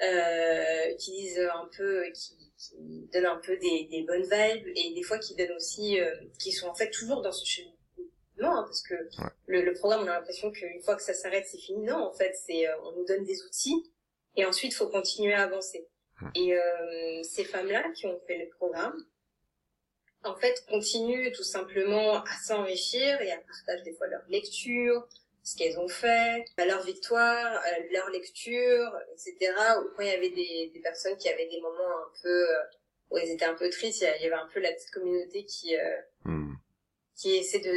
euh, 0.01 0.95
qui 1.01 1.11
disent 1.11 1.41
un 1.41 1.69
peu, 1.77 2.05
qui, 2.15 2.37
qui 2.57 3.09
donnent 3.13 3.27
un 3.27 3.41
peu 3.45 3.57
des, 3.57 3.89
des 3.91 4.05
bonnes 4.05 4.23
vibes 4.23 4.69
et 4.77 4.95
des 4.95 5.03
fois 5.03 5.19
qui 5.19 5.35
donnent 5.35 5.57
aussi, 5.57 6.01
euh, 6.01 6.15
qui 6.39 6.53
sont 6.53 6.69
en 6.69 6.75
fait 6.75 6.91
toujours 6.91 7.23
dans 7.23 7.33
ce 7.33 7.45
cheminement, 7.45 7.75
hein, 8.41 8.63
parce 8.63 8.83
que 8.83 8.95
le, 9.47 9.63
le 9.63 9.73
programme, 9.73 10.03
on 10.03 10.07
a 10.07 10.15
l'impression 10.15 10.53
qu'une 10.53 10.81
fois 10.81 10.95
que 10.95 11.03
ça 11.03 11.13
s'arrête, 11.13 11.47
c'est 11.49 11.59
fini. 11.59 11.83
Non, 11.83 11.97
en 11.97 12.13
fait, 12.13 12.35
c'est, 12.47 12.69
euh, 12.69 12.81
on 12.85 12.93
nous 12.93 13.05
donne 13.05 13.25
des 13.25 13.43
outils 13.43 13.91
et 14.37 14.45
ensuite, 14.45 14.75
faut 14.75 14.89
continuer 14.91 15.35
à 15.35 15.43
avancer. 15.43 15.89
Et 16.37 16.55
euh, 16.55 17.23
ces 17.25 17.43
femmes-là 17.43 17.91
qui 17.97 18.07
ont 18.07 18.21
fait 18.29 18.39
le 18.39 18.49
programme, 18.49 18.97
en 20.23 20.37
fait, 20.37 20.65
continuent 20.69 21.33
tout 21.33 21.43
simplement 21.43 22.23
à 22.23 22.37
s'enrichir 22.47 23.21
et 23.21 23.33
à 23.33 23.39
partager 23.39 23.83
des 23.83 23.93
fois 23.95 24.07
leur 24.07 24.23
lecture, 24.29 25.09
ce 25.45 25.57
qu'elles 25.57 25.79
ont 25.79 25.89
fait, 25.89 26.45
leur 26.59 26.83
victoire, 26.85 27.61
leur 27.93 28.09
lecture, 28.11 28.93
etc. 29.13 29.53
Ou 29.81 29.89
quand 29.97 30.03
il 30.03 30.09
y 30.09 30.11
avait 30.11 30.31
des, 30.31 30.71
des 30.73 30.81
personnes 30.81 31.17
qui 31.17 31.29
avaient 31.29 31.49
des 31.49 31.61
moments 31.61 31.97
un 31.99 32.11
peu 32.23 32.29
euh, 32.51 32.63
où 33.11 33.19
elles 33.19 33.31
étaient 33.31 33.45
un 33.45 33.55
peu 33.55 33.69
tristes, 33.71 34.01
il 34.19 34.23
y 34.23 34.27
avait 34.27 34.35
un 34.35 34.49
peu 34.55 34.61
la 34.61 34.73
petite 34.73 34.91
communauté 34.91 35.45
qui 35.45 35.77
euh, 35.77 35.97
Mhm. 36.25 36.57
qui 37.17 37.37
essaie 37.37 37.59
de, 37.59 37.71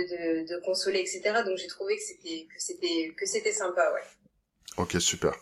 de, 0.44 0.48
de 0.54 0.60
consoler, 0.64 1.00
etc. 1.00 1.22
Donc 1.46 1.58
j'ai 1.58 1.68
trouvé 1.68 1.96
que 1.98 2.04
c'était 2.04 2.46
que 2.46 2.60
c'était 2.62 3.14
que 3.18 3.26
c'était 3.26 3.52
sympa, 3.52 3.92
ouais. 3.94 4.04
Ok, 4.78 4.96
super. 5.00 5.34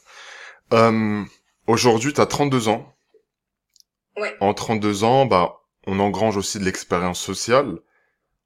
Euh, 0.74 1.24
Aujourd'hui, 1.68 2.14
tu 2.14 2.20
as 2.22 2.26
32 2.26 2.68
ans. 2.68 2.94
Ouais. 4.18 4.36
En 4.42 4.54
32 4.54 5.04
ans, 5.04 5.26
bah, 5.26 5.62
on 5.88 6.00
engrange 6.00 6.38
aussi 6.38 6.60
de 6.60 6.66
l'expérience 6.66 7.20
sociale. 7.22 7.80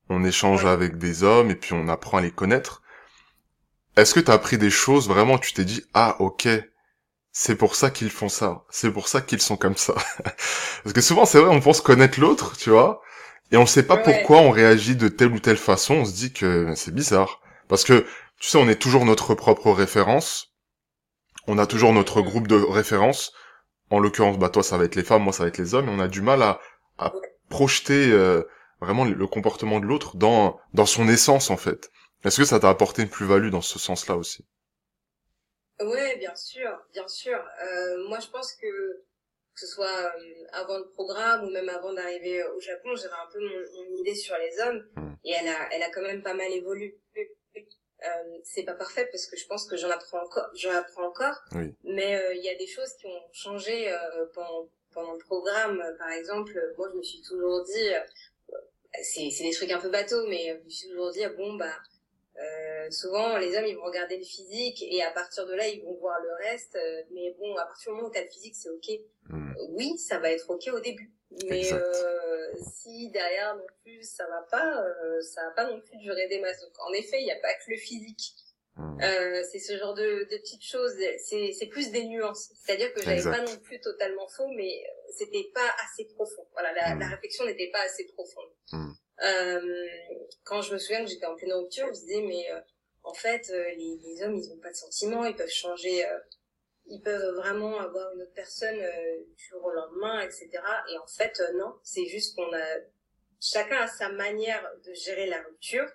On 0.09 0.23
échange 0.23 0.63
Ouais. 0.63 0.69
avec 0.71 0.97
des 0.97 1.23
hommes 1.23 1.51
et 1.51 1.55
puis 1.55 1.73
on 1.73 1.87
apprend 1.87 2.17
à 2.19 2.21
les 2.21 2.31
connaître. 2.31 2.81
Est-ce 3.97 4.13
que 4.13 4.21
tu 4.21 4.31
as 4.31 4.35
appris 4.35 4.57
des 4.57 4.69
choses 4.69 5.09
vraiment, 5.09 5.37
tu 5.39 5.53
t'es 5.53 5.65
dit, 5.65 5.83
ah, 5.93 6.15
ok, 6.19 6.47
c'est 7.31 7.55
pour 7.55 7.75
ça 7.75 7.91
qu'ils 7.91 8.09
font 8.11 8.29
ça. 8.29 8.65
C'est 8.69 8.91
pour 8.91 9.07
ça 9.07 9.21
qu'ils 9.21 9.41
sont 9.41 9.57
comme 9.57 9.77
ça. 9.77 9.95
Parce 10.83 10.93
que 10.93 11.01
souvent, 11.01 11.25
c'est 11.25 11.39
vrai, 11.39 11.49
on 11.55 11.61
pense 11.61 11.81
connaître 11.81 12.19
l'autre, 12.19 12.57
tu 12.57 12.71
vois. 12.71 13.01
Et 13.51 13.57
on 13.57 13.65
sait 13.67 13.83
pas 13.87 13.97
Ouais. 13.97 14.03
pourquoi 14.03 14.39
on 14.41 14.51
réagit 14.51 14.95
de 14.95 15.07
telle 15.09 15.31
ou 15.33 15.39
telle 15.39 15.57
façon. 15.57 15.95
On 15.95 16.05
se 16.05 16.13
dit 16.13 16.33
que 16.33 16.73
c'est 16.75 16.93
bizarre. 16.95 17.41
Parce 17.69 17.83
que, 17.85 18.05
tu 18.39 18.49
sais, 18.49 18.57
on 18.59 18.69
est 18.69 18.81
toujours 18.81 19.05
notre 19.05 19.35
propre 19.35 19.71
référence. 19.71 20.53
On 21.47 21.57
a 21.57 21.65
toujours 21.67 21.93
notre 21.93 22.21
groupe 22.21 22.47
de 22.47 22.55
référence. 22.55 23.33
En 23.89 23.99
l'occurrence, 23.99 24.37
bah 24.39 24.49
toi, 24.49 24.63
ça 24.63 24.77
va 24.77 24.85
être 24.85 24.95
les 24.95 25.03
femmes, 25.03 25.23
moi, 25.23 25.33
ça 25.33 25.43
va 25.43 25.49
être 25.49 25.57
les 25.57 25.73
hommes. 25.75 25.89
Et 25.89 25.91
on 25.91 25.99
a 25.99 26.07
du 26.07 26.21
mal 26.21 26.41
à, 26.43 26.59
à 26.99 27.13
projeter 27.49 28.11
euh, 28.11 28.43
vraiment 28.81 29.05
le 29.05 29.13
le 29.13 29.27
comportement 29.27 29.79
de 29.79 29.85
l'autre 29.85 30.17
dans 30.17 30.59
dans 30.73 30.85
son 30.85 31.07
essence, 31.09 31.49
en 31.51 31.57
fait. 31.57 31.91
Est-ce 32.27 32.37
que 32.41 32.45
ça 32.45 32.59
t'a 32.59 32.69
apporté 32.69 33.03
une 33.03 33.09
plus-value 33.09 33.49
dans 33.49 33.61
ce 33.61 33.79
sens-là 33.79 34.17
aussi? 34.17 34.45
Ouais, 35.79 36.17
bien 36.17 36.35
sûr, 36.35 36.77
bien 36.91 37.07
sûr. 37.07 37.37
Euh, 37.63 38.07
moi, 38.09 38.19
je 38.19 38.27
pense 38.27 38.51
que 38.53 39.03
que 39.53 39.65
ce 39.65 39.67
soit 39.67 39.87
euh, 39.87 40.45
avant 40.51 40.77
le 40.77 40.87
programme 40.89 41.45
ou 41.45 41.49
même 41.49 41.69
avant 41.69 41.93
d'arriver 41.93 42.43
au 42.43 42.59
Japon, 42.59 42.95
j'avais 42.95 43.13
un 43.13 43.31
peu 43.31 43.39
mon, 43.39 43.89
mon 43.89 43.97
idée 43.97 44.13
sur 44.13 44.37
les 44.37 44.59
hommes 44.59 44.85
Mm. 44.95 45.13
et 45.23 45.31
elle 45.31 45.47
a, 45.47 45.69
elle 45.73 45.83
a 45.83 45.89
quand 45.89 46.01
même 46.01 46.21
pas 46.21 46.33
mal 46.33 46.51
évolué. 46.51 46.99
Euh, 47.55 48.37
c'est 48.43 48.63
pas 48.63 48.75
parfait 48.75 49.07
parce 49.11 49.25
que 49.25 49.37
je 49.37 49.47
pense 49.47 49.65
que 49.65 49.75
j'en 49.77 49.89
apprends 49.89 50.21
encore, 50.21 50.49
j'en 50.53 50.71
apprends 50.71 51.07
encore. 51.07 51.41
Oui. 51.53 51.73
Mais 51.85 52.17
euh, 52.17 52.33
il 52.35 52.43
y 52.43 52.49
a 52.49 52.55
des 52.55 52.67
choses 52.67 52.93
qui 52.99 53.07
ont 53.07 53.23
changé 53.31 53.89
euh, 53.91 54.25
pendant, 54.33 54.69
pendant 54.93 55.13
le 55.13 55.19
programme. 55.19 55.81
Par 55.97 56.11
exemple, 56.11 56.53
moi, 56.77 56.89
je 56.91 56.97
me 56.97 57.03
suis 57.03 57.21
toujours 57.21 57.63
dit, 57.63 57.89
c'est 59.01 59.29
c'est 59.31 59.43
des 59.43 59.51
trucs 59.53 59.71
un 59.71 59.79
peu 59.79 59.89
bateaux, 59.89 60.27
mais 60.27 60.59
je 60.59 60.65
me 60.65 60.69
suis 60.69 60.89
toujours 60.89 61.11
dit, 61.11 61.25
bon, 61.37 61.55
bah, 61.55 61.73
euh, 62.39 62.91
souvent, 62.91 63.37
les 63.37 63.55
hommes, 63.57 63.65
ils 63.65 63.75
vont 63.75 63.85
regarder 63.85 64.17
le 64.17 64.23
physique 64.23 64.83
et 64.83 65.01
à 65.03 65.11
partir 65.11 65.45
de 65.47 65.53
là, 65.53 65.67
ils 65.67 65.83
vont 65.83 65.95
voir 65.95 66.19
le 66.19 66.33
reste. 66.45 66.75
euh, 66.75 67.01
mais 67.11 67.35
bon, 67.39 67.55
à 67.55 67.65
partir 67.65 67.91
du 67.91 67.95
moment 67.97 68.09
où 68.09 68.11
t'as 68.11 68.23
le 68.23 68.29
physique, 68.29 68.55
c'est 68.55 68.69
ok. 68.69 68.89
Hmm. 69.29 69.53
Oui, 69.69 69.97
ça 69.97 70.19
va 70.19 70.31
être 70.31 70.49
ok 70.49 70.69
au 70.73 70.79
début. 70.79 71.11
Mais 71.49 71.73
euh, 71.73 72.53
si 72.79 73.09
derrière 73.11 73.55
non 73.57 73.65
plus 73.83 74.01
ça 74.03 74.25
va 74.27 74.41
pas, 74.49 74.81
euh, 74.81 75.21
ça 75.21 75.43
va 75.43 75.51
pas 75.51 75.69
non 75.69 75.81
plus 75.81 75.97
durer 75.97 76.27
des 76.29 76.39
masses. 76.39 76.61
Donc 76.61 76.73
en 76.87 76.93
effet, 76.93 77.19
il 77.19 77.25
n'y 77.25 77.31
a 77.31 77.39
pas 77.39 77.53
que 77.53 77.69
le 77.71 77.77
physique. 77.77 78.33
Hmm. 78.75 78.97
Euh, 79.01 79.43
c'est 79.51 79.59
ce 79.59 79.75
genre 79.77 79.93
de, 79.95 80.27
de 80.31 80.37
petites 80.37 80.63
choses. 80.63 80.93
C'est 81.25 81.51
c'est 81.51 81.65
plus 81.65 81.91
des 81.91 82.05
nuances. 82.05 82.51
C'est-à-dire 82.63 82.93
que 82.93 83.01
j'avais 83.01 83.17
Exact. 83.17 83.31
pas 83.45 83.51
non 83.51 83.57
plus 83.59 83.81
totalement 83.81 84.27
faux, 84.29 84.47
mais 84.55 84.83
c'était 85.17 85.49
pas 85.53 85.69
assez 85.83 86.05
profond. 86.05 86.45
Voilà, 86.53 86.71
la, 86.73 86.95
la 86.95 87.07
réflexion 87.07 87.45
n'était 87.45 87.71
pas 87.71 87.81
assez 87.81 88.05
profonde. 88.05 88.49
Euh, 89.23 89.87
quand 90.43 90.61
je 90.61 90.73
me 90.73 90.77
souviens 90.77 91.03
que 91.03 91.09
j'étais 91.09 91.25
en 91.25 91.35
pleine 91.35 91.53
rupture, 91.53 91.87
je 91.87 91.99
disais 91.99 92.21
mais 92.21 92.51
euh, 92.51 92.59
en 93.03 93.13
fait 93.13 93.49
euh, 93.49 93.63
les, 93.77 93.99
les 94.03 94.23
hommes 94.23 94.35
ils 94.35 94.51
ont 94.51 94.57
pas 94.57 94.69
de 94.69 94.75
sentiments, 94.75 95.25
ils 95.25 95.35
peuvent 95.35 95.49
changer, 95.49 96.05
euh, 96.05 96.19
ils 96.85 97.01
peuvent 97.01 97.35
vraiment 97.35 97.79
avoir 97.79 98.13
une 98.13 98.21
autre 98.21 98.33
personne 98.33 98.79
euh, 98.79 99.17
du 99.35 99.43
jour 99.49 99.63
au 99.65 99.71
lendemain, 99.71 100.21
etc. 100.21 100.49
Et 100.91 100.97
en 100.97 101.07
fait 101.07 101.41
non, 101.55 101.73
c'est 101.83 102.05
juste 102.05 102.35
qu'on 102.35 102.53
a 102.53 102.65
chacun 103.39 103.77
a 103.77 103.87
sa 103.87 104.09
manière 104.09 104.63
de 104.85 104.93
gérer 104.93 105.27
la 105.27 105.41
rupture. 105.41 105.87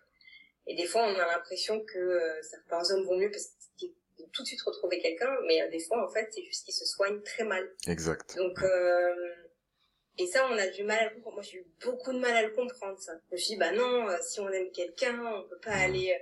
Et 0.66 0.76
des 0.76 0.86
fois, 0.86 1.02
on 1.02 1.14
a 1.18 1.26
l'impression 1.26 1.80
que 1.80 1.98
euh, 1.98 2.42
certains 2.42 2.90
hommes 2.90 3.04
vont 3.04 3.16
mieux 3.16 3.30
parce 3.30 3.48
qu'ils 3.76 3.90
vont 4.18 4.28
tout 4.32 4.42
de 4.42 4.46
suite 4.46 4.62
retrouver 4.62 5.00
quelqu'un, 5.00 5.34
mais 5.46 5.60
euh, 5.60 5.68
des 5.70 5.80
fois, 5.80 6.04
en 6.04 6.08
fait, 6.08 6.28
c'est 6.30 6.44
juste 6.44 6.64
qu'ils 6.64 6.74
se 6.74 6.84
soignent 6.84 7.20
très 7.22 7.44
mal. 7.44 7.68
Exact. 7.88 8.36
Donc, 8.36 8.62
euh, 8.62 9.34
et 10.18 10.26
ça, 10.26 10.46
on 10.50 10.56
a 10.58 10.66
du 10.68 10.84
mal 10.84 10.98
à 10.98 11.04
le 11.04 11.14
comprendre. 11.14 11.36
Moi, 11.36 11.42
j'ai 11.42 11.58
eu 11.58 11.66
beaucoup 11.84 12.12
de 12.12 12.18
mal 12.18 12.34
à 12.36 12.42
le 12.42 12.50
comprendre, 12.50 12.98
ça. 12.98 13.12
Je 13.30 13.34
me 13.34 13.38
suis 13.38 13.48
dit, 13.54 13.56
bah 13.56 13.72
non, 13.72 14.08
euh, 14.08 14.16
si 14.22 14.40
on 14.40 14.48
aime 14.50 14.70
quelqu'un, 14.72 15.18
on 15.24 15.48
peut 15.48 15.58
pas 15.58 15.72
aller 15.72 16.14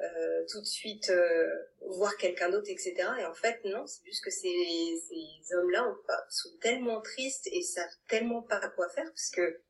euh, 0.00 0.44
tout 0.50 0.60
de 0.60 0.66
suite 0.66 1.10
euh, 1.10 1.46
voir 1.80 2.16
quelqu'un 2.16 2.50
d'autre, 2.50 2.68
etc. 2.70 2.94
Et 3.20 3.24
en 3.24 3.34
fait, 3.34 3.60
non, 3.64 3.86
c'est 3.86 4.04
juste 4.04 4.24
que 4.24 4.30
ces, 4.30 5.00
ces 5.08 5.54
hommes-là 5.54 5.86
sont 6.28 6.56
tellement 6.60 7.00
tristes 7.00 7.46
et 7.52 7.62
savent 7.62 7.94
tellement 8.08 8.42
pas 8.42 8.60
quoi 8.70 8.88
faire 8.88 9.06
parce 9.08 9.30
que 9.30 9.60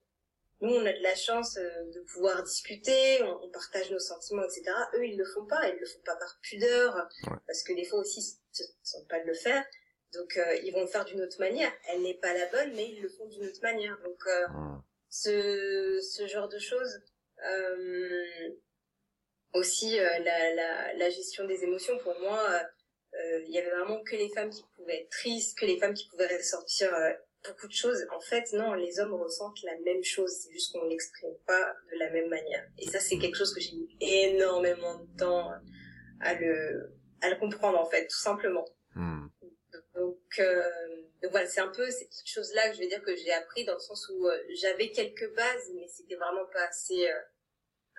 nous, 0.62 0.75
on 0.75 0.87
a 0.87 0.92
de 0.92 1.03
la 1.03 1.16
chance 1.16 1.57
euh, 1.57 1.90
de 1.92 2.01
pouvoir 2.03 2.42
discuter, 2.44 3.20
on, 3.25 3.44
on 3.44 3.51
partage 3.51 3.90
nos 3.90 3.98
sentiments, 3.98 4.44
etc. 4.44 4.62
Eux, 4.94 5.05
ils 5.07 5.18
le 5.18 5.25
font 5.25 5.44
pas, 5.44 5.68
ils 5.68 5.79
le 5.79 5.87
font 5.87 6.01
pas 6.05 6.14
par 6.16 6.38
pudeur, 6.40 6.94
Ouais. 7.27 7.37
parce 7.46 7.62
que 7.64 7.72
des 7.72 7.85
fois 7.85 7.98
aussi, 7.98 8.20
ils 8.20 8.62
ne 8.62 8.66
sont 8.85 9.05
pas 9.07 9.18
de 9.20 9.27
le 9.27 9.35
faire. 9.35 9.64
Donc, 10.14 10.37
euh, 10.37 10.57
ils 10.62 10.72
vont 10.72 10.83
le 10.83 10.87
faire 10.87 11.05
d'une 11.05 11.22
autre 11.22 11.38
manière. 11.40 11.72
Elle 11.88 12.03
n'est 12.03 12.18
pas 12.18 12.35
la 12.35 12.46
bonne, 12.46 12.72
mais 12.75 12.88
ils 12.90 13.01
le 13.02 13.08
font 13.08 13.27
d'une 13.27 13.46
autre 13.46 13.63
manière. 13.63 13.98
Donc, 14.04 14.21
euh, 14.27 14.46
Hmm. 14.48 14.81
ce, 15.08 16.00
ce 16.00 16.27
genre 16.27 16.48
de 16.48 16.58
choses. 16.58 17.00
Euh, 17.48 18.50
aussi, 19.54 19.98
euh, 19.98 20.19
la, 20.21 20.54
la, 20.54 20.94
la 20.94 21.10
gestion 21.10 21.44
des 21.46 21.63
émotions, 21.65 21.98
pour 21.98 22.19
moi, 22.21 22.38
euh, 22.50 22.63
euh, 23.19 23.42
il 23.46 23.50
y 23.52 23.58
avait 23.58 23.71
vraiment 23.71 24.02
que 24.02 24.17
les 24.17 24.31
femmes 24.31 24.50
qui 24.50 24.63
pouvaient 24.77 25.00
être 25.02 25.10
tristes, 25.10 25.58
que 25.58 25.67
les 25.67 25.79
femmes 25.79 25.92
qui 25.94 26.08
pouvaient 26.08 26.35
ressortir 26.37 26.90
beaucoup 27.46 27.67
de 27.67 27.73
choses. 27.73 28.06
En 28.15 28.21
fait, 28.21 28.50
non, 28.54 28.73
les 28.75 28.98
hommes 29.00 29.13
ressentent 29.15 29.63
la 29.65 29.77
même 29.81 30.02
chose, 30.04 30.31
c'est 30.40 30.52
juste 30.52 30.73
qu'on 30.73 30.85
l'exprime 30.87 31.35
pas 31.46 31.75
de 31.92 31.98
la 31.98 32.08
même 32.10 32.29
manière. 32.29 32.65
Et 32.79 32.87
ça, 32.88 33.00
c'est 33.00 33.19
quelque 33.19 33.37
chose 33.37 33.52
que 33.54 33.60
j'ai 33.60 33.73
mis 33.73 33.96
énormément 34.00 35.00
de 35.00 35.19
temps 35.19 35.50
à 36.21 36.35
le, 36.35 36.94
à 37.21 37.29
le 37.29 37.37
comprendre, 37.37 37.79
en 37.79 37.85
fait, 37.90 38.06
tout 38.06 38.21
simplement. 38.21 38.65
Hmm. 38.94 39.27
Donc, 39.95 40.19
euh, 40.38 40.71
donc 41.23 41.31
voilà, 41.31 41.47
c'est 41.47 41.61
un 41.61 41.69
peu 41.69 41.90
ces 41.90 42.07
petites 42.07 42.29
choses-là 42.29 42.69
que 42.71 42.75
je 42.77 42.81
vais 42.81 42.88
dire 42.88 43.03
que 43.03 43.15
j'ai 43.15 43.33
appris 43.33 43.65
dans 43.65 43.75
le 43.75 43.81
sens 43.81 44.09
où 44.13 44.27
euh, 44.27 44.38
j'avais 44.55 44.90
quelques 44.90 45.35
bases, 45.35 45.71
mais 45.75 45.87
c'était 45.88 46.15
vraiment 46.17 46.47
pas 46.53 46.65
assez, 46.67 47.09
euh, 47.11 47.21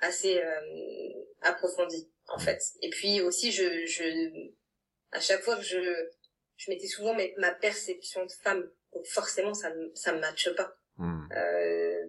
assez 0.02 0.42
euh, 0.42 1.14
approfondi 1.42 2.10
en 2.28 2.40
fait. 2.40 2.62
Et 2.82 2.90
puis 2.90 3.22
aussi, 3.22 3.52
je, 3.52 3.86
je 3.86 4.52
à 5.12 5.20
chaque 5.20 5.42
fois 5.42 5.56
que 5.56 5.62
je, 5.62 6.10
je 6.58 6.72
mettais 6.72 6.88
souvent 6.88 7.16
ma 7.38 7.52
perception 7.54 8.26
de 8.26 8.32
femme. 8.32 8.70
Donc 8.94 9.06
forcément, 9.08 9.54
ça 9.54 9.70
ne 9.70 9.94
ça 9.94 10.14
me 10.14 10.20
matche 10.20 10.50
pas. 10.56 10.76
Hmm. 10.98 11.28
Euh, 11.32 12.06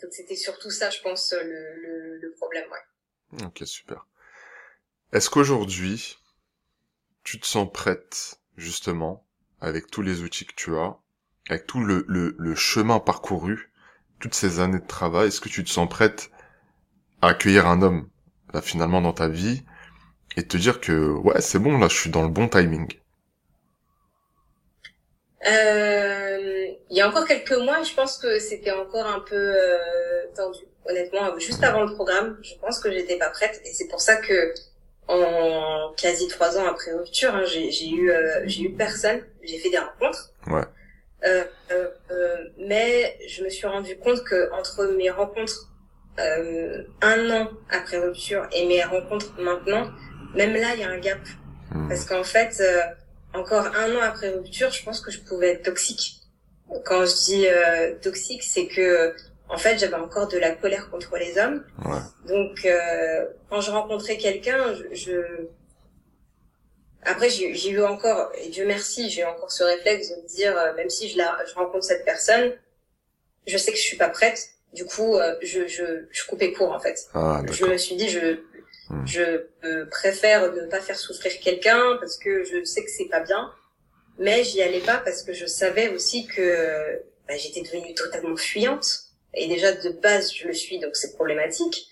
donc 0.00 0.12
c'était 0.12 0.36
surtout 0.36 0.70
ça, 0.70 0.90
je 0.90 1.00
pense, 1.00 1.32
le, 1.32 1.74
le, 1.76 2.16
le 2.16 2.32
problème, 2.32 2.68
ouais. 2.70 3.44
Ok, 3.44 3.62
super. 3.66 4.06
Est-ce 5.12 5.30
qu'aujourd'hui, 5.30 6.18
tu 7.22 7.38
te 7.38 7.46
sens 7.46 7.70
prête, 7.72 8.40
justement, 8.56 9.24
avec 9.60 9.90
tous 9.90 10.02
les 10.02 10.22
outils 10.22 10.46
que 10.46 10.54
tu 10.54 10.76
as, 10.76 10.96
avec 11.48 11.66
tout 11.66 11.80
le, 11.84 12.04
le, 12.08 12.34
le 12.38 12.54
chemin 12.54 13.00
parcouru, 13.00 13.72
toutes 14.20 14.34
ces 14.34 14.60
années 14.60 14.80
de 14.80 14.86
travail, 14.86 15.28
est-ce 15.28 15.40
que 15.40 15.48
tu 15.48 15.64
te 15.64 15.70
sens 15.70 15.88
prête 15.88 16.30
à 17.22 17.28
accueillir 17.28 17.66
un 17.66 17.82
homme, 17.82 18.08
là, 18.52 18.62
finalement, 18.62 19.00
dans 19.00 19.12
ta 19.12 19.28
vie, 19.28 19.64
et 20.36 20.46
te 20.46 20.56
dire 20.56 20.80
que, 20.80 21.10
ouais, 21.10 21.40
c'est 21.40 21.58
bon, 21.58 21.78
là, 21.78 21.88
je 21.88 21.96
suis 21.96 22.10
dans 22.10 22.22
le 22.22 22.28
bon 22.28 22.48
timing? 22.48 22.88
Euh, 25.46 26.68
Il 26.90 26.96
y 26.96 27.00
a 27.00 27.08
encore 27.08 27.26
quelques 27.26 27.52
mois, 27.52 27.82
je 27.82 27.94
pense 27.94 28.18
que 28.18 28.38
c'était 28.38 28.70
encore 28.70 29.06
un 29.06 29.20
peu 29.20 29.34
euh, 29.36 30.26
tendu. 30.36 30.60
Honnêtement, 30.84 31.38
juste 31.38 31.62
avant 31.64 31.84
le 31.84 31.94
programme, 31.94 32.38
je 32.42 32.54
pense 32.60 32.80
que 32.80 32.90
j'étais 32.92 33.16
pas 33.18 33.30
prête, 33.30 33.60
et 33.64 33.72
c'est 33.72 33.88
pour 33.88 34.00
ça 34.00 34.16
que 34.16 34.52
en 35.12 35.92
quasi 35.94 36.26
trois 36.28 36.58
ans 36.58 36.66
après 36.66 36.92
rupture, 36.92 37.34
hein, 37.34 37.44
j'ai 37.44 37.90
eu 37.90 38.10
euh, 38.10 38.42
j'ai 38.46 38.62
eu 38.62 38.72
personne. 38.72 39.20
J'ai 39.42 39.58
fait 39.58 39.70
des 39.70 39.78
rencontres. 39.78 40.32
Ouais. 40.46 40.62
Euh, 41.24 41.44
euh, 41.70 41.88
euh, 42.10 42.36
mais 42.58 43.16
je 43.28 43.44
me 43.44 43.48
suis 43.48 43.66
rendu 43.66 43.96
compte 43.98 44.24
que 44.24 44.50
entre 44.52 44.86
mes 44.96 45.10
rencontres 45.10 45.70
euh, 46.18 46.82
un 47.00 47.30
an 47.30 47.48
après 47.70 47.98
rupture 47.98 48.46
et 48.52 48.66
mes 48.66 48.82
rencontres 48.82 49.32
maintenant, 49.38 49.90
même 50.34 50.54
là 50.54 50.74
il 50.74 50.80
y 50.80 50.84
a 50.84 50.90
un 50.90 50.98
gap. 50.98 51.20
Hmm. 51.70 51.88
Parce 51.88 52.04
qu'en 52.04 52.24
fait, 52.24 52.60
euh, 52.60 52.80
encore 53.34 53.66
un 53.66 53.94
an 53.96 54.00
après 54.02 54.30
rupture, 54.30 54.70
je 54.70 54.84
pense 54.84 55.00
que 55.00 55.10
je 55.10 55.20
pouvais 55.20 55.52
être 55.52 55.62
toxique. 55.62 56.18
Quand 56.84 57.04
je 57.04 57.24
dis 57.24 57.46
toxique, 58.00 58.42
c'est 58.42 58.66
que 58.66 59.14
en 59.52 59.58
fait, 59.58 59.78
j'avais 59.78 59.96
encore 59.96 60.28
de 60.28 60.38
la 60.38 60.52
colère 60.52 60.88
contre 60.90 61.16
les 61.18 61.36
hommes. 61.38 61.62
Donc, 62.26 62.64
euh, 62.64 63.26
quand 63.50 63.60
je 63.60 63.70
rencontrais 63.70 64.16
quelqu'un, 64.16 64.74
je, 64.92 65.46
après 67.02 67.28
j'ai 67.28 67.70
eu 67.70 67.82
encore, 67.82 68.32
et 68.34 68.48
Dieu 68.48 68.66
merci, 68.66 69.10
j'ai 69.10 69.20
eu 69.22 69.24
encore 69.26 69.52
ce 69.52 69.62
réflexe 69.62 70.08
de 70.08 70.22
me 70.22 70.28
dire, 70.28 70.56
euh, 70.56 70.74
même 70.74 70.88
si 70.88 71.10
je, 71.10 71.18
la, 71.18 71.38
je 71.46 71.54
rencontre 71.54 71.84
cette 71.84 72.06
personne, 72.06 72.52
je 73.46 73.58
sais 73.58 73.72
que 73.72 73.76
je 73.76 73.82
suis 73.82 73.98
pas 73.98 74.08
prête. 74.08 74.48
Du 74.72 74.86
coup, 74.86 75.18
euh, 75.18 75.34
je, 75.42 75.66
je, 75.66 76.06
je 76.10 76.26
coupais 76.26 76.52
court 76.52 76.72
en 76.72 76.80
fait. 76.80 76.98
Ah, 77.12 77.42
je 77.50 77.66
me 77.66 77.76
suis 77.76 77.96
dit, 77.96 78.08
je, 78.08 78.40
hmm. 78.88 79.06
je 79.06 79.84
préfère 79.90 80.50
ne 80.50 80.64
pas 80.66 80.80
faire 80.80 80.96
souffrir 80.96 81.38
quelqu'un 81.40 81.98
parce 82.00 82.16
que 82.16 82.42
je 82.44 82.64
sais 82.64 82.82
que 82.82 82.90
c'est 82.90 83.08
pas 83.10 83.20
bien. 83.20 83.52
Mais 84.18 84.44
j'y 84.44 84.62
allais 84.62 84.80
pas 84.80 84.96
parce 84.96 85.22
que 85.22 85.34
je 85.34 85.44
savais 85.44 85.90
aussi 85.90 86.26
que 86.26 87.02
bah, 87.28 87.36
j'étais 87.36 87.60
devenue 87.60 87.92
totalement 87.94 88.36
fuyante 88.36 89.11
et 89.34 89.48
déjà, 89.48 89.72
de 89.72 89.90
base, 89.90 90.32
je 90.34 90.46
le 90.46 90.52
suis, 90.52 90.78
donc 90.78 90.96
c'est 90.96 91.14
problématique. 91.14 91.88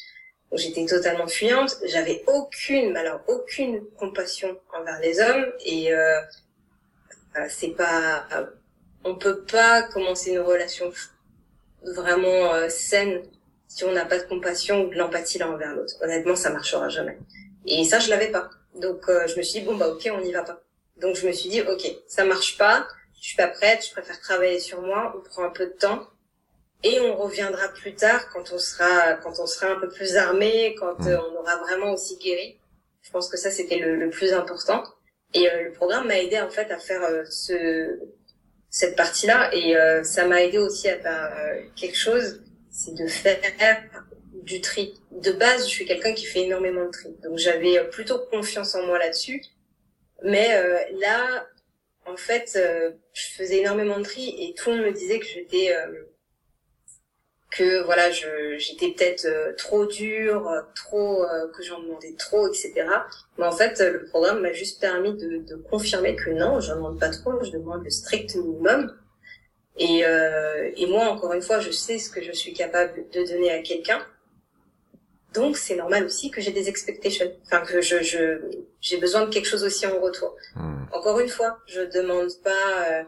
J'étais 0.53 0.85
totalement 0.85 1.29
fuyante. 1.29 1.77
J'avais 1.85 2.25
aucune, 2.27 2.97
alors 2.97 3.21
aucune 3.29 3.85
compassion 3.99 4.59
envers 4.75 4.99
les 5.01 5.21
hommes. 5.21 5.47
Et 5.65 5.93
euh, 5.93 6.21
euh 7.37 7.47
c'est 7.49 7.69
pas, 7.69 8.27
on 9.05 9.15
peut 9.15 9.45
pas 9.45 9.83
commencer 9.83 10.33
une 10.33 10.41
relation 10.41 10.93
vraiment 11.83 12.53
euh, 12.55 12.69
saine 12.69 13.23
si 13.69 13.85
on 13.85 13.93
n'a 13.93 14.05
pas 14.05 14.19
de 14.19 14.25
compassion 14.25 14.85
ou 14.85 14.91
de 14.91 14.97
l'empathie 14.97 15.39
l'un 15.39 15.51
envers 15.53 15.75
l'autre. 15.75 15.95
Honnêtement, 16.03 16.35
ça 16.35 16.51
marchera 16.51 16.89
jamais. 16.89 17.19
Et 17.67 17.85
ça, 17.85 18.01
je 18.01 18.11
l'avais 18.11 18.31
pas. 18.31 18.51
Donc 18.75 19.09
euh, 19.09 19.27
je 19.29 19.37
me 19.37 19.43
suis 19.43 19.61
dit 19.61 19.67
bon 19.67 19.77
bah 19.77 19.89
ok, 19.89 20.11
on 20.13 20.21
n'y 20.21 20.33
va 20.33 20.43
pas. 20.43 20.61
Donc 20.97 21.15
je 21.17 21.27
me 21.27 21.33
suis 21.33 21.49
dit 21.49 21.63
ok, 21.63 21.83
ça 22.09 22.25
marche 22.25 22.59
pas. 22.59 22.89
Je 23.21 23.29
suis 23.29 23.37
pas 23.37 23.49
prête. 23.49 23.87
Je 23.87 23.93
préfère 23.93 24.19
travailler 24.21 24.59
sur 24.59 24.83
moi. 24.83 25.15
On 25.17 25.21
prend 25.21 25.45
un 25.45 25.51
peu 25.51 25.67
de 25.67 25.73
temps 25.73 26.09
et 26.83 27.01
on 27.01 27.17
reviendra 27.17 27.69
plus 27.69 27.95
tard 27.95 28.29
quand 28.31 28.53
on 28.53 28.59
sera 28.59 29.15
quand 29.15 29.39
on 29.39 29.47
sera 29.47 29.73
un 29.73 29.81
peu 29.81 29.89
plus 29.89 30.17
armé, 30.17 30.75
quand 30.79 30.99
mm. 31.01 31.09
euh, 31.09 31.19
on 31.31 31.41
aura 31.41 31.57
vraiment 31.59 31.93
aussi 31.93 32.17
guéri. 32.19 32.59
Je 33.03 33.11
pense 33.11 33.29
que 33.29 33.37
ça 33.37 33.51
c'était 33.51 33.79
le, 33.79 33.97
le, 33.97 34.11
plus 34.11 34.33
important. 34.33 34.83
Et 35.35 35.49
euh, 35.51 35.65
le 35.65 35.73
programme 35.73 36.09
m'a 36.09 36.19
aidé 36.19 36.41
en 36.41 36.51
fait 36.51 36.71
à 36.71 36.79
faire 36.79 37.03
euh, 37.03 37.25
ce 37.29 37.99
cette 38.71 38.95
partie-là 38.95 39.51
et 39.53 39.75
ça 40.05 40.29
m'a 40.29 40.45
aidé 40.45 40.59
aussi 40.59 40.89
à 40.89 40.97
faire 40.97 41.33
quelque 41.75 41.97
chose, 41.97 42.41
c'est 42.71 42.95
de 42.95 43.05
faire 43.09 43.83
du 44.45 44.61
tri. 44.61 44.95
De 45.11 45.33
base, 45.33 45.65
je 45.65 45.71
suis 45.71 45.87
quelqu'un 45.87 46.13
qui 46.13 46.25
fait 46.25 46.43
énormément 46.43 46.85
de 46.85 46.91
tri, 46.93 47.09
donc 47.25 47.37
j'avais 47.37 47.83
plutôt 47.91 48.21
confiance 48.31 48.77
en 48.77 48.87
moi 48.87 49.01
là-dessus. 49.01 49.43
Mais 50.23 50.51
là, 51.01 51.49
en 52.07 52.17
fait, 52.17 52.57
je 53.13 53.31
faisais 53.37 53.59
énormément 53.59 53.99
de 53.99 54.05
tri 54.05 54.37
et 54.39 54.55
tout 54.55 54.71
le 54.71 54.77
monde 54.77 54.87
me 54.87 54.93
disait 54.93 55.19
que 55.19 55.27
j'étais 55.27 55.75
que 57.51 57.83
voilà 57.85 58.11
je 58.11 58.57
j'étais 58.59 58.93
peut-être 58.93 59.25
euh, 59.27 59.53
trop 59.57 59.85
dure 59.87 60.49
euh, 60.49 60.61
trop 60.75 61.25
euh, 61.25 61.49
que 61.53 61.63
j'en 61.63 61.81
demandais 61.81 62.15
trop 62.17 62.47
etc 62.49 62.73
mais 63.39 63.45
en 63.45 63.53
fait 63.53 63.81
le 63.81 64.05
programme 64.07 64.41
m'a 64.41 64.53
juste 64.53 64.81
permis 64.81 65.15
de, 65.15 65.39
de 65.39 65.57
confirmer 65.57 66.15
que 66.15 66.31
non 66.31 66.61
je 66.61 66.73
demande 66.73 66.99
pas 67.01 67.11
trop 67.11 67.43
je 67.43 67.51
demande 67.51 67.85
le 67.85 67.91
strict 67.91 68.37
minimum. 68.37 68.97
Et 69.77 70.01
et 70.77 70.87
moi 70.89 71.05
encore 71.05 71.33
une 71.33 71.41
fois 71.41 71.59
je 71.61 71.71
sais 71.71 71.99
ce 71.99 72.11
que 72.11 72.23
je 72.23 72.33
suis 72.33 72.53
capable 72.53 73.09
de 73.13 73.25
donner 73.25 73.51
à 73.51 73.63
quelqu'un. 73.63 74.01
Donc 75.33 75.57
c'est 75.57 75.77
normal 75.77 76.05
aussi 76.05 76.31
que 76.31 76.43
j'ai 76.43 76.51
des 76.51 76.69
expectations. 76.69 77.33
Enfin 77.47 77.61
que 77.61 77.81
je 77.81 78.03
je 78.03 78.43
j'ai 78.83 78.99
besoin 78.99 79.25
de 79.25 79.31
quelque 79.31 79.47
chose 79.47 79.65
aussi 79.65 79.87
en 79.87 79.99
retour. 79.99 80.37
Hmm. 80.55 80.85
encore 80.93 81.19
une 81.21 81.31
fois 81.31 81.59
je 81.67 81.81
demande 81.81 82.31
pas 82.45 82.67
euh, 82.91 83.03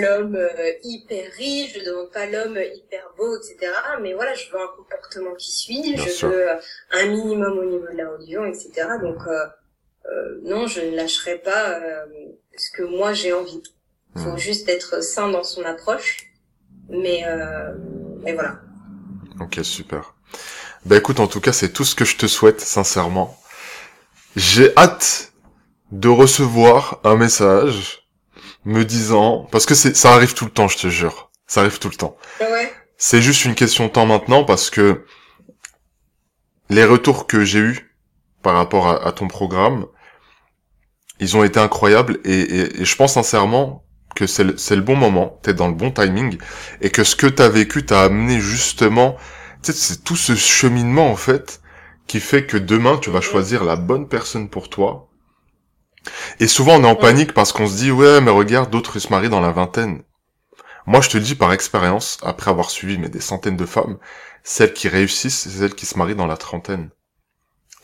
l'homme 0.00 0.36
euh, 0.36 0.72
hyper 0.82 1.30
riche, 1.32 1.74
je 1.74 1.84
demande 1.84 2.10
pas 2.10 2.26
l'homme 2.26 2.58
hyper 2.74 3.08
beau, 3.16 3.36
etc. 3.36 3.72
Mais 4.00 4.14
voilà, 4.14 4.34
je 4.34 4.50
veux 4.50 4.60
un 4.60 4.68
comportement 4.76 5.34
qui 5.34 5.52
suit, 5.52 5.96
je 5.96 6.26
veux 6.26 6.48
un 6.92 7.06
minimum 7.06 7.58
au 7.58 7.64
niveau 7.64 7.86
de 7.90 7.96
la 7.96 8.10
religion, 8.10 8.44
etc. 8.44 8.70
Donc 9.00 9.18
euh, 9.26 9.46
euh, 10.06 10.40
non, 10.42 10.66
je 10.66 10.80
ne 10.80 10.96
lâcherai 10.96 11.38
pas 11.38 11.80
ce 12.56 12.70
que 12.70 12.82
moi 12.82 13.12
j'ai 13.12 13.32
envie. 13.32 13.62
Il 14.14 14.22
faut 14.22 14.32
hmm. 14.32 14.38
juste 14.38 14.68
être 14.68 15.02
sain 15.02 15.28
dans 15.28 15.44
son 15.44 15.64
approche. 15.64 16.30
Mais, 16.88 17.24
mais 18.22 18.32
voilà. 18.32 18.60
Ok, 19.40 19.58
super. 19.62 20.14
Bah 20.84 20.96
écoute, 20.96 21.18
en 21.18 21.26
tout 21.26 21.40
cas, 21.40 21.52
c'est 21.52 21.70
tout 21.70 21.84
ce 21.84 21.96
que 21.96 22.04
je 22.04 22.16
te 22.16 22.26
souhaite, 22.26 22.60
sincèrement. 22.60 23.36
J'ai 24.36 24.72
hâte 24.76 25.32
de 25.90 26.08
recevoir 26.08 27.00
un 27.02 27.16
message 27.16 28.05
me 28.66 28.84
disant, 28.84 29.46
parce 29.50 29.64
que 29.64 29.74
c'est, 29.74 29.96
ça 29.96 30.12
arrive 30.12 30.34
tout 30.34 30.44
le 30.44 30.50
temps, 30.50 30.68
je 30.68 30.76
te 30.76 30.88
jure, 30.88 31.30
ça 31.46 31.60
arrive 31.60 31.78
tout 31.78 31.88
le 31.88 31.94
temps. 31.94 32.16
Ouais? 32.40 32.72
C'est 32.98 33.22
juste 33.22 33.44
une 33.44 33.54
question 33.54 33.86
de 33.86 33.92
temps 33.92 34.06
maintenant 34.06 34.44
parce 34.44 34.70
que 34.70 35.04
les 36.68 36.84
retours 36.84 37.26
que 37.26 37.44
j'ai 37.44 37.60
eus 37.60 37.96
par 38.42 38.54
rapport 38.54 38.88
à, 38.88 39.12
ton 39.12 39.28
programme, 39.28 39.86
ils 41.20 41.36
ont 41.36 41.44
été 41.44 41.60
incroyables 41.60 42.18
et, 42.24 42.80
et, 42.80 42.84
je 42.84 42.96
pense 42.96 43.14
sincèrement 43.14 43.84
que 44.14 44.26
c'est 44.26 44.44
le, 44.44 44.56
c'est 44.56 44.76
le 44.76 44.82
bon 44.82 44.96
moment, 44.96 45.38
t'es 45.42 45.54
dans 45.54 45.68
le 45.68 45.74
bon 45.74 45.90
timing 45.90 46.38
et 46.80 46.90
que 46.90 47.04
ce 47.04 47.16
que 47.16 47.26
t'as 47.26 47.48
vécu 47.48 47.84
t'a 47.84 48.02
amené 48.02 48.40
justement, 48.40 49.16
tu 49.62 49.72
sais, 49.72 49.78
c'est 49.78 50.04
tout 50.04 50.16
ce 50.16 50.34
cheminement 50.34 51.10
en 51.10 51.16
fait 51.16 51.60
qui 52.06 52.20
fait 52.20 52.46
que 52.46 52.56
demain 52.56 52.98
tu 52.98 53.10
vas 53.10 53.20
choisir 53.20 53.64
la 53.64 53.76
bonne 53.76 54.08
personne 54.08 54.48
pour 54.48 54.70
toi 54.70 55.05
et 56.40 56.46
souvent 56.46 56.76
on 56.76 56.84
est 56.84 56.88
en 56.88 56.96
panique 56.96 57.32
parce 57.32 57.52
qu'on 57.52 57.66
se 57.66 57.76
dit 57.76 57.90
ouais 57.90 58.20
mais 58.20 58.30
regarde 58.30 58.70
d'autres 58.70 58.96
ils 58.96 59.00
se 59.00 59.10
marient 59.10 59.28
dans 59.28 59.40
la 59.40 59.52
vingtaine. 59.52 60.02
Moi 60.86 61.00
je 61.00 61.10
te 61.10 61.18
le 61.18 61.24
dis 61.24 61.34
par 61.34 61.52
expérience, 61.52 62.18
après 62.22 62.50
avoir 62.50 62.70
suivi 62.70 62.98
mais 62.98 63.08
des 63.08 63.20
centaines 63.20 63.56
de 63.56 63.66
femmes, 63.66 63.98
celles 64.44 64.72
qui 64.72 64.88
réussissent 64.88 65.40
c'est 65.40 65.50
celles 65.50 65.74
qui 65.74 65.86
se 65.86 65.98
marient 65.98 66.14
dans 66.14 66.26
la 66.26 66.36
trentaine. 66.36 66.90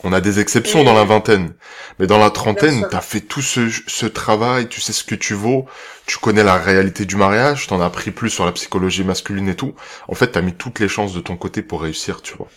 On 0.04 0.12
a 0.12 0.20
des 0.20 0.40
exceptions 0.40 0.82
dans 0.82 0.94
la 0.94 1.04
vingtaine, 1.04 1.54
mais 2.00 2.08
dans 2.08 2.18
la 2.18 2.30
trentaine, 2.30 2.84
t'as 2.90 3.00
fait 3.00 3.20
tout 3.20 3.42
ce, 3.42 3.70
ce, 3.86 4.06
travail, 4.06 4.68
tu 4.68 4.80
sais 4.80 4.92
ce 4.92 5.04
que 5.04 5.14
tu 5.14 5.34
vaux, 5.34 5.66
tu 6.06 6.18
connais 6.18 6.42
la 6.42 6.56
réalité 6.56 7.04
du 7.04 7.14
mariage, 7.14 7.68
t'en 7.68 7.80
as 7.80 7.86
appris 7.86 8.10
plus 8.10 8.28
sur 8.28 8.44
la 8.44 8.50
psychologie 8.50 9.04
masculine 9.04 9.48
et 9.48 9.54
tout. 9.54 9.74
En 10.08 10.14
fait, 10.14 10.32
t'as 10.32 10.42
mis 10.42 10.54
toutes 10.54 10.80
les 10.80 10.88
chances 10.88 11.12
de 11.12 11.20
ton 11.20 11.36
côté 11.36 11.62
pour 11.62 11.82
réussir, 11.82 12.20
tu 12.20 12.34
vois. 12.34 12.48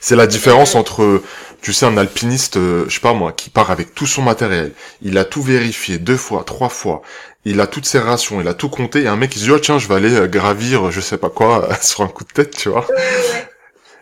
C'est 0.00 0.16
la 0.16 0.26
différence 0.26 0.74
entre, 0.74 1.22
tu 1.62 1.72
sais, 1.72 1.86
un 1.86 1.96
alpiniste, 1.96 2.56
euh, 2.56 2.84
je 2.88 2.94
sais 2.94 3.00
pas 3.00 3.12
moi, 3.12 3.32
qui 3.32 3.50
part 3.50 3.70
avec 3.70 3.94
tout 3.94 4.06
son 4.06 4.22
matériel. 4.22 4.72
Il 5.02 5.18
a 5.18 5.24
tout 5.24 5.42
vérifié 5.42 5.98
deux 5.98 6.16
fois, 6.16 6.44
trois 6.44 6.68
fois. 6.68 7.02
Il 7.44 7.60
a 7.60 7.66
toutes 7.66 7.86
ses 7.86 7.98
rations, 7.98 8.40
il 8.40 8.48
a 8.48 8.54
tout 8.54 8.68
compté. 8.68 9.02
Et 9.02 9.08
un 9.08 9.16
mec 9.16 9.30
qui 9.30 9.38
se 9.38 9.44
dit, 9.44 9.50
oh 9.50 9.58
tiens, 9.58 9.78
je 9.78 9.88
vais 9.88 9.94
aller 9.94 10.14
euh, 10.14 10.26
gravir, 10.26 10.90
je 10.90 11.00
sais 11.00 11.18
pas 11.18 11.30
quoi, 11.30 11.68
sur 11.82 12.02
un 12.02 12.08
coup 12.08 12.24
de 12.24 12.32
tête, 12.32 12.56
tu 12.56 12.68
vois. 12.68 12.86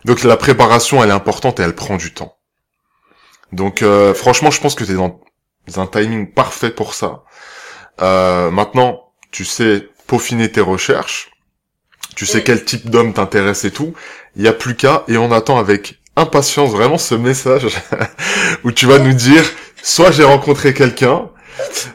Donc 0.04 0.22
la 0.22 0.36
préparation, 0.36 1.02
elle 1.02 1.10
est 1.10 1.14
importante 1.14 1.60
et 1.60 1.62
elle 1.62 1.74
prend 1.74 1.96
du 1.96 2.12
temps. 2.12 2.36
Donc 3.52 3.82
euh, 3.82 4.14
franchement, 4.14 4.50
je 4.50 4.60
pense 4.60 4.74
que 4.74 4.84
t'es 4.84 4.94
dans 4.94 5.20
un 5.76 5.86
timing 5.86 6.32
parfait 6.32 6.70
pour 6.70 6.94
ça. 6.94 7.24
maintenant, 7.98 9.12
tu 9.30 9.44
sais 9.44 9.88
peaufiner 10.06 10.52
tes 10.52 10.60
recherches 10.60 11.30
tu 12.14 12.26
sais 12.26 12.42
quel 12.42 12.64
type 12.64 12.90
d'homme 12.90 13.12
t'intéresse 13.12 13.64
et 13.64 13.70
tout. 13.70 13.94
Il 14.36 14.42
y 14.42 14.48
a 14.48 14.52
plus 14.52 14.74
qu'à 14.74 15.04
et 15.08 15.16
on 15.16 15.32
attend 15.32 15.58
avec 15.58 15.98
impatience 16.16 16.70
vraiment 16.70 16.98
ce 16.98 17.14
message 17.14 17.66
où 18.64 18.72
tu 18.72 18.86
vas 18.86 18.98
nous 18.98 19.12
dire 19.14 19.44
soit 19.82 20.10
j'ai 20.10 20.24
rencontré 20.24 20.74
quelqu'un, 20.74 21.28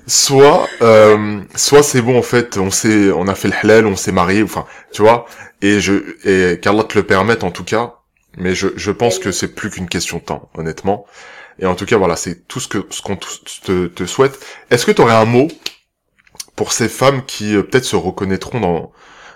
soit, 0.08 0.68
euh, 0.82 1.40
soit 1.56 1.84
c'est 1.84 2.02
bon 2.02 2.18
en 2.18 2.22
fait, 2.22 2.58
on 2.58 2.72
s'est, 2.72 3.12
on 3.12 3.28
a 3.28 3.36
fait 3.36 3.48
le 3.48 3.56
halal, 3.62 3.86
on 3.86 3.96
s'est 3.96 4.12
marié, 4.12 4.44
enfin, 4.44 4.66
tu 4.92 5.02
vois, 5.02 5.26
et 5.62 5.80
je, 5.80 5.94
et 6.26 6.60
qu'Allah 6.60 6.84
te 6.84 6.98
le 6.98 7.04
permette 7.04 7.44
en 7.44 7.52
tout 7.52 7.64
cas, 7.64 7.96
mais 8.38 8.56
je, 8.56 8.68
je 8.76 8.92
pense 8.92 9.20
que 9.20 9.32
c'est 9.32 9.50
plus 9.50 9.70
qu'une 9.70 9.90
question 9.90 10.18
de 10.18 10.24
temps, 10.24 10.50
honnêtement. 10.56 11.06
Et 11.62 11.66
en 11.66 11.76
tout 11.76 11.86
cas, 11.86 11.98
voilà, 11.98 12.16
c'est 12.16 12.48
tout 12.48 12.62
ce 12.62 12.70
que 12.70 12.86
ce 12.90 13.02
qu'on 13.02 13.18
te, 13.18 13.88
te 13.88 14.06
souhaite. 14.06 14.40
Est-ce 14.72 14.86
que 14.86 14.92
tu 14.92 15.02
aurais 15.02 15.14
un 15.16 15.26
mot 15.26 15.50
pour 16.56 16.72
ces 16.72 16.88
femmes 16.88 17.26
qui 17.26 17.56
euh, 17.56 17.64
peut-être 17.64 17.86
se 17.86 17.96
reconnaîtront 17.96 18.60
dans 18.60 18.92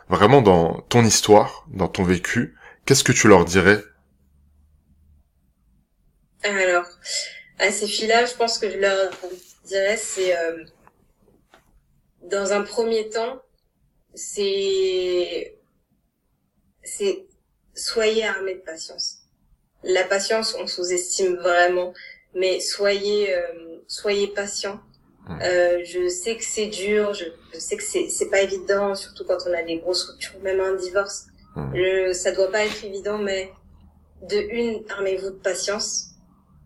vraiment 0.10 0.42
dans 0.42 0.82
ton 0.82 1.04
histoire, 1.06 1.66
dans 1.70 1.88
ton 1.88 2.04
vécu 2.04 2.56
Qu'est-ce 2.86 3.04
que 3.06 3.14
tu 3.14 3.30
leur 3.30 3.46
dirais? 3.46 3.82
Alors, 6.44 6.86
à 7.60 7.72
ces 7.72 7.88
filles-là, 7.88 8.26
je 8.26 8.34
pense 8.34 8.58
que 8.58 8.70
je 8.70 8.78
leur 8.78 9.14
dirais, 9.64 9.96
c'est 9.96 10.38
euh, 10.38 10.66
dans 12.24 12.52
un 12.52 12.64
premier 12.64 13.10
temps, 13.10 13.42
c'est 14.14 15.58
c'est 16.84 17.26
soyez 17.74 18.26
armés 18.26 18.56
de 18.56 18.60
patience. 18.60 19.20
La 19.84 20.04
patience, 20.04 20.54
on 20.60 20.68
sous-estime 20.68 21.36
vraiment, 21.38 21.94
mais 22.36 22.60
soyez 22.60 23.34
euh, 23.34 23.82
soyez 23.88 24.28
patient. 24.28 24.82
Euh, 25.30 25.80
je 25.86 26.10
sais 26.10 26.36
que 26.36 26.44
c'est 26.44 26.66
dur, 26.68 27.14
je, 27.14 27.26
sais 27.58 27.78
que 27.78 27.84
c'est 27.84 28.10
c'est 28.10 28.30
pas 28.30 28.42
évident, 28.42 28.94
surtout 28.94 29.24
quand 29.26 29.38
on 29.48 29.54
a 29.54 29.64
des 29.64 29.78
grosses 29.78 30.04
ruptures, 30.04 30.40
même 30.42 30.60
un 30.60 30.76
divorce. 30.76 31.28
Je, 31.74 32.12
ça 32.14 32.32
doit 32.32 32.52
pas 32.52 32.66
être 32.66 32.84
évident, 32.84 33.18
mais 33.18 33.52
de 34.24 34.38
une, 34.38 34.84
armez-vous 34.90 35.30
de 35.30 35.36
patience. 35.36 36.10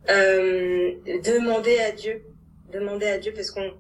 Euh, 0.09 0.93
demandez 1.23 1.77
à 1.79 1.91
Dieu, 1.91 2.23
demandez 2.71 3.07
à 3.07 3.17
Dieu 3.17 3.33
parce 3.35 3.51
qu'on 3.51 3.73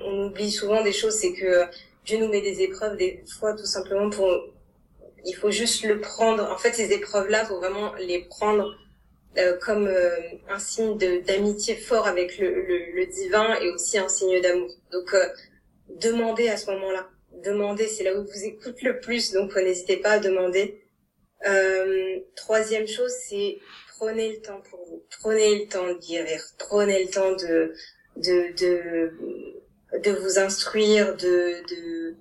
on, 0.00 0.26
oublie 0.26 0.50
souvent 0.50 0.82
des 0.82 0.92
choses, 0.92 1.14
c'est 1.14 1.32
que 1.32 1.64
Dieu 2.04 2.18
nous 2.18 2.28
met 2.28 2.40
des 2.40 2.62
épreuves 2.62 2.96
des 2.96 3.24
fois 3.38 3.54
tout 3.54 3.66
simplement 3.66 4.08
pour 4.10 4.30
il 5.26 5.34
faut 5.34 5.50
juste 5.50 5.84
le 5.84 6.00
prendre. 6.00 6.50
En 6.50 6.58
fait, 6.58 6.72
ces 6.74 6.92
épreuves-là, 6.92 7.46
faut 7.46 7.56
vraiment 7.56 7.94
les 7.94 8.24
prendre 8.24 8.76
euh, 9.36 9.56
comme 9.58 9.88
euh, 9.88 10.10
un 10.48 10.58
signe 10.58 10.96
d'amitié 10.96 11.74
fort 11.74 12.06
avec 12.06 12.38
le, 12.38 12.48
le, 12.48 12.92
le, 12.94 13.06
divin 13.06 13.58
et 13.60 13.68
aussi 13.70 13.98
un 13.98 14.08
signe 14.08 14.40
d'amour. 14.40 14.70
Donc, 14.92 15.12
euh, 15.12 15.26
demandez 15.88 16.48
à 16.48 16.56
ce 16.56 16.70
moment-là. 16.70 17.08
Demandez, 17.42 17.88
c'est 17.88 18.04
là 18.04 18.16
où 18.16 18.24
vous 18.24 18.44
écoute 18.44 18.80
le 18.82 19.00
plus, 19.00 19.32
donc 19.32 19.56
n'hésitez 19.56 19.96
pas 19.96 20.12
à 20.12 20.18
demander. 20.18 20.80
troisième 22.36 22.86
chose, 22.86 23.12
c'est 23.28 23.58
prenez 23.98 24.32
le 24.34 24.40
temps 24.40 24.62
pour 24.70 24.80
vous. 24.86 25.02
Prenez 25.20 25.58
le 25.60 25.68
temps 25.68 25.88
de 25.88 25.98
guérir. 25.98 26.40
Prenez 26.58 27.04
le 27.04 27.10
temps 27.10 27.32
de 27.32 27.74
de 28.16 28.52
de, 28.56 29.12
de 29.98 30.10
vous 30.12 30.38
instruire, 30.38 31.16
de, 31.16 31.60
de 31.68 32.16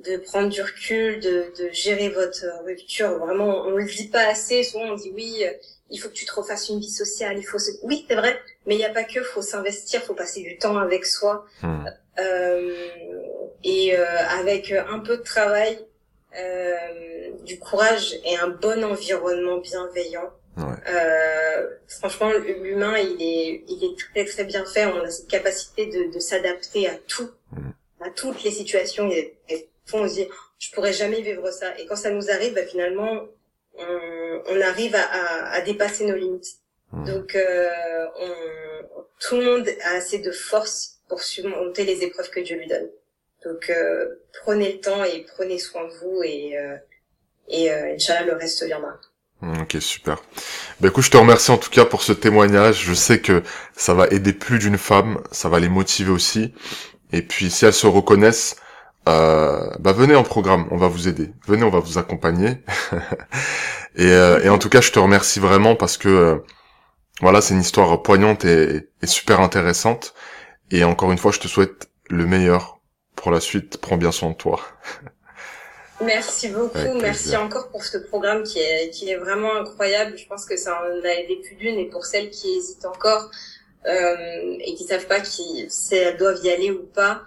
de 0.00 0.16
prendre 0.18 0.48
du 0.48 0.62
recul, 0.62 1.20
de, 1.20 1.52
de 1.58 1.70
gérer 1.72 2.10
votre 2.10 2.44
rupture. 2.64 3.18
Vraiment, 3.18 3.62
on 3.66 3.70
le 3.70 3.84
dit 3.84 4.08
pas 4.08 4.26
assez. 4.26 4.62
Souvent, 4.62 4.92
on 4.92 4.96
dit 4.96 5.12
oui, 5.14 5.44
il 5.90 5.98
faut 5.98 6.08
que 6.08 6.14
tu 6.14 6.24
te 6.24 6.34
refasses 6.34 6.68
une 6.68 6.80
vie 6.80 6.90
sociale. 6.90 7.38
Il 7.38 7.44
faut 7.44 7.58
se... 7.58 7.70
oui, 7.82 8.04
c'est 8.08 8.16
vrai, 8.16 8.40
mais 8.66 8.74
il 8.74 8.78
n'y 8.78 8.84
a 8.84 8.90
pas 8.90 9.04
que. 9.04 9.22
Faut 9.22 9.42
s'investir, 9.42 10.02
faut 10.02 10.14
passer 10.14 10.42
du 10.42 10.58
temps 10.58 10.78
avec 10.78 11.06
soi 11.06 11.46
hmm. 11.62 11.84
euh, 12.18 12.88
et 13.64 13.96
euh, 13.96 14.04
avec 14.40 14.72
un 14.72 14.98
peu 15.00 15.16
de 15.18 15.22
travail, 15.22 15.78
euh, 16.38 17.30
du 17.44 17.58
courage 17.58 18.14
et 18.24 18.36
un 18.36 18.48
bon 18.48 18.84
environnement 18.84 19.58
bienveillant. 19.58 20.30
Euh, 20.58 21.66
franchement, 21.86 22.32
l'humain, 22.32 22.96
il 22.96 23.20
est, 23.20 23.64
il 23.68 23.84
est 23.84 23.98
très 23.98 24.24
très 24.24 24.44
bien 24.44 24.64
fait. 24.64 24.86
On 24.86 25.02
a 25.02 25.10
cette 25.10 25.28
capacité 25.28 25.86
de, 25.86 26.10
de 26.12 26.18
s'adapter 26.18 26.88
à 26.88 26.94
tout, 27.06 27.30
hmm. 27.52 27.70
à 28.00 28.10
toutes 28.10 28.42
les 28.42 28.50
situations. 28.50 29.10
Et, 29.10 29.36
et 29.48 29.68
on 29.92 30.08
se 30.08 30.14
dit, 30.14 30.28
je 30.58 30.70
pourrais 30.72 30.94
jamais 30.94 31.20
vivre 31.20 31.50
ça. 31.50 31.78
Et 31.78 31.86
quand 31.86 31.96
ça 31.96 32.10
nous 32.10 32.30
arrive, 32.30 32.54
bah, 32.54 32.64
finalement, 32.64 33.26
on, 33.78 34.42
on 34.48 34.60
arrive 34.60 34.94
à, 34.94 35.02
à, 35.02 35.52
à, 35.54 35.60
dépasser 35.60 36.06
nos 36.06 36.16
limites. 36.16 36.58
Hmm. 36.92 37.04
Donc, 37.04 37.34
euh, 37.34 38.06
on, 38.20 38.32
tout 39.20 39.36
le 39.36 39.44
monde 39.44 39.68
a 39.84 39.96
assez 39.96 40.18
de 40.18 40.30
force 40.30 41.00
pour 41.08 41.22
surmonter 41.22 41.84
les 41.84 42.02
épreuves 42.02 42.30
que 42.30 42.40
Dieu 42.40 42.56
lui 42.56 42.66
donne. 42.66 42.88
Donc, 43.44 43.70
euh, 43.70 44.06
prenez 44.42 44.72
le 44.72 44.80
temps 44.80 45.04
et 45.04 45.24
prenez 45.36 45.58
soin 45.58 45.84
de 45.84 45.92
vous 46.00 46.22
et, 46.24 46.58
euh, 46.58 46.76
et 47.48 47.70
euh, 47.70 47.94
Inch'Allah, 47.94 48.26
le 48.26 48.32
reste 48.34 48.64
viendra. 48.64 48.94
Hmm, 49.40 49.62
ok, 49.62 49.76
super. 49.80 50.22
Ben 50.80 50.88
écoute, 50.88 51.04
je 51.04 51.10
te 51.10 51.16
remercie 51.16 51.50
en 51.50 51.58
tout 51.58 51.70
cas 51.70 51.84
pour 51.84 52.02
ce 52.02 52.12
témoignage. 52.12 52.82
Je 52.84 52.94
sais 52.94 53.20
que 53.20 53.42
ça 53.76 53.94
va 53.94 54.08
aider 54.08 54.32
plus 54.32 54.58
d'une 54.58 54.78
femme, 54.78 55.22
ça 55.30 55.48
va 55.48 55.60
les 55.60 55.68
motiver 55.68 56.10
aussi. 56.10 56.54
Et 57.12 57.22
puis 57.22 57.50
si 57.50 57.66
elles 57.66 57.72
se 57.72 57.86
reconnaissent, 57.86 58.56
euh, 59.08 59.70
bah 59.78 59.92
venez 59.92 60.16
en 60.16 60.24
programme, 60.24 60.66
on 60.70 60.76
va 60.76 60.88
vous 60.88 61.08
aider. 61.08 61.30
Venez, 61.46 61.62
on 61.62 61.70
va 61.70 61.80
vous 61.80 61.98
accompagner. 61.98 62.62
et, 63.96 64.06
euh, 64.06 64.42
et, 64.42 64.48
en 64.48 64.58
tout 64.58 64.68
cas, 64.68 64.80
je 64.80 64.90
te 64.90 64.98
remercie 64.98 65.38
vraiment 65.38 65.76
parce 65.76 65.96
que 65.96 66.08
euh, 66.08 66.36
voilà, 67.20 67.40
c'est 67.40 67.54
une 67.54 67.60
histoire 67.60 68.02
poignante 68.02 68.44
et, 68.44 68.88
et, 69.02 69.06
super 69.06 69.40
intéressante. 69.40 70.14
Et 70.70 70.82
encore 70.84 71.12
une 71.12 71.18
fois, 71.18 71.30
je 71.30 71.40
te 71.40 71.48
souhaite 71.48 71.88
le 72.10 72.26
meilleur 72.26 72.80
pour 73.14 73.30
la 73.30 73.40
suite. 73.40 73.78
Prends 73.78 73.96
bien 73.96 74.10
soin 74.10 74.30
de 74.30 74.36
toi. 74.36 74.60
Merci 76.04 76.48
beaucoup, 76.48 77.00
merci 77.00 77.34
encore 77.36 77.70
pour 77.70 77.82
ce 77.82 77.96
programme 77.96 78.42
qui 78.42 78.58
est 78.58 78.90
qui 78.90 79.08
est 79.08 79.16
vraiment 79.16 79.54
incroyable. 79.56 80.18
Je 80.18 80.26
pense 80.26 80.44
que 80.44 80.56
ça 80.56 80.78
en 80.78 81.04
a 81.04 81.12
aidé 81.14 81.40
plus 81.42 81.54
d'une 81.54 81.78
et 81.78 81.86
pour 81.86 82.04
celles 82.04 82.28
qui 82.28 82.54
hésitent 82.54 82.84
encore 82.84 83.30
euh, 83.86 84.56
et 84.60 84.74
qui 84.74 84.84
savent 84.84 85.06
pas 85.06 85.20
qui 85.20 85.64
si 85.70 85.94
elles 85.94 86.18
doivent 86.18 86.44
y 86.44 86.50
aller 86.50 86.70
ou 86.70 86.82
pas 86.82 87.22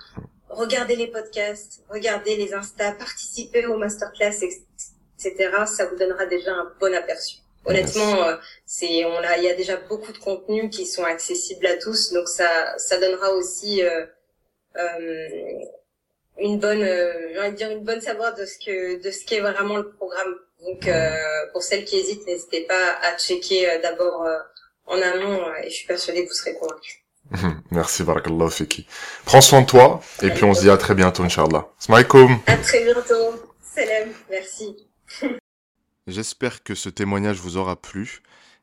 regardez 0.49 0.95
les 0.95 1.07
podcasts, 1.07 1.83
regardez 1.89 2.35
les 2.35 2.53
Insta, 2.53 2.91
participez 2.93 3.65
aux 3.65 3.77
masterclass, 3.77 4.43
etc. 4.43 5.51
Ça 5.65 5.85
vous 5.85 5.95
donnera 5.95 6.25
déjà 6.25 6.53
un 6.53 6.71
bon 6.79 6.93
aperçu. 6.93 7.37
Honnêtement, 7.65 8.23
euh, 8.23 8.37
c'est 8.65 9.05
on 9.05 9.17
a 9.17 9.37
il 9.37 9.43
y 9.43 9.49
a 9.49 9.53
déjà 9.53 9.75
beaucoup 9.77 10.11
de 10.11 10.17
contenus 10.17 10.73
qui 10.75 10.85
sont 10.85 11.03
accessibles 11.03 11.67
à 11.67 11.77
tous, 11.77 12.13
donc 12.13 12.27
ça 12.27 12.77
ça 12.77 12.97
donnera 12.97 13.31
aussi 13.33 13.83
euh, 13.83 14.05
euh, 14.77 15.59
une 16.37 16.57
bonne 16.59 16.81
euh, 16.81 17.33
j'ai 17.33 17.39
envie 17.39 17.51
de 17.51 17.55
dire 17.55 17.69
une 17.71 17.83
bonne 17.83 18.01
savoir 18.01 18.33
de 18.33 18.45
ce 18.45 18.57
que 18.57 19.01
de 19.03 19.11
ce 19.11 19.25
qu'est 19.25 19.41
vraiment 19.41 19.77
le 19.77 19.91
programme. 19.91 20.35
Donc 20.61 20.87
euh, 20.87 21.11
pour 21.51 21.63
celles 21.63 21.85
qui 21.85 21.97
hésitent, 21.97 22.25
n'hésitez 22.25 22.61
pas 22.61 22.97
à 23.01 23.17
checker 23.17 23.69
euh, 23.69 23.79
d'abord 23.81 24.25
en 24.85 25.01
amont 25.01 25.53
et 25.61 25.69
je 25.69 25.75
suis 25.75 25.87
persuadée 25.87 26.23
que 26.23 26.29
vous 26.29 26.35
serez 26.35 26.55
convaincus. 26.55 27.01
Merci, 27.71 28.03
barakallahu 28.03 28.49
fiki. 28.49 28.87
Prends 29.25 29.41
soin 29.41 29.61
de 29.61 29.65
toi, 29.65 30.01
et 30.21 30.29
puis 30.31 30.43
on 30.43 30.53
se 30.53 30.61
dit 30.61 30.69
à 30.69 30.77
très 30.77 30.95
bientôt, 30.95 31.23
Inch'Allah. 31.23 31.67
Assalamualaikum. 31.79 32.39
À 32.47 32.57
très 32.57 32.83
bientôt. 32.83 33.43
Salam. 33.61 34.09
Merci. 34.29 34.77
J'espère 36.07 36.63
que 36.63 36.75
ce 36.75 36.89
témoignage 36.89 37.37
vous 37.37 37.57
aura 37.57 37.75
plu. 37.75 38.21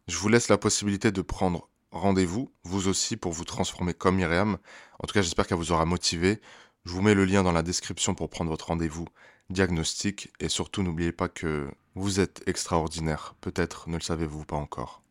Je 0.09 0.17
vous 0.17 0.29
laisse 0.29 0.49
la 0.49 0.59
possibilité 0.59 1.12
de 1.12 1.23
prendre 1.23 1.69
rendez-vous, 1.93 2.53
vous 2.64 2.89
aussi, 2.89 3.17
pour 3.17 3.33
vous 3.33 3.45
transformer 3.45 3.95
comme 3.95 4.17
Myriam. 4.17 4.59
En 4.99 5.07
tout 5.07 5.14
cas, 5.14 5.23
j'espère 5.23 5.47
qu'elle 5.47 5.59
vous 5.59 5.73
aura 5.73 5.85
motivé. 5.85 6.41
Je 6.85 6.93
vous 6.93 7.03
mets 7.03 7.14
le 7.14 7.25
lien 7.25 7.43
dans 7.43 7.53
la 7.53 7.62
description 7.62 8.14
pour 8.14 8.31
prendre 8.31 8.51
votre 8.51 8.67
rendez-vous 8.69 9.07
diagnostic. 9.51 10.33
Et 10.41 10.49
surtout, 10.49 10.83
n'oubliez 10.83 11.12
pas 11.12 11.29
que 11.29 11.69
vous 11.95 12.21
êtes 12.21 12.43
extraordinaire. 12.47 13.35
Peut-être 13.41 13.89
ne 13.89 13.97
le 13.97 14.03
savez-vous 14.03 14.45
pas 14.45 14.57
encore. 14.57 15.03